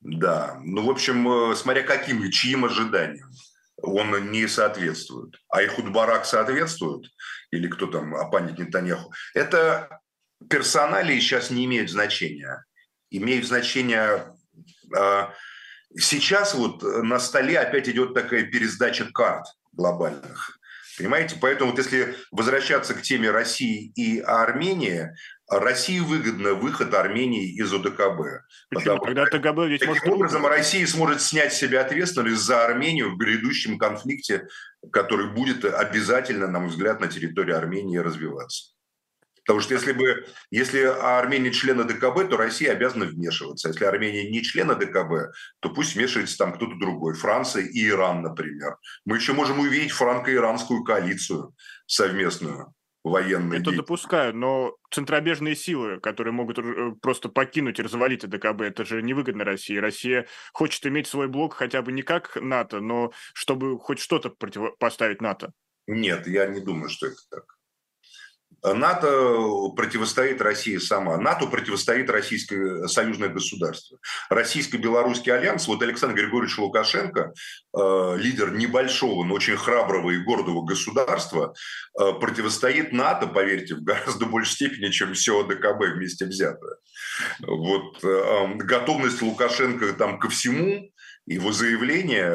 Да, 0.02 0.60
ну, 0.62 0.86
в 0.86 0.90
общем, 0.90 1.52
э, 1.52 1.56
смотря 1.56 1.84
каким 1.84 2.30
чьим 2.30 2.66
ожиданиям 2.66 3.32
он 3.78 4.32
не 4.32 4.48
соответствует. 4.48 5.36
А 5.50 5.64
Ихуд 5.64 5.92
Барак 5.92 6.26
соответствует? 6.26 7.10
Или 7.52 7.68
кто 7.68 7.88
там, 7.88 8.16
Апанит 8.16 8.58
Нетаньяху? 8.58 9.14
Это 9.34 10.02
персоналии 10.50 11.20
сейчас 11.20 11.50
не 11.50 11.66
имеют 11.66 11.90
значения. 11.90 12.66
Имеют 13.10 13.46
значение... 13.46 14.34
Э, 14.96 15.28
сейчас 15.98 16.54
вот 16.54 16.84
на 16.84 17.20
столе 17.20 17.60
опять 17.60 17.88
идет 17.88 18.14
такая 18.14 18.44
пересдача 18.44 19.10
карт 19.12 19.46
глобальных. 19.72 20.60
Понимаете? 20.98 21.38
Поэтому 21.40 21.72
вот 21.72 21.80
если 21.80 22.16
возвращаться 22.32 22.94
к 22.94 23.02
теме 23.02 23.32
России 23.32 23.92
и 23.96 24.20
Армении, 24.20 25.10
России 25.50 26.00
выгодно 26.00 26.54
выход 26.54 26.94
Армении 26.94 27.56
из 27.60 27.72
ОДКБ. 27.74 28.46
Почему? 28.70 29.00
Когда 29.00 29.26
ТГБ 29.26 29.68
ведь 29.68 29.80
Таким 29.82 29.94
может... 29.94 30.08
образом, 30.08 30.46
Россия 30.46 30.86
сможет 30.88 31.22
снять 31.22 31.54
с 31.54 31.58
себя 31.58 31.82
ответственность 31.82 32.42
за 32.42 32.66
Армению 32.66 33.12
в 33.12 33.18
грядущем 33.18 33.78
конфликте, 33.78 34.48
который 34.92 35.32
будет 35.32 35.66
обязательно, 35.66 36.48
на 36.48 36.60
мой 36.60 36.70
взгляд, 36.70 37.00
на 37.00 37.08
территории 37.08 37.54
Армении 37.54 37.98
развиваться. 37.98 38.74
Потому 39.46 39.62
что 39.62 39.74
если 39.74 39.92
бы, 39.92 40.26
если 40.52 40.80
Армения 40.80 41.52
член 41.52 41.86
ДКБ, 41.86 42.30
то 42.30 42.38
Россия 42.38 42.72
обязана 42.72 43.06
вмешиваться. 43.06 43.68
Если 43.68 43.86
Армения 43.86 44.30
не 44.30 44.42
член 44.42 44.68
ДКБ, 44.68 45.34
то 45.60 45.70
пусть 45.70 45.96
вмешивается 45.96 46.38
там 46.38 46.54
кто-то 46.54 46.76
другой. 46.80 47.14
Франция 47.16 47.64
и 47.64 47.88
Иран, 47.88 48.22
например. 48.22 48.78
Мы 49.06 49.18
еще 49.18 49.34
можем 49.34 49.60
увидеть 49.60 49.92
франко-иранскую 49.92 50.84
коалицию 50.84 51.54
совместную 51.86 52.74
военную. 53.04 53.60
Это 53.60 53.72
допускаю, 53.72 54.36
но 54.36 54.76
центробежные 54.90 55.56
силы, 55.56 56.00
которые 56.00 56.34
могут 56.34 56.60
э, 56.60 56.94
просто 57.02 57.30
покинуть 57.30 57.80
и 57.80 57.82
развалить 57.82 58.28
ДКБ, 58.28 58.62
это 58.62 58.86
же 58.86 59.02
невыгодно 59.02 59.44
России. 59.44 59.76
Россия 59.76 60.26
хочет 60.54 60.86
иметь 60.86 61.08
свой 61.08 61.28
блок 61.28 61.56
хотя 61.56 61.82
бы 61.82 61.92
не 61.92 62.02
как 62.02 62.38
НАТО, 62.42 62.80
но 62.80 63.12
чтобы 63.34 63.78
хоть 63.78 64.00
что-то 64.00 64.30
противопоставить 64.30 65.22
НАТО. 65.22 65.52
Нет, 65.86 66.28
я 66.28 66.48
не 66.48 66.62
думаю, 66.62 66.90
что 66.90 67.08
это 67.08 67.18
так. 67.30 67.44
НАТО 68.64 69.70
противостоит 69.76 70.42
России 70.42 70.78
сама. 70.78 71.18
НАТО 71.18 71.48
противостоит 71.48 72.10
российское 72.10 72.88
союзное 72.88 73.30
государство. 73.30 73.98
Российско-белорусский 74.30 75.34
альянс, 75.34 75.68
вот 75.68 75.82
Александр 75.82 76.16
Григорьевич 76.16 76.58
Лукашенко, 76.58 77.34
э, 77.78 78.16
лидер 78.18 78.54
небольшого, 78.54 79.26
но 79.26 79.34
очень 79.34 79.58
храброго 79.58 80.12
и 80.12 80.24
гордого 80.24 80.64
государства, 80.64 81.54
э, 82.00 82.14
противостоит 82.14 82.94
НАТО, 82.94 83.28
поверьте, 83.28 83.76
в 83.76 83.84
гораздо 83.84 84.26
большей 84.26 84.54
степени, 84.54 84.92
чем 84.92 85.14
все 85.14 85.42
ОДКБ 85.42 85.96
вместе 85.96 86.26
взятое. 86.26 86.78
Вот 87.42 88.04
э, 88.04 88.54
готовность 88.56 89.22
Лукашенко 89.22 89.92
там 89.94 90.20
ко 90.20 90.30
всему, 90.30 90.90
его 91.26 91.52
заявление, 91.52 92.32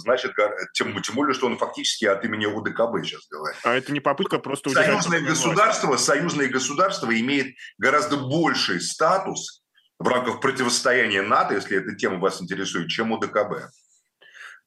значит, 0.00 0.32
тем, 0.72 1.00
тем 1.02 1.14
более, 1.14 1.34
что 1.34 1.46
он 1.46 1.56
фактически 1.56 2.04
от 2.04 2.24
имени 2.24 2.46
УДКБ 2.46 3.04
сейчас 3.04 3.26
говорит. 3.30 3.60
А 3.62 3.74
это 3.74 3.92
не 3.92 4.00
попытка 4.00 4.38
просто 4.38 4.70
Союзное 4.70 5.20
государство, 5.20 5.88
власть. 5.88 6.04
союзное 6.04 6.48
государство 6.48 7.18
имеет 7.18 7.54
гораздо 7.78 8.16
больший 8.16 8.80
статус 8.80 9.62
в 9.98 10.08
рамках 10.08 10.40
противостояния 10.40 11.22
НАТО, 11.22 11.54
если 11.54 11.78
эта 11.78 11.94
тема 11.94 12.18
вас 12.18 12.42
интересует, 12.42 12.88
чем 12.88 13.12
УДКБ. 13.12 13.70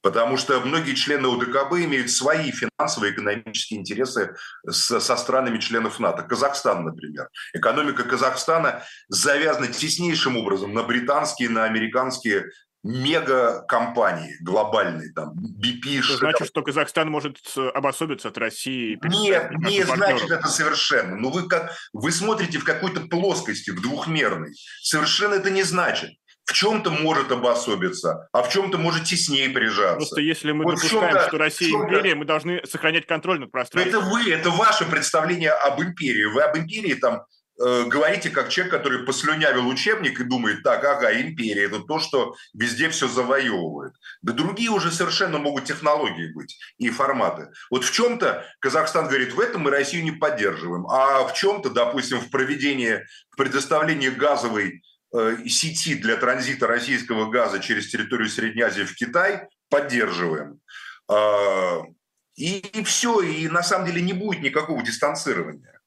Потому 0.00 0.36
что 0.36 0.60
многие 0.60 0.94
члены 0.94 1.26
УДКБ 1.28 1.72
имеют 1.84 2.10
свои 2.10 2.52
финансовые 2.52 3.10
и 3.10 3.14
экономические 3.14 3.80
интересы 3.80 4.36
с, 4.64 5.00
со 5.00 5.16
странами 5.16 5.58
членов 5.58 5.98
НАТО. 5.98 6.22
Казахстан, 6.22 6.84
например. 6.84 7.28
Экономика 7.52 8.04
Казахстана 8.04 8.84
завязана 9.08 9.66
теснейшим 9.66 10.36
образом 10.36 10.72
на 10.72 10.84
британские, 10.84 11.48
на 11.48 11.64
американские 11.64 12.44
мегакомпании 12.84 14.36
глобальные, 14.40 15.12
там, 15.12 15.32
BP, 15.32 15.98
Это 15.98 16.16
значит, 16.16 16.48
что 16.48 16.62
Казахстан 16.62 17.10
может 17.10 17.38
обособиться 17.74 18.28
от 18.28 18.38
России? 18.38 18.98
Нет, 19.02 19.50
не 19.58 19.82
значит 19.82 20.30
это 20.30 20.48
совершенно. 20.48 21.16
Ну, 21.16 21.30
вы, 21.30 21.48
как, 21.48 21.72
вы 21.92 22.12
смотрите 22.12 22.58
в 22.58 22.64
какой-то 22.64 23.00
плоскости, 23.02 23.70
в 23.70 23.80
двухмерной. 23.80 24.54
Совершенно 24.82 25.34
это 25.34 25.50
не 25.50 25.62
значит. 25.64 26.10
В 26.44 26.54
чем-то 26.54 26.90
может 26.90 27.30
обособиться, 27.30 28.26
а 28.32 28.42
в 28.42 28.48
чем-то 28.48 28.78
может 28.78 29.04
теснее 29.04 29.50
прижаться. 29.50 29.96
Просто 29.96 30.22
если 30.22 30.52
мы 30.52 30.64
вот 30.64 30.76
допускаем, 30.76 31.28
что 31.28 31.36
Россия 31.36 31.68
империя, 31.70 32.14
мы 32.14 32.24
должны 32.24 32.62
сохранять 32.64 33.06
контроль 33.06 33.38
над 33.38 33.50
пространством. 33.52 33.94
Это 33.94 34.08
вы, 34.08 34.32
это 34.32 34.48
ваше 34.48 34.86
представление 34.86 35.50
об 35.50 35.82
империи. 35.82 36.24
Вы 36.24 36.40
об 36.42 36.56
империи 36.56 36.94
там 36.94 37.24
Э, 37.60 37.84
говорите 37.86 38.30
как 38.30 38.50
человек, 38.50 38.72
который 38.72 39.04
послюнявил 39.04 39.66
учебник 39.66 40.20
и 40.20 40.24
думает, 40.24 40.62
так, 40.62 40.84
ага, 40.84 41.20
империя– 41.20 41.64
это 41.66 41.80
то, 41.80 41.98
что 41.98 42.36
везде 42.54 42.88
все 42.88 43.08
завоевывает. 43.08 43.94
Да 44.22 44.32
другие 44.32 44.70
уже 44.70 44.92
совершенно 44.92 45.38
могут 45.38 45.64
технологии 45.64 46.32
быть 46.32 46.56
и 46.78 46.88
форматы. 46.90 47.48
Вот 47.70 47.84
в 47.84 47.92
чем-то 47.92 48.46
Казахстан 48.60 49.08
говорит, 49.08 49.32
в 49.32 49.40
этом 49.40 49.62
мы 49.62 49.70
Россию 49.70 50.04
не 50.04 50.12
поддерживаем, 50.12 50.86
а 50.86 51.24
в 51.24 51.34
чем-то, 51.34 51.70
допустим, 51.70 52.20
в 52.20 52.30
проведении, 52.30 53.04
в 53.30 53.36
предоставлении 53.36 54.08
газовой 54.08 54.82
э, 55.12 55.38
сети 55.48 55.94
для 55.94 56.16
транзита 56.16 56.68
российского 56.68 57.28
газа 57.28 57.58
через 57.58 57.88
территорию 57.88 58.28
Средней 58.28 58.62
Азии 58.62 58.82
в 58.82 58.94
Китай 58.94 59.48
поддерживаем. 59.68 60.60
Э, 61.10 61.80
и, 62.36 62.58
и 62.58 62.84
все, 62.84 63.20
и 63.20 63.48
на 63.48 63.64
самом 63.64 63.86
деле 63.86 64.00
не 64.00 64.12
будет 64.12 64.42
никакого 64.42 64.80
дистанцирования. 64.84 65.77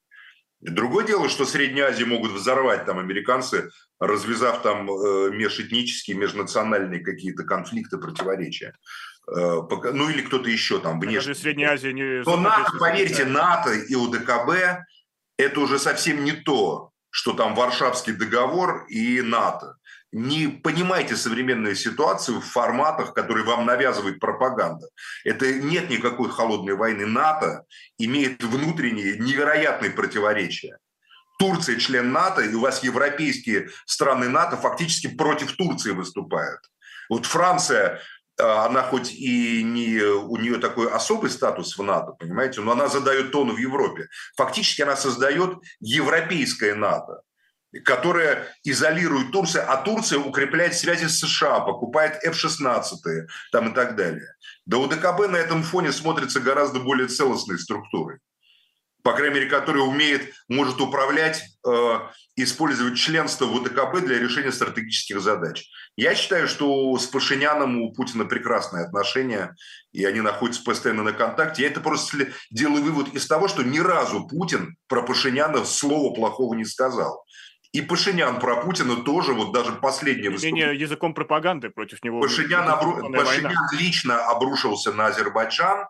Другое 0.62 1.06
дело, 1.06 1.28
что 1.28 1.46
в 1.46 1.50
Средней 1.50 1.82
Азии 1.82 2.04
могут 2.04 2.32
взорвать 2.32 2.86
там 2.86 3.00
американцы, 3.00 3.72
развязав 4.00 4.62
там 4.62 4.90
э, 4.90 5.32
межэтнические, 5.32 6.18
межнациональные 6.18 7.00
какие-то 7.00 7.44
конфликты, 7.44 7.98
противоречия. 7.98 8.76
Э, 9.28 9.62
ну 9.94 10.10
или 10.10 10.22
кто-то 10.22 10.50
еще 10.50 10.80
там 10.80 11.00
внешне. 11.00 11.34
Средняя 11.34 11.72
Азия 11.72 11.94
не... 11.94 12.24
Но 12.24 12.38
НАТО, 12.38 12.72
поверьте, 12.80 13.26
НАТО 13.26 13.74
и 13.74 13.96
УДКБ– 13.96 14.84
это 15.38 15.60
уже 15.60 15.80
совсем 15.80 16.24
не 16.24 16.34
то, 16.34 16.92
что 17.10 17.34
там 17.34 17.56
Варшавский 17.56 18.14
договор 18.14 18.86
и 18.88 19.22
НАТО. 19.22 19.78
Не 20.12 20.48
понимайте 20.48 21.16
современную 21.16 21.76
ситуацию 21.76 22.42
в 22.42 22.46
форматах, 22.46 23.14
которые 23.14 23.46
вам 23.46 23.66
навязывает 23.66 24.20
пропаганда. 24.20 24.88
Это 25.24 25.54
нет 25.54 25.90
никакой 25.90 26.30
холодной 26.30 26.76
войны. 26.76 27.06
НАТО 27.06 27.64
имеет 27.98 28.44
внутренние 28.44 29.18
невероятные 29.18 29.92
противоречия. 29.92 30.78
Турция 31.40 31.78
член 31.78 32.12
НАТО, 32.12 32.42
и 32.42 32.54
у 32.54 32.60
вас 32.60 32.84
европейские 32.84 33.70
страны 33.86 34.30
НАТО 34.30 34.58
фактически 34.58 35.08
против 35.08 35.56
Турции 35.56 35.92
выступают. 35.92 36.60
Вот 37.10 37.26
Франция, 37.26 38.00
а, 38.40 38.66
она 38.66 38.84
хоть 38.84 39.12
и 39.14 39.64
не, 39.64 40.02
у 40.02 40.38
нее 40.38 40.60
такой 40.60 40.92
особый 40.92 41.32
статус 41.32 41.78
в 41.78 41.84
НАТО, 41.84 42.12
понимаете, 42.12 42.62
но 42.62 42.74
она 42.74 42.90
задает 42.90 43.32
тон 43.32 43.56
в 43.56 43.58
Европе. 43.58 44.08
Фактически 44.36 44.84
она 44.84 44.96
создает 44.96 45.58
европейское 45.80 46.76
НАТО 46.76 47.22
которая 47.86 48.48
изолирует 48.64 49.32
Турцию, 49.32 49.64
а 49.68 49.78
Турция 49.78 50.20
укрепляет 50.20 50.76
связи 50.76 51.06
с 51.06 51.20
США, 51.20 51.62
покупает 51.62 52.24
F-16 52.24 53.28
там 53.52 53.72
и 53.72 53.76
так 53.76 53.96
далее. 53.96 54.36
Да 54.66 54.78
УДКБ 54.78 55.30
на 55.30 55.38
этом 55.38 55.64
фоне 55.64 55.92
смотрится 55.92 56.40
гораздо 56.40 56.80
более 56.80 57.08
целостной 57.08 57.60
структурой 57.60 58.20
по 59.04 59.14
крайней 59.14 59.36
мере, 59.36 59.50
которая 59.50 59.84
умеет, 59.84 60.34
может 60.48 60.80
управлять, 60.80 61.44
э, 61.66 62.00
использовать 62.36 62.98
членство 62.98 63.46
в 63.46 63.56
УДКБ 63.56 64.02
для 64.06 64.20
решения 64.20 64.52
стратегических 64.52 65.22
задач. 65.22 65.68
Я 65.96 66.16
считаю, 66.16 66.48
что 66.48 66.98
с 66.98 67.06
Пашиняном 67.08 67.82
у 67.82 67.94
Путина 67.94 68.26
прекрасные 68.26 68.86
отношения, 68.86 69.56
и 69.92 70.06
они 70.06 70.22
находятся 70.22 70.64
постоянно 70.64 71.04
на 71.04 71.14
контакте. 71.14 71.64
Я 71.64 71.70
это 71.70 71.82
просто 71.82 72.28
делаю 72.52 72.84
вывод 72.84 73.14
из 73.14 73.28
того, 73.28 73.48
что 73.48 73.64
ни 73.64 73.80
разу 73.80 74.28
Путин 74.28 74.78
про 74.88 75.02
Пашиняна 75.02 75.66
слова 75.66 76.14
плохого 76.14 76.54
не 76.54 76.66
сказал. 76.66 77.26
И 77.72 77.82
Пашинян 77.82 78.40
про 78.40 78.58
Путина 78.58 78.98
тоже, 78.98 79.34
вот 79.34 79.54
даже 79.54 79.72
последнее 79.72 80.30
выступление... 80.30 80.78
языком 80.78 81.14
пропаганды 81.14 81.70
против 81.70 82.04
него. 82.04 82.20
Пашинян, 82.20 82.68
обру... 82.68 83.12
Пашинян 83.14 83.54
лично 83.72 84.26
обрушился 84.26 84.92
на 84.92 85.08
Азербайджан, 85.08 85.86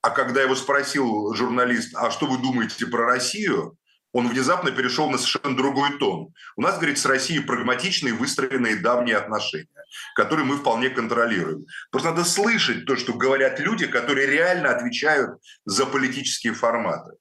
а 0.00 0.10
когда 0.10 0.42
его 0.42 0.54
спросил 0.54 1.34
журналист, 1.34 1.96
а 1.96 2.10
что 2.10 2.26
вы 2.26 2.38
думаете 2.38 2.86
про 2.86 3.06
Россию, 3.06 3.76
он 4.12 4.28
внезапно 4.28 4.70
перешел 4.70 5.10
на 5.10 5.18
совершенно 5.18 5.56
другой 5.56 5.98
тон. 5.98 6.32
У 6.56 6.62
нас, 6.62 6.76
говорит, 6.76 6.98
с 6.98 7.04
Россией 7.04 7.40
прагматичные, 7.40 8.14
выстроенные 8.14 8.76
давние 8.76 9.16
отношения, 9.16 9.66
которые 10.14 10.46
мы 10.46 10.56
вполне 10.56 10.88
контролируем. 10.88 11.66
Просто 11.90 12.10
надо 12.10 12.24
слышать 12.24 12.86
то, 12.86 12.94
что 12.94 13.12
говорят 13.12 13.58
люди, 13.58 13.88
которые 13.88 14.28
реально 14.28 14.70
отвечают 14.70 15.40
за 15.64 15.84
политические 15.84 16.52
форматы. 16.52 17.16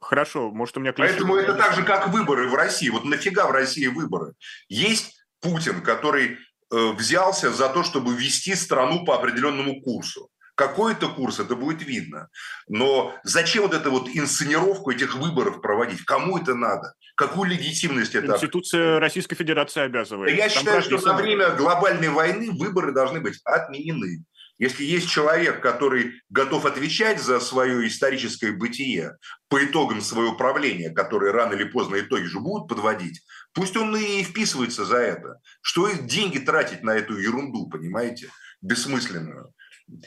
Хорошо, 0.00 0.50
может, 0.50 0.76
у 0.76 0.80
меня... 0.80 0.92
Поэтому 0.92 1.36
это 1.36 1.54
так 1.54 1.74
же, 1.74 1.84
как 1.84 2.08
выборы 2.08 2.48
в 2.48 2.54
России. 2.54 2.88
Вот 2.88 3.04
нафига 3.04 3.46
в 3.46 3.52
России 3.52 3.86
выборы? 3.86 4.34
Есть 4.68 5.24
Путин, 5.40 5.82
который 5.82 6.38
э, 6.72 6.92
взялся 6.92 7.50
за 7.50 7.68
то, 7.68 7.82
чтобы 7.82 8.14
вести 8.14 8.54
страну 8.54 9.04
по 9.04 9.14
определенному 9.14 9.80
курсу. 9.80 10.28
Какой 10.60 10.92
это 10.92 11.08
курс, 11.08 11.40
это 11.40 11.56
будет 11.56 11.82
видно. 11.82 12.28
Но 12.68 13.14
зачем 13.22 13.62
вот 13.62 13.72
эту 13.72 13.90
вот 13.90 14.08
инсценировку 14.12 14.90
этих 14.90 15.14
выборов 15.14 15.62
проводить? 15.62 16.04
Кому 16.04 16.36
это 16.36 16.54
надо? 16.54 16.92
Какую 17.14 17.48
легитимность 17.48 18.14
это? 18.14 18.26
Конституция 18.26 19.00
Российской 19.00 19.36
Федерации 19.36 19.80
обязывает. 19.80 20.36
Я 20.36 20.48
Там 20.48 20.58
считаю, 20.58 20.82
что 20.82 20.98
на 21.00 21.14
время 21.16 21.50
глобальной 21.50 22.10
войны 22.10 22.50
выборы 22.50 22.92
должны 22.92 23.20
быть 23.20 23.40
отменены. 23.44 24.22
Если 24.60 24.84
есть 24.84 25.08
человек, 25.08 25.62
который 25.62 26.20
готов 26.28 26.66
отвечать 26.66 27.18
за 27.18 27.40
свое 27.40 27.88
историческое 27.88 28.52
бытие 28.52 29.16
по 29.48 29.64
итогам 29.64 30.02
своего 30.02 30.34
правления, 30.34 30.90
которые 30.90 31.32
рано 31.32 31.54
или 31.54 31.64
поздно 31.64 31.98
итоги 31.98 32.24
же 32.24 32.40
будут 32.40 32.68
подводить, 32.68 33.22
пусть 33.54 33.74
он 33.78 33.96
и 33.96 34.22
вписывается 34.22 34.84
за 34.84 34.98
это. 34.98 35.40
Что 35.62 35.88
их 35.88 36.06
деньги 36.06 36.38
тратить 36.38 36.82
на 36.82 36.90
эту 36.90 37.16
ерунду, 37.16 37.70
понимаете, 37.70 38.28
бессмысленную? 38.60 39.54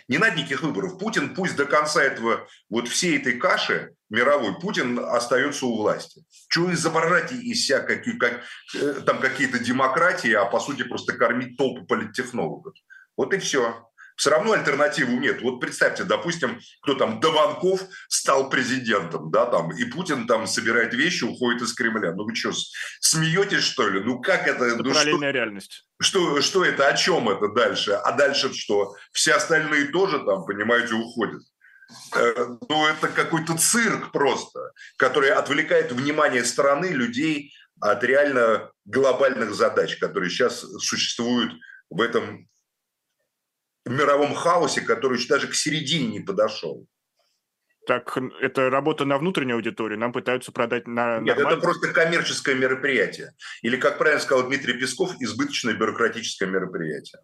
Не 0.07 0.19
надо 0.19 0.37
никаких 0.37 0.61
выборов. 0.61 0.99
Путин 0.99 1.33
пусть 1.33 1.55
до 1.55 1.65
конца 1.65 2.03
этого, 2.03 2.47
вот 2.69 2.87
всей 2.87 3.17
этой 3.17 3.39
каши 3.39 3.95
мировой, 4.11 4.59
Путин 4.59 4.99
остается 4.99 5.65
у 5.65 5.75
власти. 5.75 6.23
Чего 6.49 6.71
изображать 6.71 7.31
из 7.31 7.65
себя 7.65 7.79
какие, 7.79 8.19
как, 8.19 8.43
э, 8.75 9.01
там 9.03 9.19
какие-то 9.19 9.57
демократии, 9.57 10.31
а 10.31 10.45
по 10.45 10.59
сути 10.59 10.83
просто 10.83 11.13
кормить 11.13 11.57
толпу 11.57 11.87
политтехнологов. 11.87 12.75
Вот 13.17 13.33
и 13.33 13.39
все. 13.39 13.89
Все 14.15 14.29
равно 14.29 14.53
альтернативы 14.53 15.13
нет. 15.13 15.41
Вот 15.41 15.59
представьте, 15.59 16.03
допустим, 16.03 16.59
кто 16.81 16.95
там, 16.95 17.19
Дованков 17.19 17.81
стал 18.07 18.49
президентом, 18.49 19.31
да, 19.31 19.45
там, 19.45 19.71
и 19.71 19.85
Путин 19.85 20.27
там 20.27 20.47
собирает 20.47 20.93
вещи, 20.93 21.23
уходит 21.23 21.61
из 21.61 21.73
Кремля. 21.73 22.13
Ну 22.13 22.25
вы 22.25 22.35
что, 22.35 22.51
смеетесь, 22.99 23.63
что 23.63 23.87
ли? 23.87 24.01
Ну 24.01 24.21
как 24.21 24.47
это? 24.47 24.65
Это 24.65 24.83
ну, 24.83 24.91
параллельная 24.91 25.29
что, 25.29 25.37
реальность. 25.37 25.85
Что, 25.99 26.41
что 26.41 26.65
это, 26.65 26.87
о 26.87 26.93
чем 26.95 27.29
это 27.29 27.47
дальше? 27.49 27.93
А 27.93 28.11
дальше 28.11 28.53
что? 28.53 28.95
Все 29.11 29.33
остальные 29.33 29.87
тоже 29.87 30.19
там, 30.19 30.45
понимаете, 30.45 30.93
уходят. 30.95 31.41
Э, 32.15 32.47
ну, 32.69 32.87
это 32.87 33.07
какой-то 33.07 33.57
цирк 33.57 34.11
просто, 34.11 34.71
который 34.97 35.31
отвлекает 35.31 35.91
внимание 35.91 36.43
страны, 36.43 36.87
людей 36.87 37.53
от 37.79 38.03
реально 38.03 38.71
глобальных 38.85 39.53
задач, 39.53 39.97
которые 39.97 40.29
сейчас 40.29 40.59
существуют 40.59 41.53
в 41.89 42.01
этом 42.01 42.47
мировом 43.85 44.33
хаосе, 44.33 44.81
который 44.81 45.17
еще 45.17 45.27
даже 45.27 45.47
к 45.47 45.55
середине 45.55 46.07
не 46.07 46.19
подошел. 46.19 46.85
Так 47.85 48.17
это 48.41 48.69
работа 48.69 49.03
на 49.03 49.17
внутреннюю 49.17 49.57
аудиторию, 49.57 49.99
нам 49.99 50.13
пытаются 50.13 50.53
продать 50.53 50.87
на 50.87 51.19
Нет, 51.19 51.37
это 51.37 51.57
просто 51.57 51.91
коммерческое 51.91 52.55
мероприятие. 52.55 53.31
Или, 53.61 53.75
как 53.75 53.97
правильно 53.97 54.21
сказал 54.21 54.47
Дмитрий 54.47 54.73
Песков, 54.73 55.13
избыточное 55.19 55.73
бюрократическое 55.73 56.47
мероприятие. 56.47 57.21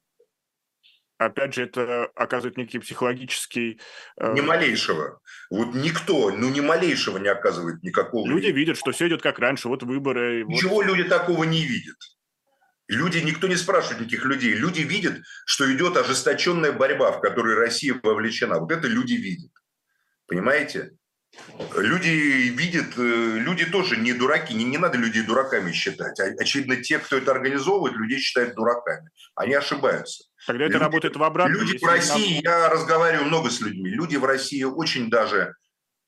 Опять 1.17 1.53
же, 1.53 1.63
это 1.63 2.05
оказывает 2.15 2.57
некий 2.57 2.79
психологический... 2.79 3.79
Э... 4.17 4.33
Ни 4.33 4.39
малейшего. 4.39 5.19
Вот 5.49 5.75
никто, 5.75 6.31
ну 6.31 6.49
ни 6.49 6.61
малейшего 6.61 7.17
не 7.17 7.27
оказывает 7.27 7.83
никакого... 7.83 8.25
Люди 8.25 8.47
видят, 8.47 8.77
что 8.77 8.91
все 8.91 9.09
идет 9.09 9.21
как 9.21 9.37
раньше, 9.37 9.67
вот 9.67 9.83
выборы... 9.83 10.45
Ничего 10.45 10.75
вот... 10.75 10.85
люди 10.85 11.03
такого 11.03 11.43
не 11.43 11.65
видят. 11.65 11.97
Люди, 12.89 13.19
никто 13.19 13.47
не 13.47 13.55
спрашивает 13.55 14.01
никаких 14.01 14.25
людей. 14.25 14.53
Люди 14.53 14.81
видят, 14.81 15.21
что 15.45 15.71
идет 15.71 15.95
ожесточенная 15.95 16.71
борьба, 16.71 17.11
в 17.11 17.21
которой 17.21 17.53
Россия 17.53 17.93
вовлечена. 18.01 18.59
Вот 18.59 18.71
это 18.71 18.87
люди 18.87 19.13
видят. 19.13 19.51
Понимаете? 20.25 20.91
Люди 21.77 22.07
видят, 22.07 22.97
э, 22.97 23.37
люди 23.37 23.65
тоже 23.65 23.95
не 23.97 24.13
дураки, 24.13 24.55
не, 24.55 24.63
не 24.63 24.79
надо 24.79 24.97
людей 24.97 25.21
дураками 25.21 25.71
считать. 25.71 26.19
Очевидно, 26.19 26.77
те, 26.77 26.97
кто 26.97 27.17
это 27.17 27.31
организовывает, 27.31 27.95
людей 27.95 28.19
считают 28.19 28.55
дураками. 28.55 29.11
Они 29.35 29.53
ошибаются. 29.53 30.23
Тогда 30.47 30.65
это 30.65 30.73
люди, 30.73 30.83
работает 30.83 31.15
в 31.15 31.23
обратную. 31.23 31.61
Люди 31.61 31.77
в 31.77 31.87
России, 31.87 32.41
нам... 32.43 32.43
я 32.43 32.69
разговариваю 32.69 33.27
много 33.27 33.51
с 33.51 33.61
людьми, 33.61 33.91
люди 33.91 34.15
в 34.15 34.25
России 34.25 34.63
очень 34.63 35.11
даже 35.11 35.53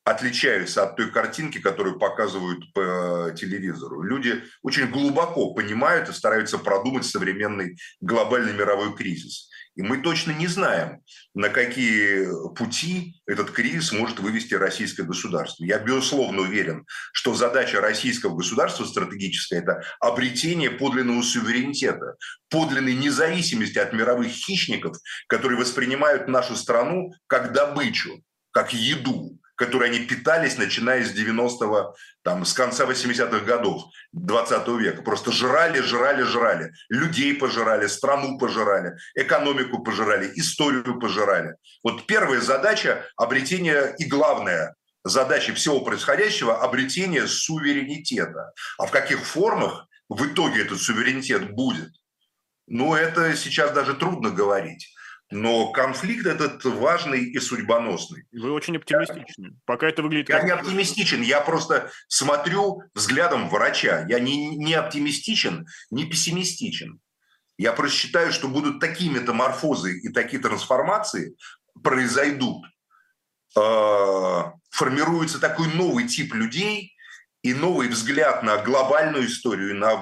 отличаются 0.03 0.83
от 0.83 0.95
той 0.95 1.11
картинки, 1.11 1.59
которую 1.59 1.99
показывают 1.99 2.71
по 2.73 3.33
телевизору. 3.37 4.01
Люди 4.01 4.43
очень 4.63 4.87
глубоко 4.87 5.53
понимают 5.53 6.09
и 6.09 6.13
стараются 6.13 6.57
продумать 6.57 7.05
современный 7.05 7.77
глобальный 7.99 8.53
мировой 8.53 8.95
кризис. 8.95 9.49
И 9.75 9.83
мы 9.83 10.01
точно 10.01 10.31
не 10.31 10.47
знаем, 10.47 11.01
на 11.33 11.47
какие 11.47 12.27
пути 12.55 13.21
этот 13.25 13.51
кризис 13.51 13.93
может 13.93 14.19
вывести 14.19 14.53
российское 14.53 15.03
государство. 15.03 15.63
Я, 15.63 15.79
безусловно, 15.79 16.41
уверен, 16.41 16.85
что 17.13 17.33
задача 17.33 17.79
российского 17.79 18.35
государства 18.35 18.83
стратегическая– 18.83 19.59
это 19.61 19.81
обретение 20.01 20.71
подлинного 20.71 21.21
суверенитета, 21.21 22.17
подлинной 22.49 22.95
независимости 22.95 23.77
от 23.77 23.93
мировых 23.93 24.27
хищников, 24.27 24.97
которые 25.27 25.57
воспринимают 25.57 26.27
нашу 26.27 26.57
страну 26.57 27.13
как 27.27 27.53
добычу, 27.53 28.21
как 28.51 28.73
еду, 28.73 29.39
которой 29.61 29.89
они 29.89 29.99
питались, 29.99 30.57
начиная 30.57 31.05
с 31.05 31.13
90-го, 31.13 31.95
там, 32.23 32.45
с 32.45 32.53
конца 32.53 32.85
80-х 32.85 33.45
годов 33.45 33.83
20 34.13 34.67
века. 34.79 35.03
Просто 35.03 35.31
жрали, 35.31 35.81
жрали, 35.81 36.23
жрали. 36.23 36.71
Людей 36.89 37.35
пожирали, 37.35 37.85
страну 37.85 38.39
пожирали, 38.39 38.95
экономику 39.13 39.83
пожирали, 39.83 40.31
историю 40.33 40.99
пожирали. 40.99 41.57
Вот 41.83 42.07
первая 42.07 42.41
задача– 42.41 43.05
обретение 43.17 43.93
и 43.99 44.05
главная 44.05 44.73
задача 45.03 45.53
всего 45.53 45.81
происходящего– 45.81 46.59
обретение 46.63 47.27
суверенитета. 47.27 48.53
А 48.79 48.87
в 48.87 48.91
каких 48.91 49.19
формах 49.19 49.85
в 50.09 50.25
итоге 50.25 50.63
этот 50.63 50.81
суверенитет 50.81 51.51
будет? 51.51 51.91
Ну, 52.65 52.95
это 52.95 53.35
сейчас 53.35 53.73
даже 53.73 53.93
трудно 53.93 54.31
говорить. 54.31 54.91
Но 55.31 55.71
конфликт 55.71 56.25
этот 56.25 56.63
важный 56.65 57.23
и 57.23 57.39
судьбоносный. 57.39 58.25
Вы 58.33 58.51
очень 58.51 58.75
оптимистичны. 58.75 59.47
Я, 59.47 59.53
Пока 59.65 59.87
это 59.87 60.03
выглядит... 60.03 60.29
Я 60.29 60.39
как... 60.39 60.45
не 60.45 60.51
оптимистичен, 60.51 61.21
я 61.21 61.39
просто 61.39 61.89
смотрю 62.09 62.83
взглядом 62.93 63.49
врача. 63.49 64.05
Я 64.09 64.19
не, 64.19 64.57
не 64.57 64.73
оптимистичен, 64.73 65.65
не 65.89 66.05
пессимистичен. 66.05 66.99
Я 67.57 67.71
просто 67.71 67.97
считаю, 67.97 68.33
что 68.33 68.49
будут 68.49 68.81
такие 68.81 69.09
метаморфозы 69.09 69.99
и 69.99 70.09
такие 70.09 70.41
трансформации 70.41 71.35
произойдут. 71.81 72.65
А, 73.57 74.53
формируется 74.69 75.39
такой 75.39 75.73
новый 75.73 76.07
тип 76.07 76.33
людей, 76.33 76.91
и 77.43 77.53
новый 77.53 77.87
взгляд 77.87 78.43
на 78.43 78.57
глобальную 78.57 79.25
историю, 79.25 79.75
на 79.75 79.95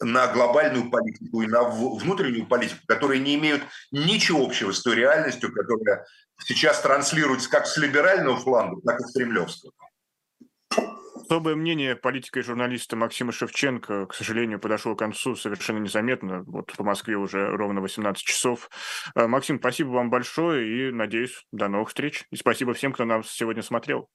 на 0.00 0.26
глобальную 0.32 0.90
политику 0.90 1.42
и 1.42 1.46
на 1.46 1.62
внутреннюю 1.62 2.46
политику, 2.46 2.80
которые 2.86 3.20
не 3.20 3.34
имеют 3.36 3.62
ничего 3.90 4.44
общего 4.44 4.72
с 4.72 4.82
той 4.82 4.96
реальностью, 4.96 5.52
которая 5.52 6.06
сейчас 6.44 6.80
транслируется 6.80 7.50
как 7.50 7.66
с 7.66 7.76
либерального 7.76 8.36
фланга, 8.36 8.80
так 8.82 9.00
и 9.00 9.04
с 9.04 9.12
кремлевского. 9.12 9.72
Особое 11.26 11.56
мнение 11.56 11.96
политика 11.96 12.38
и 12.38 12.42
журналиста 12.42 12.94
Максима 12.94 13.32
Шевченко, 13.32 14.06
к 14.06 14.14
сожалению, 14.14 14.60
подошло 14.60 14.94
к 14.94 15.00
концу 15.00 15.34
совершенно 15.34 15.78
незаметно. 15.78 16.44
Вот 16.46 16.72
по 16.76 16.84
Москве 16.84 17.16
уже 17.16 17.48
ровно 17.48 17.80
18 17.80 18.22
часов. 18.22 18.70
Э, 19.16 19.26
Максим, 19.26 19.58
спасибо 19.58 19.88
вам 19.88 20.08
большое 20.08 20.88
и, 20.88 20.92
надеюсь, 20.92 21.44
до 21.50 21.66
новых 21.66 21.88
встреч. 21.88 22.26
И 22.30 22.36
спасибо 22.36 22.74
всем, 22.74 22.92
кто 22.92 23.04
нас 23.04 23.28
сегодня 23.28 23.62
смотрел. 23.62 24.08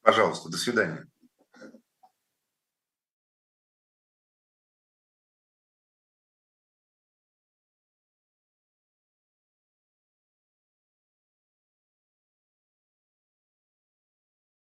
Пожалуйста, 0.00 0.48
до 0.48 0.56
свидания. 0.56 1.06